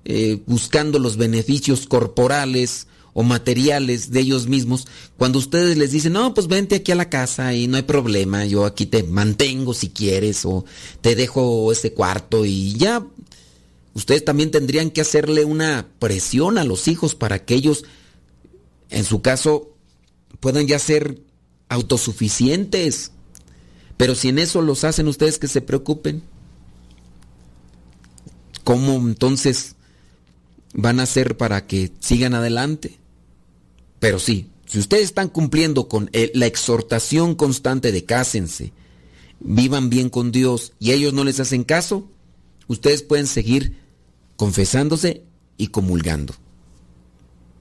eh, 0.04 0.42
buscando 0.46 0.98
los 0.98 1.16
beneficios 1.16 1.86
corporales 1.86 2.86
o 3.14 3.22
materiales 3.22 4.10
de 4.10 4.20
ellos 4.20 4.48
mismos, 4.48 4.86
cuando 5.16 5.38
ustedes 5.38 5.78
les 5.78 5.92
dicen, 5.92 6.12
no, 6.12 6.34
pues 6.34 6.48
vente 6.48 6.74
aquí 6.74 6.92
a 6.92 6.96
la 6.96 7.08
casa 7.08 7.54
y 7.54 7.68
no 7.68 7.76
hay 7.76 7.84
problema, 7.84 8.44
yo 8.44 8.66
aquí 8.66 8.86
te 8.86 9.04
mantengo 9.04 9.72
si 9.72 9.88
quieres, 9.88 10.44
o 10.44 10.64
te 11.00 11.14
dejo 11.14 11.70
este 11.72 11.94
cuarto 11.94 12.44
y 12.44 12.74
ya, 12.74 13.06
ustedes 13.94 14.24
también 14.24 14.50
tendrían 14.50 14.90
que 14.90 15.00
hacerle 15.00 15.44
una 15.44 15.88
presión 16.00 16.58
a 16.58 16.64
los 16.64 16.88
hijos 16.88 17.14
para 17.14 17.44
que 17.44 17.54
ellos, 17.54 17.84
en 18.90 19.04
su 19.04 19.22
caso, 19.22 19.70
puedan 20.40 20.66
ya 20.66 20.80
ser 20.80 21.20
autosuficientes. 21.68 23.12
Pero 23.96 24.16
si 24.16 24.28
en 24.28 24.40
eso 24.40 24.60
los 24.60 24.82
hacen 24.82 25.06
ustedes 25.06 25.38
que 25.38 25.46
se 25.46 25.60
preocupen, 25.60 26.22
¿cómo 28.64 28.96
entonces 28.96 29.76
van 30.72 30.98
a 30.98 31.04
hacer 31.04 31.36
para 31.36 31.66
que 31.68 31.92
sigan 32.00 32.34
adelante? 32.34 32.98
Pero 34.04 34.18
sí, 34.18 34.50
si 34.66 34.78
ustedes 34.78 35.04
están 35.04 35.30
cumpliendo 35.30 35.88
con 35.88 36.10
la 36.34 36.44
exhortación 36.44 37.34
constante 37.34 37.90
de 37.90 38.04
cásense, 38.04 38.74
vivan 39.40 39.88
bien 39.88 40.10
con 40.10 40.30
Dios 40.30 40.74
y 40.78 40.92
ellos 40.92 41.14
no 41.14 41.24
les 41.24 41.40
hacen 41.40 41.64
caso, 41.64 42.10
ustedes 42.68 43.00
pueden 43.00 43.26
seguir 43.26 43.78
confesándose 44.36 45.22
y 45.56 45.68
comulgando. 45.68 46.34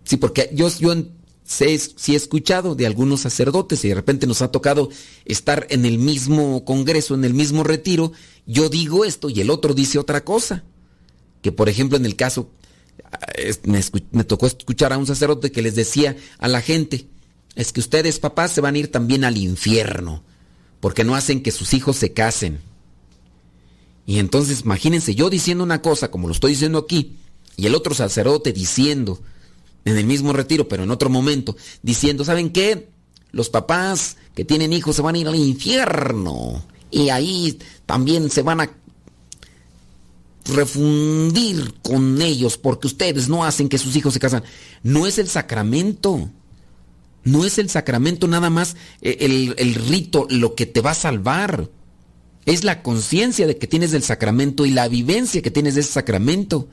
Sí, 0.04 0.18
porque 0.18 0.50
yo, 0.54 0.70
sí 0.70 2.12
he 2.12 2.16
escuchado 2.18 2.76
de 2.76 2.88
algunos 2.88 3.22
sacerdotes 3.22 3.86
y 3.86 3.88
de 3.88 3.96
repente 3.96 4.28
nos 4.28 4.42
ha 4.42 4.52
tocado 4.52 4.90
estar 5.24 5.66
en 5.70 5.86
el 5.86 5.98
mismo 5.98 6.66
congreso, 6.66 7.16
en 7.16 7.24
el 7.24 7.34
mismo 7.34 7.64
retiro, 7.64 8.12
yo 8.46 8.68
digo 8.68 9.06
esto 9.06 9.30
y 9.30 9.40
el 9.40 9.50
otro 9.50 9.74
dice 9.74 9.98
otra 9.98 10.26
cosa. 10.26 10.66
Que 11.42 11.54
por 11.54 11.70
ejemplo 11.70 11.98
en 11.98 12.06
el 12.06 12.18
caso, 12.18 12.50
me, 13.66 13.82
me 14.12 14.24
tocó 14.24 14.48
escuchar 14.48 14.94
a 14.94 14.98
un 14.98 15.08
sacerdote 15.08 15.52
que 15.52 15.62
les 15.62 15.76
decía 15.76 16.16
a 16.40 16.48
la 16.48 16.62
gente, 16.62 17.08
es 17.56 17.72
que 17.72 17.80
ustedes 17.80 18.20
papás 18.20 18.52
se 18.52 18.62
van 18.62 18.76
a 18.76 18.78
ir 18.78 18.92
también 18.92 19.24
al 19.24 19.38
infierno, 19.38 20.24
porque 20.80 21.04
no 21.04 21.16
hacen 21.16 21.44
que 21.44 21.52
sus 21.52 21.74
hijos 21.74 21.98
se 21.98 22.14
casen. 22.14 22.60
Y 24.06 24.20
entonces 24.20 24.62
imagínense 24.62 25.16
yo 25.16 25.30
diciendo 25.30 25.64
una 25.64 25.82
cosa 25.82 26.12
como 26.12 26.28
lo 26.28 26.34
estoy 26.34 26.52
diciendo 26.52 26.80
aquí, 26.80 27.18
y 27.56 27.68
el 27.68 27.76
otro 27.76 27.94
sacerdote 27.94 28.52
diciendo, 28.52 29.22
en 29.86 29.98
el 29.98 30.06
mismo 30.06 30.34
retiro, 30.34 30.68
pero 30.68 30.84
en 30.84 30.92
otro 30.92 31.10
momento, 31.10 31.56
diciendo, 31.82 32.26
¿saben 32.26 32.52
qué? 32.52 32.90
Los 33.32 33.50
papás 33.50 34.18
que 34.36 34.46
tienen 34.46 34.74
hijos 34.74 34.96
se 34.96 35.02
van 35.02 35.16
a 35.16 35.20
ir 35.20 35.28
al 35.28 35.36
infierno. 35.36 36.66
Y 36.90 37.10
ahí 37.10 37.60
también 37.86 38.30
se 38.30 38.44
van 38.44 38.62
a 38.62 38.72
refundir 40.46 41.74
con 41.82 42.22
ellos 42.22 42.58
porque 42.58 42.88
ustedes 42.88 43.30
no 43.30 43.46
hacen 43.46 43.70
que 43.70 43.78
sus 43.78 43.96
hijos 43.96 44.14
se 44.14 44.20
casan. 44.20 44.44
No 44.82 45.08
es 45.08 45.18
el 45.18 45.30
sacramento. 45.30 46.30
No 47.24 47.46
es 47.46 47.58
el 47.58 47.70
sacramento 47.70 48.28
nada 48.28 48.50
más 48.50 48.76
eh, 49.02 49.18
el, 49.22 49.56
el 49.58 49.76
rito 49.76 50.28
lo 50.30 50.56
que 50.56 50.66
te 50.66 50.82
va 50.82 50.92
a 50.92 50.96
salvar. 50.96 51.70
Es 52.46 52.66
la 52.66 52.84
conciencia 52.84 53.48
de 53.48 53.58
que 53.58 53.68
tienes 53.68 53.92
del 53.92 54.04
sacramento 54.04 54.66
y 54.66 54.72
la 54.72 54.90
vivencia 54.90 55.42
que 55.42 55.52
tienes 55.52 55.76
de 55.76 55.82
ese 55.82 55.94
sacramento. 55.94 56.68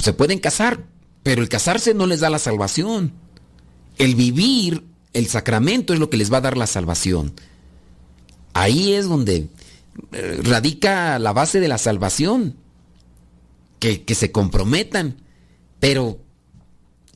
Se 0.00 0.12
pueden 0.12 0.40
casar, 0.40 0.84
pero 1.22 1.42
el 1.42 1.48
casarse 1.48 1.94
no 1.94 2.08
les 2.08 2.20
da 2.20 2.30
la 2.30 2.40
salvación. 2.40 3.12
El 3.98 4.16
vivir 4.16 4.84
el 5.12 5.26
sacramento 5.28 5.92
es 5.92 6.00
lo 6.00 6.10
que 6.10 6.16
les 6.16 6.32
va 6.32 6.38
a 6.38 6.42
dar 6.42 6.56
la 6.56 6.66
salvación. 6.66 7.32
Ahí 8.54 8.94
es 8.94 9.08
donde 9.08 9.48
radica 10.42 11.18
la 11.18 11.32
base 11.32 11.60
de 11.60 11.68
la 11.68 11.78
salvación. 11.78 12.56
Que, 13.78 14.04
que 14.04 14.14
se 14.14 14.30
comprometan. 14.30 15.16
Pero, 15.80 16.20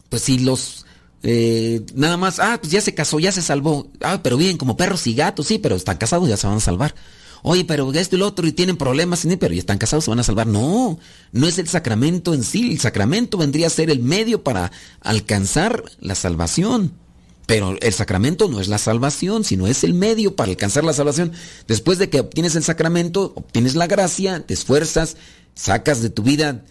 pues 0.08 0.22
si 0.22 0.40
los... 0.40 0.84
Eh, 1.22 1.84
nada 1.94 2.16
más, 2.16 2.38
ah, 2.40 2.58
pues 2.60 2.72
ya 2.72 2.80
se 2.80 2.94
casó, 2.94 3.20
ya 3.20 3.32
se 3.32 3.42
salvó. 3.42 3.88
Ah, 4.00 4.20
pero 4.22 4.36
bien, 4.36 4.58
como 4.58 4.76
perros 4.76 5.06
y 5.06 5.14
gatos, 5.14 5.46
sí, 5.46 5.58
pero 5.58 5.76
están 5.76 5.96
casados, 5.96 6.28
ya 6.28 6.36
se 6.36 6.46
van 6.46 6.56
a 6.56 6.60
salvar. 6.60 6.94
Oye, 7.42 7.64
pero 7.64 7.92
esto 7.92 8.16
y 8.16 8.18
lo 8.18 8.26
otro 8.26 8.46
y 8.46 8.52
tienen 8.52 8.76
problemas, 8.76 9.24
pero 9.38 9.54
ya 9.54 9.60
están 9.60 9.78
casados, 9.78 10.04
se 10.04 10.10
van 10.10 10.18
a 10.18 10.24
salvar. 10.24 10.48
No, 10.48 10.98
no 11.30 11.46
es 11.46 11.58
el 11.58 11.68
sacramento 11.68 12.34
en 12.34 12.42
sí. 12.42 12.72
El 12.72 12.80
sacramento 12.80 13.38
vendría 13.38 13.68
a 13.68 13.70
ser 13.70 13.90
el 13.90 14.00
medio 14.00 14.42
para 14.42 14.72
alcanzar 15.00 15.84
la 16.00 16.16
salvación. 16.16 16.92
Pero 17.47 17.76
el 17.80 17.92
sacramento 17.92 18.49
no 18.49 18.61
es 18.61 18.68
la 18.68 18.78
salvación, 18.78 19.44
sino 19.44 19.68
es 19.68 19.84
el 19.84 19.94
medio 19.94 20.34
para 20.34 20.51
alcanzar 20.51 20.84
la 20.84 20.92
salvación. 20.92 21.32
Después 21.68 21.99
de 21.99 22.11
que 22.11 22.20
obtienes 22.20 22.57
el 22.57 22.64
sacramento, 22.64 23.32
obtienes 23.36 23.76
la 23.76 23.86
gracia, 23.86 24.44
te 24.44 24.55
esfuerzas, 24.55 25.16
sacas 25.55 26.03
de 26.03 26.11
tu 26.11 26.22
vida 26.22 26.64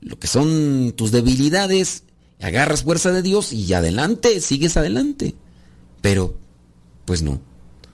lo 0.00 0.18
que 0.18 0.26
son 0.26 0.92
tus 0.96 1.12
debilidades, 1.12 2.04
agarras 2.40 2.82
fuerza 2.82 3.10
de 3.10 3.22
Dios 3.22 3.52
y 3.52 3.72
adelante, 3.72 4.40
sigues 4.40 4.76
adelante. 4.76 5.34
Pero, 6.00 6.36
pues 7.06 7.22
no. 7.22 7.40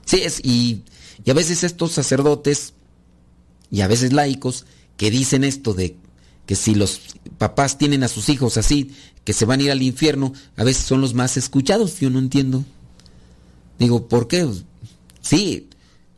Sí, 0.05 0.21
es, 0.23 0.41
y 0.43 0.83
y 1.23 1.31
a 1.31 1.33
veces 1.33 1.63
estos 1.63 1.91
sacerdotes 1.91 2.73
y 3.69 3.81
a 3.81 3.87
veces 3.87 4.13
laicos 4.13 4.65
que 4.97 5.11
dicen 5.11 5.43
esto 5.43 5.73
de 5.73 5.97
que 6.45 6.55
si 6.55 6.75
los 6.75 7.01
papás 7.37 7.77
tienen 7.77 8.03
a 8.03 8.07
sus 8.07 8.29
hijos 8.29 8.57
así, 8.57 8.91
que 9.23 9.33
se 9.33 9.45
van 9.45 9.59
a 9.59 9.63
ir 9.63 9.71
al 9.71 9.81
infierno, 9.81 10.33
a 10.55 10.63
veces 10.63 10.85
son 10.85 11.01
los 11.01 11.13
más 11.13 11.37
escuchados, 11.37 11.99
yo 11.99 12.09
no 12.09 12.19
entiendo. 12.19 12.63
Digo, 13.79 14.07
¿por 14.07 14.27
qué? 14.27 14.47
Sí, 15.21 15.69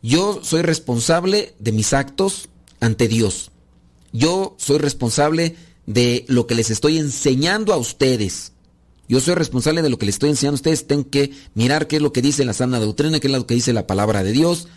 yo 0.02 0.42
soy 0.44 0.62
responsable 0.62 1.56
de 1.60 1.72
mis 1.72 1.94
actos 1.94 2.50
ante 2.80 3.08
Dios. 3.08 3.52
Yo 4.12 4.56
soy 4.58 4.78
responsable 4.78 5.56
de 5.86 6.26
lo 6.28 6.48
que 6.48 6.56
les 6.56 6.70
estoy 6.70 6.98
enseñando 6.98 7.74
a 7.74 7.78
ustedes. 7.78 8.52
Yo 9.10 9.20
soy 9.20 9.36
responsable 9.36 9.82
de 9.82 9.90
lo 9.90 9.98
que 9.98 10.06
les 10.06 10.16
estoy 10.16 10.30
enseñando 10.30 10.56
a 10.56 10.62
ustedes. 10.62 10.88
Tengo 10.88 11.10
que 11.10 11.32
mirar 11.56 11.88
qué 11.88 11.98
es 11.98 12.02
lo 12.02 12.14
que 12.14 12.22
dice 12.22 12.46
la 12.46 12.54
sana 12.54 12.80
doctrina, 12.80 13.20
qué 13.20 13.28
es 13.28 13.34
lo 13.34 13.48
que 13.48 13.56
dice 13.56 13.74
la 13.74 13.88
palabra 13.88 14.24
de 14.24 14.32
Dios 14.32 14.68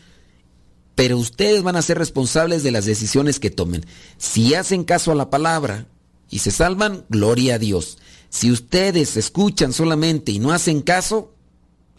pero 0.97 1.19
ustedes 1.19 1.63
van 1.63 1.77
a 1.77 1.83
ser 1.83 1.99
responsables 1.99 2.63
de 2.65 2.73
las 2.73 2.87
decisiones 2.87 3.39
que 3.39 3.51
tomen. 3.51 3.85
Si 4.17 4.55
hacen 4.55 4.83
caso 4.83 5.13
a 5.13 5.15
la 5.15 5.29
palabra 5.29 5.87
y 6.31 6.41
se 6.41 6.51
salvan, 6.51 7.05
gloria 7.11 7.57
a 7.57 7.59
Dios. 7.59 7.99
Si 8.29 8.51
ustedes 8.51 9.17
escuchan 9.17 9.73
solamente 9.73 10.33
y 10.33 10.39
no 10.39 10.53
hacen 10.53 10.83
caso, 10.83 11.33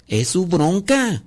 es 0.08 0.30
su 0.30 0.46
bronca. 0.46 1.24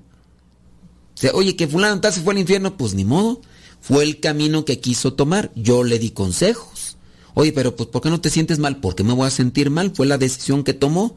oye, 1.33 1.57
que 1.57 1.69
fulano 1.69 2.01
tal 2.01 2.13
se 2.13 2.21
fue 2.21 2.35
al 2.35 2.41
infierno, 2.41 2.77
pues 2.77 2.95
ni 2.95 3.05
modo. 3.05 3.41
Fue 3.81 4.05
el 4.05 4.21
camino 4.21 4.65
que 4.65 4.81
quiso 4.81 5.15
tomar. 5.15 5.51
Yo 5.55 5.85
le 5.85 5.99
di 5.99 6.11
consejos. 6.11 6.97
Oye, 7.35 7.53
pero 7.53 7.77
pues 7.77 7.89
¿por 7.89 8.03
qué 8.03 8.11
no 8.11 8.21
te 8.21 8.31
sientes 8.31 8.59
mal? 8.59 8.81
¿Por 8.81 8.95
qué 8.95 9.05
me 9.05 9.15
voy 9.15 9.27
a 9.27 9.31
sentir 9.31 9.71
mal? 9.71 9.93
Fue 9.95 10.07
la 10.07 10.19
decisión 10.19 10.65
que 10.65 10.75
tomó. 10.75 11.17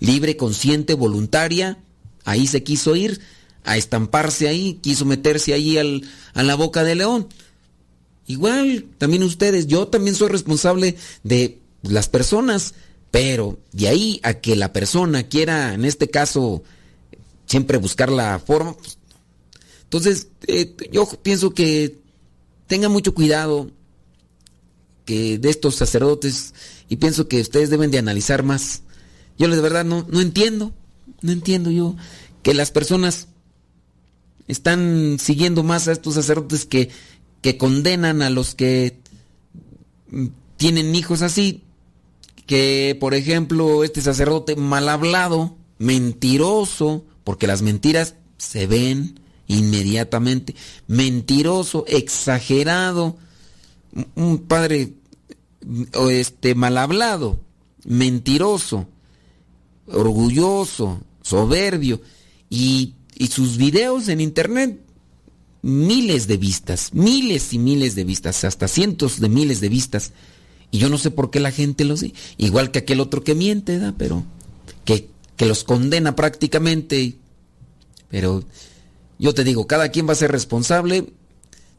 Libre, 0.00 0.36
consciente, 0.36 0.94
voluntaria. 0.94 1.78
Ahí 2.24 2.46
se 2.46 2.62
quiso 2.62 2.96
ir 2.96 3.20
a 3.64 3.76
estamparse 3.76 4.48
ahí, 4.48 4.78
quiso 4.82 5.04
meterse 5.04 5.54
ahí 5.54 5.78
al, 5.78 6.02
a 6.34 6.42
la 6.42 6.54
boca 6.54 6.84
de 6.84 6.96
león. 6.96 7.28
Igual, 8.26 8.86
también 8.98 9.22
ustedes, 9.22 9.66
yo 9.66 9.88
también 9.88 10.14
soy 10.14 10.28
responsable 10.28 10.96
de 11.22 11.60
las 11.82 12.08
personas, 12.08 12.74
pero 13.12 13.58
de 13.72 13.88
ahí 13.88 14.20
a 14.24 14.34
que 14.34 14.56
la 14.56 14.72
persona 14.72 15.28
quiera, 15.28 15.74
en 15.74 15.84
este 15.84 16.08
caso, 16.08 16.64
siempre 17.46 17.76
buscar 17.76 18.10
la 18.10 18.40
forma. 18.40 18.72
Pues, 18.72 18.98
entonces, 19.84 20.28
eh, 20.46 20.74
yo 20.90 21.06
pienso 21.22 21.52
que 21.52 22.00
tengan 22.66 22.90
mucho 22.90 23.12
cuidado 23.12 23.70
que 25.04 25.38
de 25.38 25.50
estos 25.50 25.74
sacerdotes 25.74 26.54
y 26.88 26.96
pienso 26.96 27.28
que 27.28 27.42
ustedes 27.42 27.68
deben 27.68 27.90
de 27.90 27.98
analizar 27.98 28.42
más. 28.42 28.82
Yo 29.38 29.46
de 29.46 29.60
verdad 29.60 29.84
no, 29.84 30.06
no 30.08 30.22
entiendo, 30.22 30.72
no 31.20 31.32
entiendo 31.32 31.70
yo 31.70 31.94
que 32.42 32.54
las 32.54 32.70
personas 32.70 33.28
están 34.48 35.18
siguiendo 35.20 35.62
más 35.62 35.86
a 35.86 35.92
estos 35.92 36.14
sacerdotes 36.14 36.64
que, 36.64 36.88
que 37.42 37.58
condenan 37.58 38.22
a 38.22 38.30
los 38.30 38.54
que 38.54 38.98
tienen 40.56 40.94
hijos 40.94 41.20
así. 41.20 41.62
Que, 42.46 42.96
por 42.98 43.14
ejemplo, 43.14 43.84
este 43.84 44.00
sacerdote 44.00 44.56
mal 44.56 44.88
hablado, 44.88 45.56
mentiroso, 45.78 47.04
porque 47.24 47.46
las 47.46 47.62
mentiras 47.62 48.16
se 48.36 48.66
ven 48.66 49.20
inmediatamente. 49.46 50.54
Mentiroso, 50.86 51.84
exagerado. 51.86 53.16
Un 54.14 54.38
padre 54.38 54.94
este, 56.10 56.54
mal 56.54 56.78
hablado, 56.78 57.40
mentiroso, 57.84 58.88
orgulloso, 59.86 61.00
soberbio. 61.22 62.00
Y 62.50 62.94
y 63.22 63.28
sus 63.28 63.56
videos 63.56 64.08
en 64.08 64.20
internet, 64.20 64.80
miles 65.62 66.26
de 66.26 66.36
vistas, 66.38 66.92
miles 66.92 67.52
y 67.52 67.58
miles 67.60 67.94
de 67.94 68.02
vistas, 68.02 68.42
hasta 68.42 68.66
cientos 68.66 69.20
de 69.20 69.28
miles 69.28 69.60
de 69.60 69.68
vistas. 69.68 70.12
Y 70.72 70.78
yo 70.78 70.88
no 70.88 70.98
sé 70.98 71.12
por 71.12 71.30
qué 71.30 71.38
la 71.38 71.52
gente 71.52 71.84
los... 71.84 72.04
Igual 72.38 72.72
que 72.72 72.80
aquel 72.80 72.98
otro 72.98 73.22
que 73.22 73.36
miente, 73.36 73.78
¿da? 73.78 73.94
Pero 73.96 74.24
que, 74.84 75.08
que 75.36 75.46
los 75.46 75.62
condena 75.62 76.16
prácticamente. 76.16 77.18
Pero 78.08 78.42
yo 79.18 79.34
te 79.34 79.44
digo, 79.44 79.66
cada 79.66 79.90
quien 79.90 80.08
va 80.08 80.12
a 80.12 80.16
ser 80.16 80.32
responsable 80.32 81.12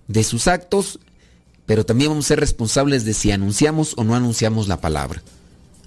de 0.07 0.23
sus 0.23 0.47
actos, 0.47 0.99
pero 1.65 1.85
también 1.85 2.11
vamos 2.11 2.25
a 2.25 2.27
ser 2.29 2.39
responsables 2.39 3.03
de 3.03 3.13
si 3.13 3.31
anunciamos 3.31 3.95
o 3.97 4.03
no 4.03 4.15
anunciamos 4.15 4.67
la 4.67 4.79
palabra. 4.79 5.23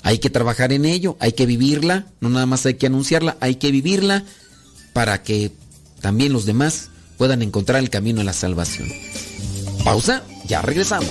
hay 0.02 0.18
que 0.18 0.30
trabajar 0.30 0.72
en 0.72 0.84
ello, 0.84 1.16
hay 1.18 1.32
que 1.32 1.46
vivirla, 1.46 2.07
no 2.20 2.28
nada 2.28 2.46
más 2.46 2.66
hay 2.66 2.74
que 2.74 2.86
anunciarla, 2.86 3.36
hay 3.40 3.57
que 3.57 3.70
vivirla 3.72 4.24
para 4.92 5.22
que 5.22 5.50
también 6.00 6.32
los 6.32 6.44
demás 6.44 6.90
puedan 7.16 7.42
encontrar 7.42 7.82
el 7.82 7.90
camino 7.90 8.20
a 8.20 8.24
la 8.24 8.32
salvación. 8.32 8.88
Pausa, 9.84 10.22
ya 10.46 10.62
regresamos. 10.62 11.11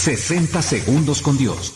60 0.00 0.62
segundos 0.62 1.20
con 1.20 1.36
Dios. 1.36 1.74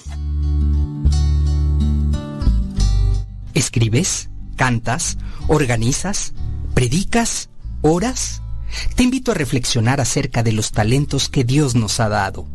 ¿Escribes? 3.53 4.31
¿Cantas? 4.57 5.19
¿Organizas? 5.47 6.33
¿Predicas? 6.73 7.51
¿Oras? 7.83 8.41
Te 8.97 9.03
invito 9.03 9.33
a 9.33 9.35
reflexionar 9.35 10.01
acerca 10.01 10.43
de 10.43 10.53
los 10.53 10.73
talentos 10.73 11.29
que 11.29 11.45
Dios 11.45 11.75
nos 11.75 12.01
ha 12.01 12.09
dado. 12.09 12.49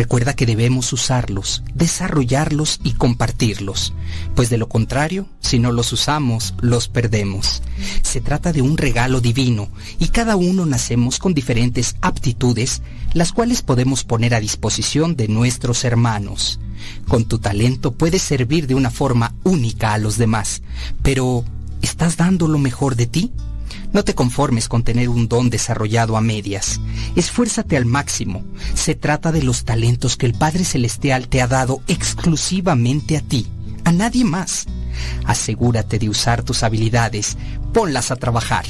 Recuerda 0.00 0.32
que 0.32 0.46
debemos 0.46 0.94
usarlos, 0.94 1.62
desarrollarlos 1.74 2.80
y 2.82 2.92
compartirlos, 2.94 3.92
pues 4.34 4.48
de 4.48 4.56
lo 4.56 4.66
contrario, 4.66 5.26
si 5.40 5.58
no 5.58 5.72
los 5.72 5.92
usamos, 5.92 6.54
los 6.62 6.88
perdemos. 6.88 7.62
Se 8.00 8.22
trata 8.22 8.54
de 8.54 8.62
un 8.62 8.78
regalo 8.78 9.20
divino 9.20 9.68
y 9.98 10.08
cada 10.08 10.36
uno 10.36 10.64
nacemos 10.64 11.18
con 11.18 11.34
diferentes 11.34 11.96
aptitudes, 12.00 12.80
las 13.12 13.32
cuales 13.32 13.60
podemos 13.60 14.04
poner 14.04 14.34
a 14.34 14.40
disposición 14.40 15.16
de 15.16 15.28
nuestros 15.28 15.84
hermanos. 15.84 16.60
Con 17.06 17.26
tu 17.26 17.38
talento 17.38 17.92
puedes 17.92 18.22
servir 18.22 18.66
de 18.66 18.76
una 18.76 18.88
forma 18.88 19.34
única 19.44 19.92
a 19.92 19.98
los 19.98 20.16
demás, 20.16 20.62
pero 21.02 21.44
¿estás 21.82 22.16
dando 22.16 22.48
lo 22.48 22.56
mejor 22.56 22.96
de 22.96 23.06
ti? 23.06 23.32
No 23.92 24.04
te 24.04 24.14
conformes 24.14 24.68
con 24.68 24.84
tener 24.84 25.08
un 25.08 25.28
don 25.28 25.50
desarrollado 25.50 26.16
a 26.16 26.20
medias. 26.20 26.80
Esfuérzate 27.16 27.76
al 27.76 27.86
máximo. 27.86 28.44
Se 28.74 28.94
trata 28.94 29.32
de 29.32 29.42
los 29.42 29.64
talentos 29.64 30.16
que 30.16 30.26
el 30.26 30.34
Padre 30.34 30.64
Celestial 30.64 31.28
te 31.28 31.42
ha 31.42 31.48
dado 31.48 31.82
exclusivamente 31.88 33.16
a 33.16 33.20
ti, 33.20 33.46
a 33.84 33.92
nadie 33.92 34.24
más. 34.24 34.66
Asegúrate 35.24 35.98
de 35.98 36.08
usar 36.08 36.42
tus 36.42 36.62
habilidades. 36.62 37.36
Ponlas 37.72 38.10
a 38.10 38.16
trabajar. 38.16 38.64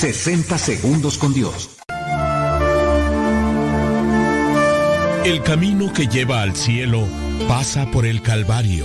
...60 0.00 0.58
segundos 0.58 1.18
con 1.18 1.34
Dios. 1.34 1.70
El 5.24 5.42
camino 5.42 5.92
que 5.92 6.06
lleva 6.06 6.42
al 6.42 6.54
cielo 6.54 7.04
pasa 7.48 7.90
por 7.90 8.06
el 8.06 8.22
Calvario. 8.22 8.84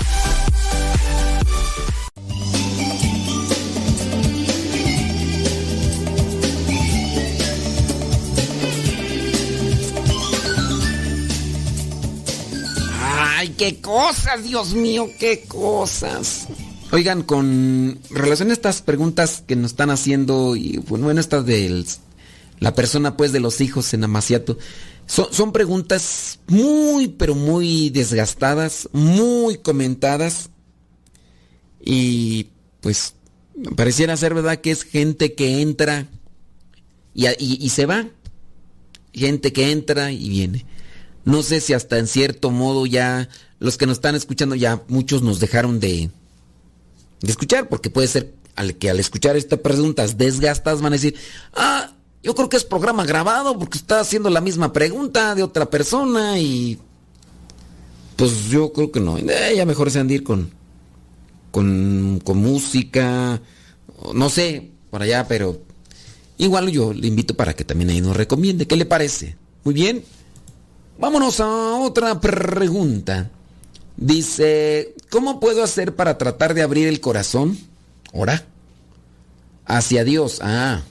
Qué 13.61 13.79
cosas, 13.79 14.43
Dios 14.43 14.73
mío, 14.73 15.07
qué 15.19 15.43
cosas! 15.47 16.47
Oigan, 16.91 17.21
con 17.21 17.99
relación 18.09 18.49
a 18.49 18.53
estas 18.53 18.81
preguntas 18.81 19.43
que 19.45 19.55
nos 19.55 19.73
están 19.73 19.91
haciendo, 19.91 20.55
y 20.55 20.77
bueno, 20.77 21.11
estas 21.11 21.45
de 21.45 21.85
la 22.57 22.73
persona 22.73 23.15
pues 23.15 23.31
de 23.31 23.39
los 23.39 23.61
hijos 23.61 23.93
en 23.93 24.03
Amaciato, 24.03 24.57
son, 25.05 25.51
preguntas 25.51 26.39
muy, 26.47 27.09
pero 27.09 27.35
muy 27.35 27.91
desgastadas, 27.91 28.89
muy 28.93 29.59
comentadas, 29.59 30.49
y 31.85 32.47
pues 32.79 33.13
pareciera 33.75 34.17
ser 34.17 34.33
verdad 34.33 34.59
que 34.59 34.71
es 34.71 34.81
gente 34.81 35.35
que 35.35 35.61
entra 35.61 36.07
y 37.13 37.69
se 37.69 37.85
va, 37.85 38.07
gente 39.13 39.53
que 39.53 39.71
entra 39.71 40.11
y 40.11 40.29
viene. 40.29 40.65
No 41.25 41.43
sé 41.43 41.61
si 41.61 41.73
hasta 41.73 41.97
en 41.97 42.07
cierto 42.07 42.51
modo 42.51 42.85
ya 42.85 43.29
los 43.59 43.77
que 43.77 43.85
nos 43.85 43.97
están 43.97 44.15
escuchando 44.15 44.55
ya 44.55 44.81
muchos 44.87 45.21
nos 45.21 45.39
dejaron 45.39 45.79
de, 45.79 46.09
de 47.21 47.31
escuchar, 47.31 47.69
porque 47.69 47.89
puede 47.89 48.07
ser 48.07 48.33
al 48.55 48.75
que 48.75 48.89
al 48.89 48.99
escuchar 48.99 49.37
estas 49.37 49.59
preguntas 49.59 50.17
desgastas 50.17 50.81
van 50.81 50.93
a 50.93 50.95
decir, 50.95 51.15
ah, 51.53 51.91
yo 52.23 52.35
creo 52.35 52.49
que 52.49 52.57
es 52.57 52.65
programa 52.65 53.05
grabado 53.05 53.57
porque 53.57 53.77
está 53.77 53.99
haciendo 53.99 54.29
la 54.29 54.41
misma 54.41 54.73
pregunta 54.73 55.35
de 55.35 55.43
otra 55.43 55.69
persona 55.69 56.39
y 56.39 56.79
pues 58.15 58.49
yo 58.49 58.71
creo 58.73 58.91
que 58.91 58.99
no. 58.99 59.17
Eh, 59.17 59.53
ya 59.55 59.65
mejor 59.65 59.89
se 59.89 59.99
han 59.99 60.07
de 60.07 60.15
ir 60.15 60.23
con, 60.23 60.51
con, 61.51 62.21
con 62.23 62.37
música, 62.37 63.41
no 64.13 64.29
sé, 64.29 64.71
por 64.89 65.01
allá, 65.01 65.27
pero 65.27 65.61
igual 66.37 66.69
yo 66.69 66.93
le 66.93 67.07
invito 67.07 67.35
para 67.35 67.53
que 67.53 67.63
también 67.63 67.89
ahí 67.89 68.01
nos 68.01 68.15
recomiende. 68.15 68.67
¿Qué 68.67 68.75
le 68.75 68.85
parece? 68.85 69.35
Muy 69.63 69.73
bien. 69.73 70.03
Vámonos 71.01 71.39
a 71.39 71.79
otra 71.79 72.21
pregunta. 72.21 73.31
Dice, 73.97 74.93
¿cómo 75.09 75.39
puedo 75.39 75.63
hacer 75.63 75.95
para 75.95 76.19
tratar 76.19 76.53
de 76.53 76.61
abrir 76.61 76.87
el 76.87 77.01
corazón? 77.01 77.57
Ora. 78.13 78.45
Hacia 79.65 80.03
Dios. 80.03 80.37
Ah. 80.43 80.83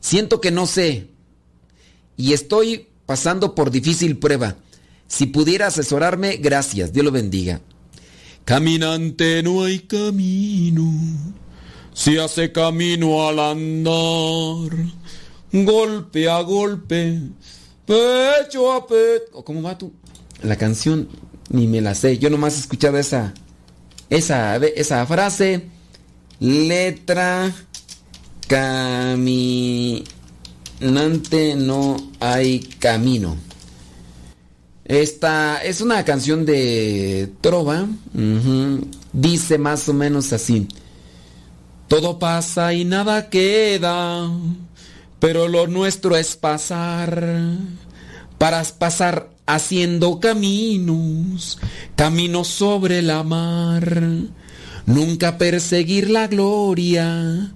Siento 0.00 0.40
que 0.40 0.52
no 0.52 0.66
sé. 0.66 1.08
Y 2.16 2.32
estoy 2.32 2.86
pasando 3.06 3.56
por 3.56 3.72
difícil 3.72 4.18
prueba. 4.18 4.54
Si 5.08 5.26
pudiera 5.26 5.66
asesorarme, 5.66 6.36
gracias. 6.36 6.92
Dios 6.92 7.04
lo 7.04 7.10
bendiga. 7.10 7.60
Caminante 8.44 9.42
no 9.42 9.64
hay 9.64 9.80
camino. 9.80 10.92
Se 11.92 12.20
hace 12.20 12.52
camino 12.52 13.26
al 13.26 13.40
andar. 13.40 14.78
Golpe 15.50 16.30
a 16.30 16.40
golpe 16.42 17.32
pecho 17.88 18.72
a 18.72 18.86
pecho. 18.86 19.42
¿Cómo 19.44 19.62
va 19.62 19.76
tú? 19.76 19.92
La 20.42 20.56
canción 20.56 21.08
ni 21.50 21.66
me 21.66 21.80
la 21.80 21.94
sé. 21.94 22.18
Yo 22.18 22.28
nomás 22.30 22.56
he 22.56 22.60
escuchado 22.60 22.98
esa, 22.98 23.32
esa, 24.10 24.56
esa 24.56 25.06
frase. 25.06 25.64
Letra 26.38 27.52
caminante 28.46 29.96
no 31.56 31.96
hay 32.20 32.60
camino. 32.60 33.36
Esta 34.84 35.62
es 35.64 35.80
una 35.80 36.04
canción 36.04 36.44
de 36.46 37.32
Trova. 37.40 37.88
Dice 39.12 39.58
más 39.58 39.88
o 39.88 39.94
menos 39.94 40.32
así. 40.32 40.68
Todo 41.88 42.18
pasa 42.18 42.74
y 42.74 42.84
nada 42.84 43.30
queda 43.30 44.30
pero 45.18 45.48
lo 45.48 45.66
nuestro 45.66 46.16
es 46.16 46.36
pasar. 46.36 47.56
para 48.38 48.62
pasar 48.64 49.30
haciendo 49.46 50.20
caminos, 50.20 51.58
caminos 51.96 52.48
sobre 52.48 53.02
la 53.02 53.22
mar. 53.24 54.02
Nunca 54.86 55.38
perseguir 55.38 56.08
la 56.08 56.28
gloria, 56.28 57.52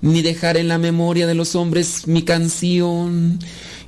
ni 0.00 0.22
dejar 0.22 0.56
en 0.56 0.68
la 0.68 0.78
memoria 0.78 1.26
de 1.26 1.34
los 1.34 1.54
hombres 1.54 2.06
mi 2.06 2.22
canción. 2.22 3.38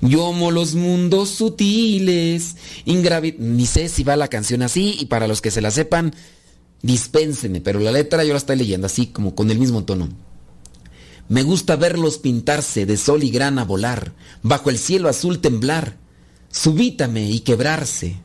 Yo 0.01 0.29
amo 0.29 0.51
los 0.51 0.75
mundos 0.75 1.31
sutiles, 1.31 2.57
ingravi... 2.85 3.37
Ni 3.39 3.67
sé 3.67 3.89
si 3.89 4.03
va 4.03 4.17
la 4.17 4.29
canción 4.29 4.63
así, 4.63 4.97
y 4.99 5.07
para 5.07 5.29
los 5.29 5.41
que 5.41 5.53
se 5.53 5.61
la 5.61 5.71
sepan, 5.71 6.13
dispénsenme, 6.83 7.61
pero 7.61 7.79
la 7.79 7.93
letra 7.93 8.25
yo 8.25 8.33
la 8.33 8.39
estoy 8.39 8.57
leyendo 8.57 8.87
así, 8.87 9.07
como 9.07 9.35
con 9.35 9.51
el 9.51 9.59
mismo 9.59 9.85
tono. 9.85 10.09
Me 11.29 11.43
gusta 11.43 11.77
verlos 11.77 12.19
pintarse 12.19 12.87
de 12.87 12.97
sol 12.97 13.23
y 13.23 13.31
grana 13.31 13.65
volar, 13.65 14.13
bajo 14.43 14.71
el 14.71 14.79
cielo 14.79 15.09
azul 15.09 15.41
temblar, 15.41 15.97
subítame 16.51 17.31
y 17.31 17.41
quebrarse. 17.41 18.17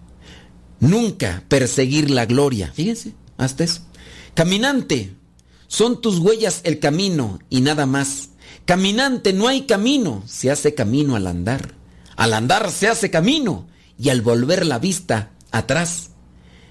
Nunca 0.79 1.43
perseguir 1.47 2.11
la 2.11 2.25
gloria. 2.25 2.71
Fíjense, 2.73 3.13
hasta 3.37 3.63
eso. 3.63 3.81
Caminante, 4.33 5.15
son 5.67 6.01
tus 6.01 6.19
huellas 6.19 6.61
el 6.63 6.79
camino 6.79 7.39
y 7.49 7.61
nada 7.61 7.85
más. 7.85 8.29
Caminante, 8.65 9.33
no 9.33 9.47
hay 9.47 9.61
camino, 9.61 10.23
se 10.27 10.51
hace 10.51 10.73
camino 10.75 11.15
al 11.15 11.27
andar. 11.27 11.73
Al 12.15 12.33
andar 12.33 12.71
se 12.71 12.87
hace 12.87 13.09
camino 13.09 13.67
y 13.97 14.09
al 14.09 14.21
volver 14.21 14.65
la 14.65 14.79
vista 14.79 15.31
atrás 15.51 16.11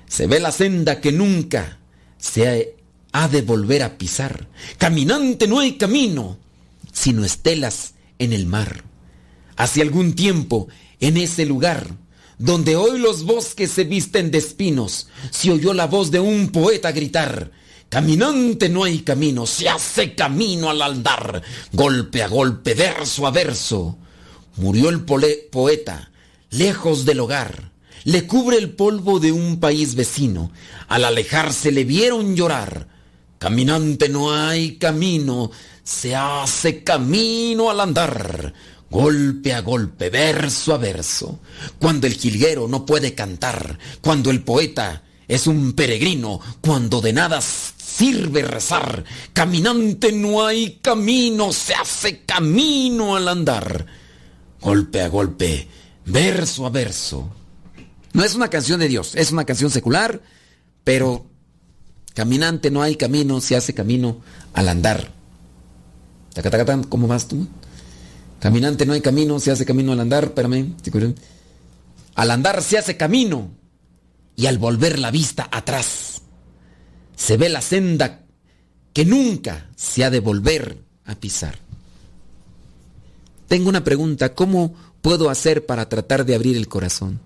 se 0.06 0.26
ve 0.26 0.40
la 0.40 0.52
senda 0.52 1.00
que 1.00 1.12
nunca 1.12 1.78
se 2.18 2.75
ha 3.16 3.28
de 3.28 3.40
volver 3.40 3.82
a 3.82 3.96
pisar. 3.96 4.46
Caminante 4.76 5.48
no 5.48 5.60
hay 5.60 5.78
camino, 5.78 6.36
sino 6.92 7.24
estelas 7.24 7.94
en 8.18 8.34
el 8.34 8.44
mar. 8.44 8.84
Hace 9.56 9.80
algún 9.80 10.14
tiempo, 10.14 10.68
en 11.00 11.16
ese 11.16 11.46
lugar, 11.46 11.88
donde 12.38 12.76
hoy 12.76 12.98
los 12.98 13.24
bosques 13.24 13.70
se 13.70 13.84
visten 13.84 14.30
de 14.30 14.38
espinos, 14.38 15.08
se 15.30 15.50
oyó 15.50 15.72
la 15.72 15.86
voz 15.86 16.10
de 16.10 16.20
un 16.20 16.50
poeta 16.50 16.92
gritar, 16.92 17.52
Caminante 17.88 18.68
no 18.68 18.82
hay 18.82 18.98
camino, 18.98 19.46
se 19.46 19.68
hace 19.68 20.14
camino 20.14 20.68
al 20.68 20.82
andar, 20.82 21.40
golpe 21.72 22.22
a 22.22 22.28
golpe, 22.28 22.74
verso 22.74 23.26
a 23.26 23.30
verso. 23.30 23.96
Murió 24.56 24.88
el 24.88 25.02
poeta, 25.04 26.10
lejos 26.50 27.04
del 27.04 27.20
hogar, 27.20 27.70
le 28.04 28.26
cubre 28.26 28.58
el 28.58 28.70
polvo 28.70 29.20
de 29.20 29.30
un 29.30 29.60
país 29.60 29.94
vecino, 29.94 30.50
al 30.88 31.04
alejarse 31.04 31.70
le 31.70 31.84
vieron 31.84 32.34
llorar. 32.34 32.95
Caminante 33.38 34.08
no 34.08 34.32
hay 34.32 34.76
camino, 34.76 35.50
se 35.84 36.16
hace 36.16 36.82
camino 36.82 37.70
al 37.70 37.80
andar, 37.80 38.54
golpe 38.90 39.52
a 39.52 39.60
golpe, 39.60 40.08
verso 40.08 40.74
a 40.74 40.78
verso. 40.78 41.40
Cuando 41.78 42.06
el 42.06 42.14
jilguero 42.14 42.66
no 42.66 42.86
puede 42.86 43.14
cantar, 43.14 43.78
cuando 44.00 44.30
el 44.30 44.42
poeta 44.42 45.02
es 45.28 45.46
un 45.46 45.74
peregrino, 45.74 46.40
cuando 46.60 47.00
de 47.00 47.12
nada 47.12 47.40
sirve 47.40 48.42
rezar. 48.42 49.04
Caminante 49.32 50.12
no 50.12 50.44
hay 50.44 50.78
camino, 50.82 51.52
se 51.52 51.74
hace 51.74 52.22
camino 52.24 53.16
al 53.16 53.28
andar. 53.28 53.86
Golpe 54.60 55.02
a 55.02 55.08
golpe, 55.08 55.68
verso 56.06 56.66
a 56.66 56.70
verso. 56.70 57.30
No 58.12 58.24
es 58.24 58.34
una 58.34 58.48
canción 58.48 58.80
de 58.80 58.88
Dios, 58.88 59.14
es 59.14 59.30
una 59.30 59.44
canción 59.44 59.70
secular, 59.70 60.22
pero 60.84 61.26
caminante 62.16 62.70
no 62.70 62.80
hay 62.80 62.96
camino, 62.96 63.42
se 63.42 63.56
hace 63.56 63.74
camino 63.74 64.22
al 64.54 64.70
andar. 64.70 65.12
¿Cómo 66.88 67.06
vas 67.06 67.28
tú? 67.28 67.46
Caminante 68.40 68.86
no 68.86 68.94
hay 68.94 69.02
camino, 69.02 69.38
se 69.38 69.50
hace 69.50 69.66
camino 69.66 69.92
al 69.92 70.00
andar, 70.00 70.24
espérame. 70.24 70.74
Al 72.14 72.30
andar 72.30 72.62
se 72.62 72.78
hace 72.78 72.96
camino 72.96 73.50
y 74.34 74.46
al 74.46 74.56
volver 74.56 74.98
la 74.98 75.10
vista 75.10 75.46
atrás 75.52 76.22
se 77.16 77.36
ve 77.36 77.50
la 77.50 77.60
senda 77.60 78.24
que 78.94 79.04
nunca 79.04 79.68
se 79.76 80.02
ha 80.02 80.10
de 80.10 80.20
volver 80.20 80.78
a 81.04 81.16
pisar. 81.16 81.58
Tengo 83.46 83.68
una 83.68 83.84
pregunta, 83.84 84.34
¿cómo 84.34 84.74
puedo 85.02 85.28
hacer 85.28 85.66
para 85.66 85.90
tratar 85.90 86.24
de 86.24 86.34
abrir 86.34 86.56
el 86.56 86.66
corazón? 86.66 87.20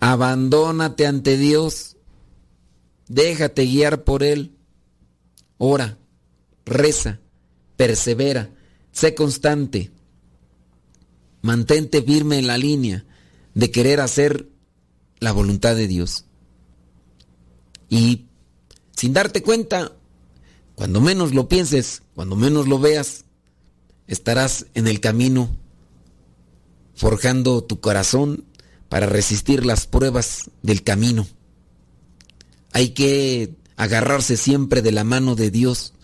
Abandónate 0.00 1.06
ante 1.06 1.36
Dios, 1.36 1.89
déjate 3.10 3.66
guiar 3.66 4.04
por 4.04 4.22
Él, 4.22 4.56
ora, 5.58 5.98
reza, 6.64 7.18
persevera, 7.76 8.50
sé 8.92 9.16
constante, 9.16 9.90
mantente 11.42 12.02
firme 12.02 12.38
en 12.38 12.46
la 12.46 12.56
línea 12.56 13.04
de 13.54 13.70
querer 13.72 14.00
hacer 14.00 14.48
la 15.18 15.32
voluntad 15.32 15.74
de 15.74 15.88
Dios. 15.88 16.24
Y 17.88 18.26
sin 18.96 19.12
darte 19.12 19.42
cuenta, 19.42 19.92
cuando 20.76 21.00
menos 21.00 21.34
lo 21.34 21.48
pienses, 21.48 22.02
cuando 22.14 22.36
menos 22.36 22.68
lo 22.68 22.78
veas, 22.78 23.24
estarás 24.06 24.66
en 24.74 24.86
el 24.86 25.00
camino 25.00 25.56
forjando 26.94 27.64
tu 27.64 27.80
corazón 27.80 28.44
para 28.88 29.06
resistir 29.06 29.66
las 29.66 29.88
pruebas 29.88 30.48
del 30.62 30.84
camino. 30.84 31.26
Hay 32.72 32.90
que 32.90 33.54
agarrarse 33.76 34.36
siempre 34.36 34.82
de 34.82 34.92
la 34.92 35.04
mano 35.04 35.34
de 35.34 35.50
Dios. 35.50 35.94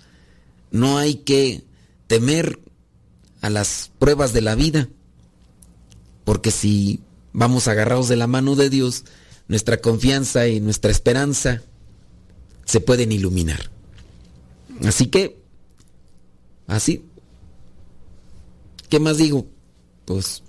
No 0.71 0.99
hay 0.99 1.17
que 1.17 1.65
temer 2.07 2.59
a 3.41 3.51
las 3.51 3.91
pruebas 3.99 4.33
de 4.33 4.41
la 4.41 4.55
vida, 4.55 4.89
porque 6.25 6.51
si 6.51 7.01
vamos 7.33 7.69
agarrados 7.69 8.09
de 8.09 8.17
la 8.17 8.27
mano 8.27 8.57
de 8.57 8.71
Dios, 8.71 9.05
nuestra 9.49 9.81
confianza 9.81 10.49
y 10.49 10.61
nuestra 10.61 10.91
esperanza 10.91 11.63
se 12.65 12.81
pueden 12.81 13.13
iluminar. 13.13 13.71
Así 14.85 15.07
que, 15.07 15.41
así, 16.67 17.05
¿qué 18.89 18.99
más 18.99 19.19
digo? 19.19 19.47
Pues 20.05 20.43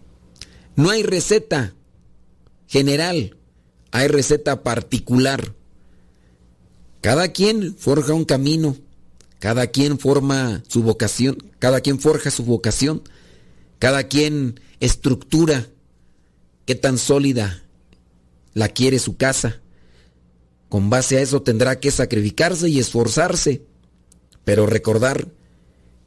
no 0.76 0.90
hay 0.90 1.04
receta 1.04 1.74
general, 2.68 3.38
hay 3.92 4.08
receta 4.08 4.64
particular. 4.64 5.54
Cada 7.08 7.30
quien 7.30 7.74
forja 7.78 8.14
un 8.14 8.26
camino, 8.26 8.76
cada 9.40 9.68
quien 9.68 9.98
forma 9.98 10.62
su 10.68 10.84
vocación, 10.84 11.38
cada 11.58 11.80
quien 11.80 12.02
forja 12.02 12.32
su 12.32 12.44
vocación, 12.44 13.02
cada 13.80 14.10
quien 14.10 14.60
estructura 14.82 15.68
qué 16.66 16.76
tan 16.76 16.98
sólida 16.98 17.64
la 18.54 18.68
quiere 18.68 19.00
su 19.00 19.16
casa. 19.16 19.62
Con 20.68 20.90
base 20.90 21.18
a 21.18 21.22
eso 21.22 21.42
tendrá 21.42 21.80
que 21.80 21.92
sacrificarse 21.92 22.68
y 22.68 22.78
esforzarse, 22.78 23.62
pero 24.44 24.68
recordar 24.68 25.30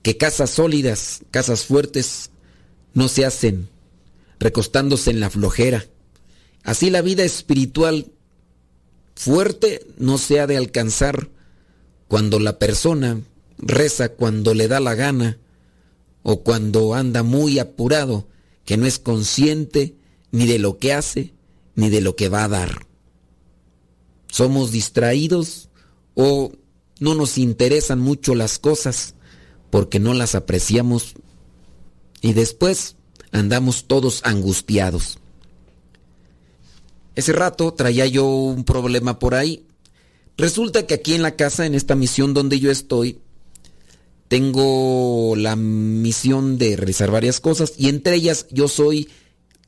que 0.03 0.18
casas 0.18 0.51
sólidas, 0.51 1.22
casas 1.30 1.64
fuertes, 1.64 2.30
no 2.92 3.09
se 3.09 3.24
hacen 3.24 3.70
recostándose 4.38 5.11
en 5.11 5.20
la 5.20 5.30
flojera. 5.30 5.86
Así 6.62 6.90
la 6.90 7.01
vida 7.01 7.24
espiritual 7.24 8.12
fuerte 9.21 9.87
no 9.99 10.18
se 10.18 10.41
ha 10.41 10.47
de 10.47 10.57
alcanzar 10.57 11.29
cuando 12.09 12.39
la 12.39 12.59
persona 12.59 13.21
reza 13.59 14.11
cuando 14.11 14.55
le 14.55 14.68
da 14.68 14.81
la 14.81 14.95
gana 14.95 15.39
o 16.23 16.43
cuando 16.43 16.95
anda 16.95 17.23
muy 17.23 17.59
apurado, 17.59 18.27
que 18.64 18.77
no 18.77 18.87
es 18.87 18.99
consciente 18.99 19.95
ni 20.33 20.47
de 20.47 20.59
lo 20.59 20.79
que 20.79 20.93
hace 20.93 21.33
ni 21.75 21.89
de 21.89 22.01
lo 22.01 22.16
que 22.16 22.29
va 22.29 22.45
a 22.45 22.49
dar 22.49 22.91
somos 24.31 24.71
distraídos 24.71 25.68
o 26.14 26.53
no 26.99 27.14
nos 27.14 27.39
interesan 27.39 27.99
mucho 27.99 28.35
las 28.35 28.59
cosas 28.59 29.14
porque 29.71 29.99
no 29.99 30.14
las 30.14 30.35
apreciamos 30.35 31.14
y 32.21 32.33
después 32.33 32.97
andamos 33.33 33.87
todos 33.87 34.21
angustiados. 34.25 35.18
Ese 37.21 37.35
rato 37.35 37.75
traía 37.75 38.07
yo 38.07 38.25
un 38.27 38.64
problema 38.64 39.18
por 39.18 39.35
ahí. 39.35 39.66
Resulta 40.39 40.87
que 40.87 40.95
aquí 40.95 41.12
en 41.12 41.21
la 41.21 41.37
casa, 41.37 41.66
en 41.66 41.75
esta 41.75 41.95
misión 41.95 42.33
donde 42.33 42.59
yo 42.59 42.71
estoy, 42.71 43.18
tengo 44.29 45.35
la 45.37 45.55
misión 45.55 46.57
de 46.57 46.77
realizar 46.77 47.11
varias 47.11 47.39
cosas 47.39 47.75
y 47.77 47.91
entre 47.91 48.14
ellas 48.14 48.47
yo 48.51 48.68
soy 48.68 49.11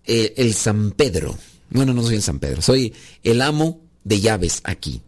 eh, 0.07 0.32
el 0.38 0.55
San 0.55 0.92
Pedro. 0.92 1.36
Bueno, 1.68 1.92
no 1.92 2.03
soy 2.03 2.14
el 2.14 2.22
San 2.22 2.38
Pedro, 2.38 2.62
soy 2.62 2.94
el 3.22 3.42
amo 3.42 3.82
de 4.03 4.22
llaves 4.22 4.62
aquí. 4.64 5.03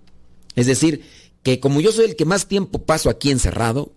Es 0.55 0.67
decir, 0.67 1.01
que 1.43 1.61
como 1.61 1.81
yo 1.81 1.93
soy 1.93 2.05
el 2.05 2.15
que 2.15 2.27
más 2.27 2.47
tiempo 2.47 2.85
paso 2.85 3.09
aquí 3.09 3.31
encerrado, 3.31 3.95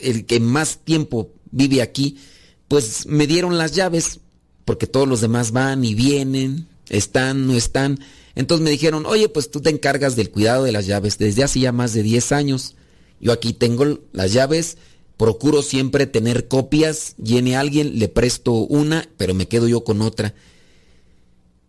el 0.00 0.26
que 0.26 0.40
más 0.40 0.78
tiempo 0.78 1.30
vive 1.52 1.82
aquí, 1.82 2.18
pues 2.66 3.06
me 3.06 3.28
dieron 3.28 3.58
las 3.58 3.76
llaves, 3.76 4.18
porque 4.64 4.88
todos 4.88 5.06
los 5.06 5.20
demás 5.20 5.52
van 5.52 5.84
y 5.84 5.94
vienen, 5.94 6.66
están, 6.90 7.46
no 7.46 7.54
están. 7.54 7.98
Entonces 8.34 8.62
me 8.64 8.70
dijeron, 8.70 9.06
oye, 9.06 9.28
pues 9.28 9.50
tú 9.50 9.60
te 9.60 9.70
encargas 9.70 10.16
del 10.16 10.30
cuidado 10.30 10.64
de 10.64 10.72
las 10.72 10.86
llaves 10.86 11.18
desde 11.18 11.44
hace 11.44 11.60
ya 11.60 11.72
más 11.72 11.94
de 11.94 12.02
10 12.02 12.32
años. 12.32 12.76
Yo 13.20 13.32
aquí 13.32 13.52
tengo 13.52 14.00
las 14.12 14.32
llaves, 14.32 14.76
procuro 15.16 15.62
siempre 15.62 16.06
tener 16.06 16.48
copias, 16.48 17.14
viene 17.18 17.56
alguien, 17.56 17.98
le 17.98 18.08
presto 18.08 18.52
una, 18.52 19.08
pero 19.16 19.34
me 19.34 19.48
quedo 19.48 19.68
yo 19.68 19.84
con 19.84 20.02
otra. 20.02 20.34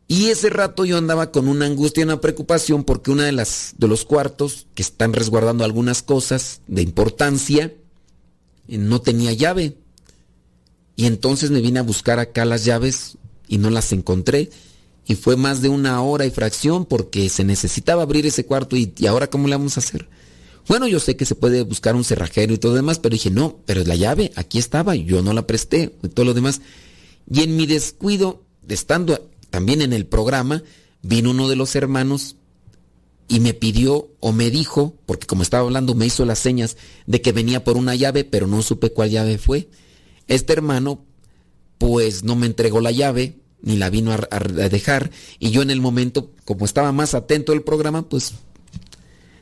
Y 0.07 0.27
ese 0.27 0.49
rato 0.49 0.83
yo 0.83 0.97
andaba 0.97 1.31
con 1.31 1.47
una 1.47 1.65
angustia 1.65 2.01
y 2.01 2.03
una 2.03 2.19
preocupación 2.19 2.83
porque 2.83 3.11
una 3.11 3.23
de 3.23 3.31
las 3.31 3.75
de 3.77 3.87
los 3.87 4.03
cuartos 4.03 4.67
que 4.75 4.81
están 4.81 5.13
resguardando 5.13 5.63
algunas 5.63 6.03
cosas 6.03 6.59
de 6.67 6.81
importancia 6.81 7.73
eh, 8.67 8.77
no 8.77 8.99
tenía 8.99 9.31
llave. 9.31 9.77
Y 10.97 11.05
entonces 11.05 11.49
me 11.49 11.61
vine 11.61 11.79
a 11.79 11.83
buscar 11.83 12.19
acá 12.19 12.43
las 12.43 12.65
llaves 12.65 13.17
y 13.47 13.57
no 13.57 13.69
las 13.69 13.93
encontré. 13.93 14.49
Y 15.11 15.15
fue 15.15 15.35
más 15.35 15.61
de 15.61 15.67
una 15.67 16.01
hora 16.01 16.25
y 16.25 16.31
fracción 16.31 16.85
porque 16.85 17.27
se 17.27 17.43
necesitaba 17.43 18.03
abrir 18.03 18.25
ese 18.25 18.45
cuarto 18.45 18.77
y, 18.77 18.93
ahora 19.09 19.29
cómo 19.29 19.49
le 19.49 19.57
vamos 19.57 19.75
a 19.75 19.81
hacer. 19.81 20.07
Bueno, 20.69 20.87
yo 20.87 21.01
sé 21.01 21.17
que 21.17 21.25
se 21.25 21.35
puede 21.35 21.63
buscar 21.63 21.97
un 21.97 22.05
cerrajero 22.05 22.53
y 22.53 22.57
todo 22.57 22.71
lo 22.71 22.77
demás, 22.77 22.99
pero 22.99 23.11
dije, 23.11 23.29
no, 23.29 23.59
pero 23.65 23.83
la 23.83 23.97
llave 23.97 24.31
aquí 24.37 24.57
estaba, 24.57 24.95
yo 24.95 25.21
no 25.21 25.33
la 25.33 25.45
presté 25.45 25.97
y 26.01 26.07
todo 26.07 26.27
lo 26.27 26.33
demás. 26.33 26.61
Y 27.29 27.41
en 27.41 27.57
mi 27.57 27.65
descuido, 27.65 28.41
estando 28.69 29.29
también 29.49 29.81
en 29.81 29.91
el 29.91 30.05
programa, 30.05 30.63
vino 31.01 31.31
uno 31.31 31.49
de 31.49 31.57
los 31.57 31.75
hermanos 31.75 32.37
y 33.27 33.41
me 33.41 33.53
pidió 33.53 34.11
o 34.21 34.31
me 34.31 34.49
dijo, 34.49 34.95
porque 35.05 35.27
como 35.27 35.43
estaba 35.43 35.65
hablando 35.65 35.93
me 35.93 36.05
hizo 36.05 36.23
las 36.23 36.39
señas 36.39 36.77
de 37.05 37.19
que 37.19 37.33
venía 37.33 37.65
por 37.65 37.75
una 37.75 37.95
llave, 37.95 38.23
pero 38.23 38.47
no 38.47 38.61
supe 38.61 38.91
cuál 38.91 39.09
llave 39.09 39.37
fue. 39.37 39.67
Este 40.29 40.53
hermano, 40.53 41.03
pues 41.79 42.23
no 42.23 42.37
me 42.37 42.45
entregó 42.45 42.79
la 42.79 42.91
llave, 42.91 43.40
ni 43.61 43.77
la 43.77 43.89
vino 43.89 44.11
a, 44.11 44.39
dejar, 44.69 45.11
y 45.39 45.51
yo 45.51 45.61
en 45.61 45.69
el 45.69 45.81
momento, 45.81 46.31
como 46.45 46.65
estaba 46.65 46.91
más 46.91 47.13
atento 47.13 47.51
al 47.53 47.61
programa, 47.61 48.09
pues 48.09 48.33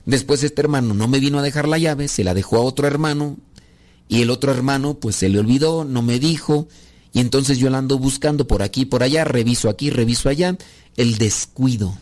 Después 0.10 0.44
este 0.44 0.62
hermano 0.62 0.96
no 0.96 1.08
me 1.08 1.20
vino 1.20 1.38
a 1.38 1.44
dejar 1.44 1.68
la 1.68 1.78
llave, 1.78 2.08
se 2.08 2.24
la 2.24 2.34
dejó 2.34 2.58
a 2.58 2.62
otro 2.62 2.88
hermano 2.88 3.38
y 4.08 4.24
el 4.24 4.32
otro 4.32 4.52
hermano 4.52 4.96
pues 4.96 5.16
se 5.16 5.30
le 5.30 5.38
olvidó, 5.38 5.86
no 5.86 6.02
me 6.02 6.18
dijo 6.18 6.68
y 7.14 7.20
entonces 7.20 7.60
yo 7.60 7.70
la 7.70 7.78
ando 7.78 8.00
buscando 8.00 8.48
por 8.48 8.64
aquí, 8.64 8.86
por 8.86 9.04
allá, 9.04 9.24
reviso 9.24 9.70
aquí, 9.70 9.92
reviso 9.92 10.28
allá, 10.28 10.58
el 10.98 11.20
descuido, 11.20 11.96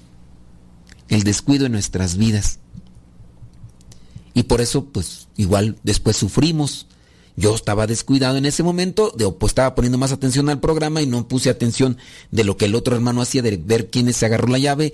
el 1.10 1.24
descuido 1.24 1.66
en 1.66 1.74
nuestras 1.74 2.16
vidas. 2.16 2.60
Y 4.34 4.44
por 4.44 4.62
eso 4.62 4.86
pues 4.86 5.28
igual 5.36 5.78
después 5.84 6.16
sufrimos. 6.16 6.88
Yo 7.38 7.54
estaba 7.54 7.86
descuidado 7.86 8.36
en 8.38 8.46
ese 8.46 8.64
momento, 8.64 9.14
de, 9.16 9.32
pues 9.32 9.52
estaba 9.52 9.76
poniendo 9.76 10.00
más 10.00 10.12
atención 10.12 10.50
al 10.50 10.60
programa 10.60 11.04
y 11.04 11.06
no 11.06 11.28
puse 11.28 11.52
atención 11.52 11.98
de 12.32 12.44
lo 12.44 12.58
que 12.58 12.66
el 12.66 12.74
otro 12.74 12.96
hermano 12.96 13.22
hacía, 13.22 13.44
de 13.44 13.58
ver 13.58 13.92
quién 13.92 14.12
se 14.12 14.26
agarró 14.26 14.48
la 14.48 14.58
llave. 14.58 14.94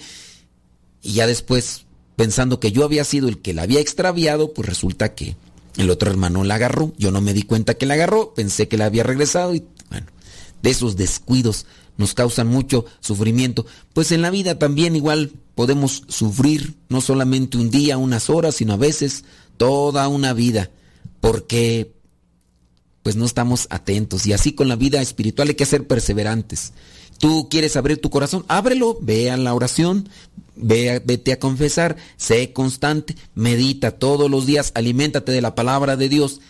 Y 1.01 1.13
ya 1.13 1.25
después 1.25 1.85
pensando 2.17 2.59
que 2.59 2.73
yo 2.73 2.83
había 2.83 3.05
sido 3.05 3.29
el 3.29 3.41
que 3.41 3.53
la 3.53 3.63
había 3.63 3.79
extraviado, 3.79 4.53
pues 4.53 4.67
resulta 4.67 5.15
que 5.15 5.37
el 5.77 5.89
otro 5.89 6.11
hermano 6.11 6.43
la 6.43 6.55
agarró. 6.55 6.93
Yo 6.97 7.11
no 7.11 7.21
me 7.21 7.33
di 7.33 7.43
cuenta 7.43 7.75
que 7.75 7.85
la 7.85 7.95
agarró, 7.95 8.33
pensé 8.33 8.67
que 8.67 8.77
la 8.77 8.85
había 8.85 9.03
regresado 9.03 9.55
y 9.55 9.63
bueno, 9.89 10.07
de 10.61 10.69
esos 10.69 10.97
descuidos 10.97 11.65
nos 11.97 12.13
causan 12.13 12.47
mucho 12.47 12.85
sufrimiento. 12.99 13.65
Pues 13.93 14.11
en 14.11 14.21
la 14.21 14.31
vida 14.31 14.59
también 14.59 14.97
igual 14.97 15.31
podemos 15.55 16.03
sufrir, 16.09 16.75
no 16.89 17.01
solamente 17.01 17.57
un 17.57 17.69
día, 17.69 17.97
unas 17.97 18.29
horas, 18.29 18.55
sino 18.55 18.73
a 18.73 18.77
veces 18.77 19.23
toda 19.57 20.07
una 20.07 20.33
vida, 20.33 20.71
porque 21.21 21.93
pues 23.03 23.15
no 23.15 23.25
estamos 23.25 23.67
atentos. 23.69 24.25
Y 24.25 24.33
así 24.33 24.53
con 24.53 24.67
la 24.67 24.75
vida 24.75 25.01
espiritual 25.01 25.49
hay 25.49 25.55
que 25.55 25.65
ser 25.65 25.85
perseverantes. 25.85 26.73
Tú 27.19 27.47
quieres 27.49 27.75
abrir 27.75 28.01
tu 28.01 28.09
corazón, 28.09 28.43
ábrelo, 28.47 28.97
ve 29.01 29.35
la 29.37 29.53
oración, 29.53 30.09
ve 30.55 31.01
vete 31.05 31.33
a 31.33 31.39
confesar, 31.39 31.95
sé 32.17 32.51
constante, 32.53 33.15
medita 33.35 33.91
todos 33.91 34.29
los 34.29 34.45
días, 34.45 34.71
aliméntate 34.75 35.31
de 35.31 35.41
la 35.41 35.55
palabra 35.55 35.95
de 35.95 36.09
Dios, 36.09 36.41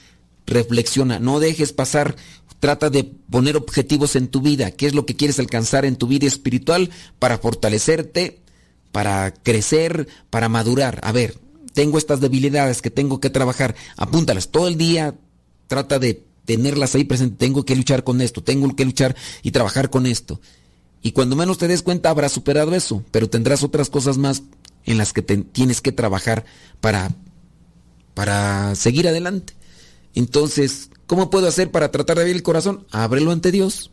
reflexiona, 0.46 1.20
no 1.20 1.40
dejes 1.40 1.74
pasar, 1.74 2.16
trata 2.60 2.90
de 2.90 3.04
poner 3.04 3.58
objetivos 3.58 4.16
en 4.16 4.30
tu 4.30 4.42
vida, 4.42 4.72
qué 4.72 4.88
es 4.88 4.96
lo 4.96 5.06
que 5.06 5.16
quieres 5.16 5.38
alcanzar 5.38 5.86
en 5.86 5.96
tu 5.96 6.08
vida 6.08 6.28
espiritual 6.28 6.90
para 7.20 7.38
fortalecerte, 7.38 8.40
para 8.92 9.34
crecer, 9.34 10.08
para 10.30 10.50
madurar. 10.50 11.00
A 11.04 11.12
ver, 11.12 11.38
tengo 11.74 11.98
estas 11.98 12.22
debilidades 12.22 12.82
que 12.82 12.90
tengo 12.90 13.20
que 13.20 13.30
trabajar, 13.30 13.76
apúntalas 13.98 14.50
todo 14.50 14.68
el 14.68 14.78
día, 14.78 15.16
trata 15.68 16.00
de 16.00 16.24
tenerlas 16.46 16.96
ahí 16.96 17.04
presentes, 17.04 17.38
tengo 17.38 17.66
que 17.66 17.76
luchar 17.76 18.04
con 18.04 18.22
esto, 18.22 18.44
tengo 18.44 18.76
que 18.76 18.86
luchar 18.86 19.16
y 19.42 19.52
trabajar 19.52 19.90
con 19.90 20.06
esto. 20.06 20.40
Y 21.02 21.12
cuando 21.12 21.36
menos 21.36 21.58
te 21.58 21.68
des 21.68 21.82
cuenta 21.82 22.10
habrás 22.10 22.32
superado 22.32 22.74
eso, 22.76 23.04
pero 23.12 23.30
tendrás 23.30 23.64
otras 23.64 23.90
cosas 23.90 24.18
más 24.18 24.44
en 24.86 24.98
las 24.98 25.14
que 25.14 25.22
tienes 25.22 25.82
que 25.82 25.92
trabajar 25.92 26.46
para, 26.80 27.12
para 28.14 28.74
seguir 28.76 29.08
adelante. 29.08 29.54
Entonces, 30.16 30.90
¿cómo 31.08 31.30
puedo 31.30 31.48
hacer 31.48 31.72
para 31.72 31.92
tratar 31.92 32.18
de 32.18 32.24
abrir 32.24 32.36
el 32.36 32.44
corazón? 32.44 32.86
Ábrelo 32.92 33.32
ante 33.32 33.52
Dios. 33.52 33.92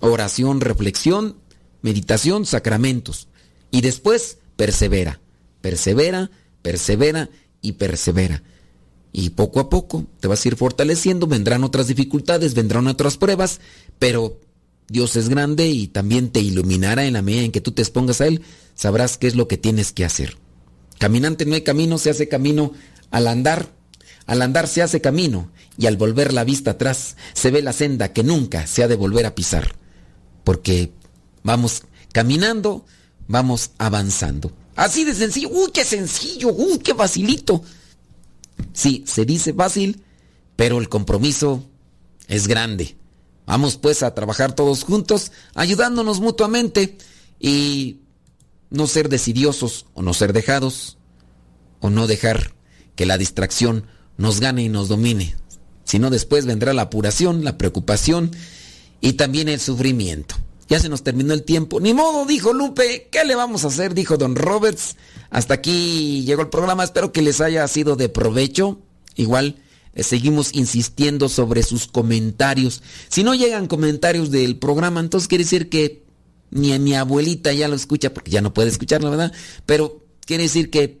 Oración, 0.00 0.60
reflexión, 0.60 1.36
meditación, 1.82 2.46
sacramentos. 2.46 3.28
Y 3.70 3.80
después, 3.80 4.38
persevera, 4.56 5.20
persevera, 5.60 6.30
persevera 6.62 7.30
y 7.60 7.72
persevera. 7.72 8.42
Y 9.12 9.30
poco 9.30 9.60
a 9.60 9.70
poco 9.70 10.04
te 10.20 10.28
vas 10.28 10.44
a 10.44 10.48
ir 10.48 10.56
fortaleciendo, 10.56 11.26
vendrán 11.26 11.64
otras 11.64 11.86
dificultades, 11.88 12.54
vendrán 12.54 12.86
otras 12.86 13.16
pruebas, 13.16 13.60
pero 13.98 14.38
Dios 14.88 15.16
es 15.16 15.28
grande 15.28 15.68
y 15.68 15.88
también 15.88 16.30
te 16.30 16.40
iluminará 16.40 17.04
en 17.04 17.14
la 17.14 17.22
medida 17.22 17.42
en 17.42 17.52
que 17.52 17.60
tú 17.60 17.72
te 17.72 17.82
expongas 17.82 18.20
a 18.20 18.26
Él, 18.26 18.42
sabrás 18.74 19.18
qué 19.18 19.26
es 19.26 19.34
lo 19.34 19.48
que 19.48 19.56
tienes 19.56 19.92
que 19.92 20.04
hacer. 20.04 20.36
Caminante 20.98 21.46
no 21.46 21.54
hay 21.54 21.62
camino, 21.62 21.98
se 21.98 22.10
hace 22.10 22.28
camino 22.28 22.72
al 23.10 23.28
andar. 23.28 23.72
Al 24.26 24.42
andar 24.42 24.68
se 24.68 24.82
hace 24.82 25.00
camino 25.00 25.50
y 25.78 25.86
al 25.86 25.96
volver 25.96 26.34
la 26.34 26.44
vista 26.44 26.72
atrás 26.72 27.16
se 27.32 27.50
ve 27.50 27.62
la 27.62 27.72
senda 27.72 28.12
que 28.12 28.22
nunca 28.22 28.66
se 28.66 28.82
ha 28.82 28.88
de 28.88 28.96
volver 28.96 29.24
a 29.24 29.34
pisar. 29.34 29.74
Porque 30.44 30.92
vamos 31.42 31.84
caminando, 32.12 32.84
vamos 33.26 33.70
avanzando. 33.78 34.52
Así 34.76 35.04
de 35.04 35.14
sencillo. 35.14 35.48
¡Uy, 35.48 35.70
qué 35.72 35.84
sencillo! 35.84 36.52
¡Uy, 36.52 36.78
qué 36.78 36.94
facilito! 36.94 37.62
Sí, 38.72 39.04
se 39.06 39.24
dice 39.24 39.52
fácil, 39.52 40.02
pero 40.56 40.78
el 40.78 40.88
compromiso 40.88 41.64
es 42.26 42.46
grande. 42.46 42.96
Vamos 43.46 43.76
pues 43.76 44.02
a 44.02 44.14
trabajar 44.14 44.54
todos 44.54 44.84
juntos, 44.84 45.32
ayudándonos 45.54 46.20
mutuamente 46.20 46.98
y 47.40 48.00
no 48.70 48.86
ser 48.86 49.08
decidiosos 49.08 49.86
o 49.94 50.02
no 50.02 50.12
ser 50.12 50.32
dejados 50.32 50.98
o 51.80 51.90
no 51.90 52.06
dejar 52.06 52.52
que 52.94 53.06
la 53.06 53.16
distracción 53.16 53.86
nos 54.16 54.40
gane 54.40 54.62
y 54.62 54.68
nos 54.68 54.88
domine. 54.88 55.36
Sino 55.84 56.10
después 56.10 56.44
vendrá 56.44 56.74
la 56.74 56.82
apuración, 56.82 57.44
la 57.44 57.56
preocupación 57.56 58.30
y 59.00 59.14
también 59.14 59.48
el 59.48 59.60
sufrimiento. 59.60 60.34
Ya 60.68 60.78
se 60.78 60.88
nos 60.88 61.02
terminó 61.02 61.32
el 61.32 61.44
tiempo. 61.44 61.80
Ni 61.80 61.94
modo, 61.94 62.26
dijo 62.26 62.52
Lupe. 62.52 63.08
¿Qué 63.10 63.24
le 63.24 63.34
vamos 63.34 63.64
a 63.64 63.68
hacer? 63.68 63.94
Dijo 63.94 64.16
Don 64.18 64.36
Roberts. 64.36 64.96
Hasta 65.30 65.54
aquí 65.54 66.24
llegó 66.24 66.42
el 66.42 66.50
programa. 66.50 66.84
Espero 66.84 67.10
que 67.10 67.22
les 67.22 67.40
haya 67.40 67.66
sido 67.68 67.96
de 67.96 68.08
provecho. 68.08 68.78
Igual 69.16 69.56
eh, 69.94 70.02
seguimos 70.02 70.54
insistiendo 70.54 71.28
sobre 71.28 71.62
sus 71.62 71.86
comentarios. 71.86 72.82
Si 73.08 73.24
no 73.24 73.34
llegan 73.34 73.66
comentarios 73.66 74.30
del 74.30 74.58
programa, 74.58 75.00
entonces 75.00 75.26
quiere 75.26 75.44
decir 75.44 75.70
que 75.70 76.04
ni 76.50 76.72
a 76.72 76.78
mi 76.78 76.94
abuelita 76.94 77.52
ya 77.52 77.68
lo 77.68 77.74
escucha, 77.74 78.12
porque 78.12 78.30
ya 78.30 78.40
no 78.40 78.54
puede 78.54 78.68
escucharlo, 78.68 79.10
¿verdad? 79.10 79.32
Pero 79.66 80.04
quiere 80.24 80.44
decir 80.44 80.70
que 80.70 81.00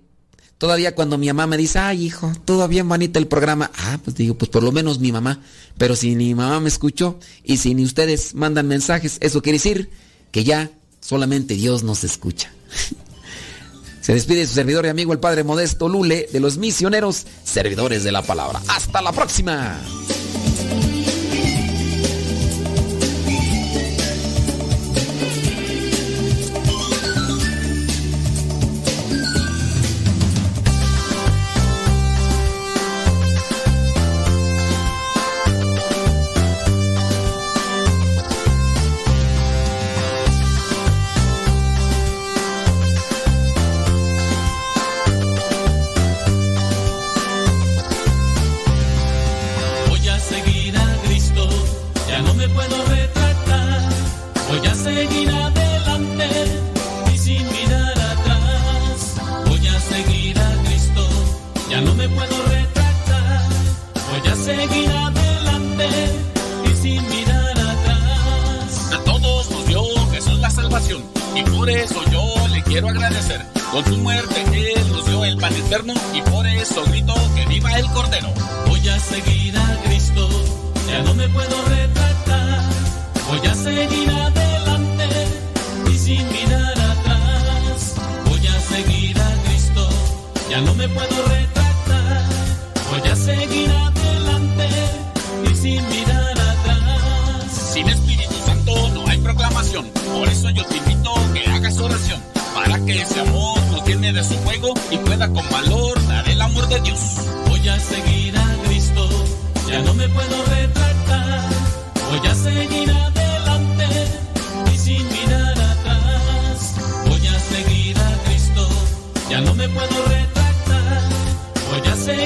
todavía 0.58 0.94
cuando 0.94 1.16
mi 1.16 1.28
mamá 1.28 1.46
me 1.46 1.56
dice, 1.56 1.78
ay 1.78 2.04
hijo, 2.04 2.32
todo 2.44 2.68
bien 2.68 2.88
bonito 2.88 3.18
el 3.18 3.26
programa, 3.26 3.70
ah, 3.76 3.98
pues 4.04 4.16
digo, 4.16 4.36
pues 4.36 4.50
por 4.50 4.62
lo 4.62 4.72
menos 4.72 4.98
mi 4.98 5.12
mamá. 5.12 5.40
Pero 5.78 5.96
si 5.96 6.14
ni 6.14 6.26
mi 6.26 6.34
mamá 6.34 6.60
me 6.60 6.68
escuchó 6.68 7.18
y 7.44 7.56
si 7.56 7.74
ni 7.74 7.84
ustedes 7.84 8.34
mandan 8.34 8.66
mensajes, 8.68 9.18
eso 9.20 9.40
quiere 9.40 9.58
decir 9.58 9.90
que 10.30 10.44
ya 10.44 10.70
solamente 11.00 11.54
Dios 11.54 11.82
nos 11.84 12.04
escucha. 12.04 12.52
Se 14.02 14.14
despide 14.14 14.46
su 14.46 14.54
servidor 14.54 14.86
y 14.86 14.88
amigo 14.88 15.12
el 15.12 15.20
Padre 15.20 15.44
Modesto 15.44 15.86
Lule 15.86 16.28
de 16.32 16.40
los 16.40 16.56
misioneros 16.56 17.26
servidores 17.44 18.04
de 18.04 18.12
la 18.12 18.22
palabra. 18.22 18.62
Hasta 18.68 19.02
la 19.02 19.12
próxima. 19.12 19.78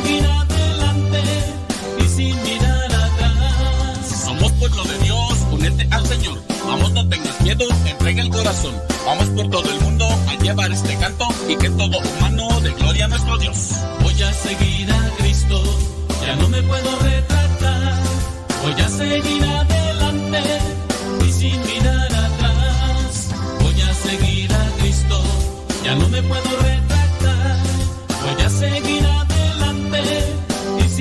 seguir 0.03 0.27
adelante 0.27 1.23
y 1.99 2.09
sin 2.09 2.43
mirar 2.43 2.93
atrás. 2.93 4.25
Vamos 4.27 4.53
pueblo 4.53 4.85
de 4.85 4.99
Dios, 4.99 5.39
unete 5.51 5.89
al 5.91 6.07
Señor. 6.07 6.43
Vamos, 6.67 6.93
no 6.93 7.09
tengas 7.09 7.41
miedo, 7.41 7.65
entrega 7.87 8.23
el 8.23 8.31
corazón. 8.31 8.75
Vamos 9.05 9.29
por 9.31 9.51
todo 9.51 9.71
el 9.71 9.81
mundo 9.81 10.07
a 10.29 10.35
llevar 10.37 10.73
este 10.73 10.97
canto 10.97 11.29
y 11.49 11.57
que 11.57 11.71
todo 11.71 11.99
humano 11.99 12.61
de 12.61 12.71
gloria 12.73 13.05
a 13.07 13.09
nuestro 13.09 13.39
Dios. 13.39 13.57
Voy 14.03 14.23
a 14.23 14.33
seguir 14.33 14.93
a 14.93 15.11
Cristo, 15.19 15.63
ya 16.27 16.37
no 16.37 16.49
me 16.49 16.63
puedo 16.63 16.99
retratar. 17.01 18.03
Voy 18.63 18.81
a 18.81 18.89
seguir 18.89 19.45
adelante 19.45 20.43
y 21.27 21.33
sin 21.33 21.61
mirar 21.67 22.15
atrás. 22.15 23.29
Voy 23.61 23.81
a 23.83 23.95
seguir 23.95 24.53
a 24.53 24.71
Cristo, 24.79 25.21
ya 25.85 25.95
no 25.97 26.09
me 26.09 26.23
puedo 26.23 26.51
retratar. 26.63 27.57
Voy 28.25 28.45
a 28.45 28.49
seguir 28.49 29.05
adelante. 29.05 29.32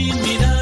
sin 0.02 0.22
mirar. 0.22 0.61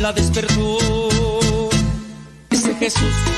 la 0.00 0.12
despertó. 0.12 0.78
Ese 2.50 2.74
Jesús 2.74 3.29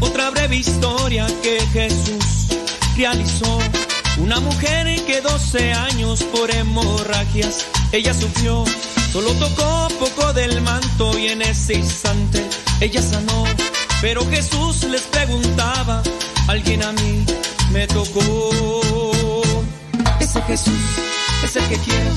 otra 0.00 0.30
breve 0.30 0.56
historia 0.56 1.26
que 1.42 1.60
Jesús 1.72 2.48
realizó. 2.96 3.58
Una 4.18 4.40
mujer 4.40 4.86
que 5.06 5.20
12 5.20 5.72
años 5.72 6.22
por 6.24 6.50
hemorragias 6.50 7.66
ella 7.92 8.12
sufrió, 8.12 8.64
solo 9.12 9.32
tocó 9.34 9.88
poco 9.98 10.32
del 10.32 10.60
manto 10.62 11.18
y 11.18 11.28
en 11.28 11.42
ese 11.42 11.74
instante 11.74 12.42
ella 12.80 13.02
sanó. 13.02 13.44
Pero 14.00 14.28
Jesús 14.28 14.84
les 14.84 15.02
preguntaba, 15.02 16.02
alguien 16.48 16.82
a 16.82 16.92
mí 16.92 17.24
me 17.72 17.86
tocó. 17.86 18.50
Ese 20.20 20.42
Jesús 20.42 20.82
es 21.44 21.56
el 21.56 21.68
que 21.68 21.76
quiero 21.76 22.10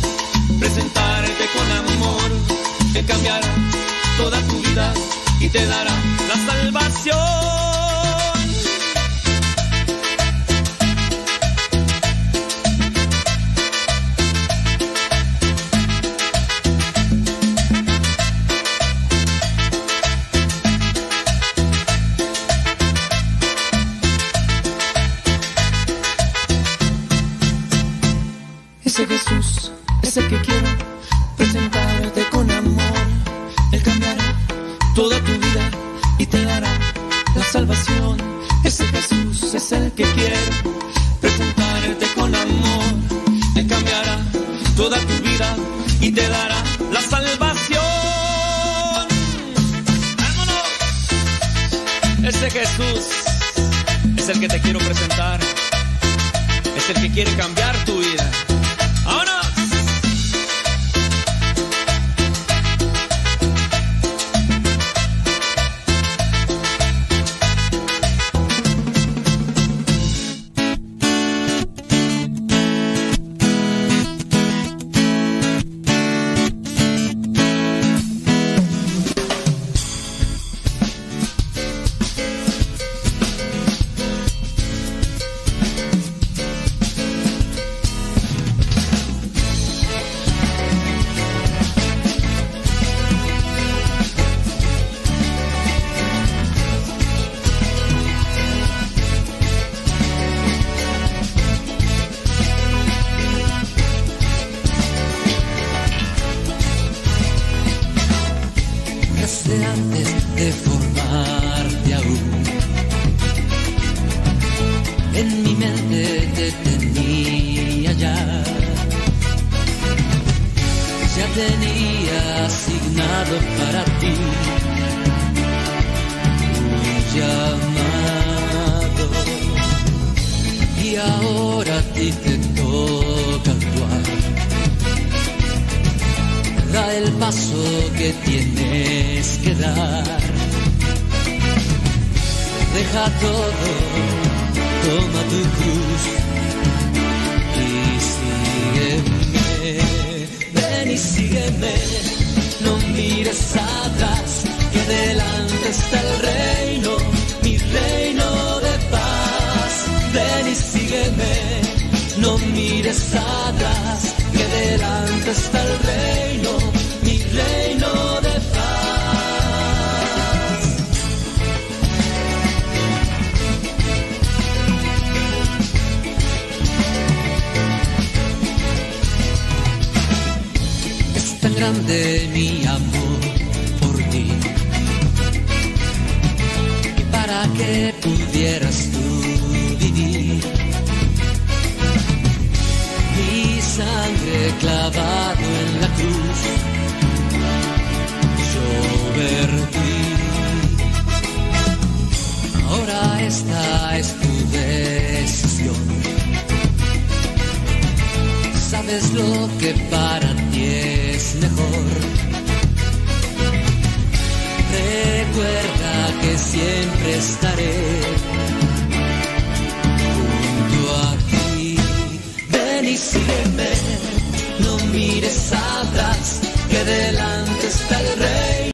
presentarte 0.60 1.46
con 1.56 1.72
amor, 1.72 2.32
que 2.94 3.04
cambiará 3.04 3.48
toda 4.18 4.40
tu 4.42 4.60
vida 4.62 4.94
y 5.40 5.50
te 5.50 5.66
dará 5.66 5.92
la 6.28 6.54
salvación. 6.54 7.75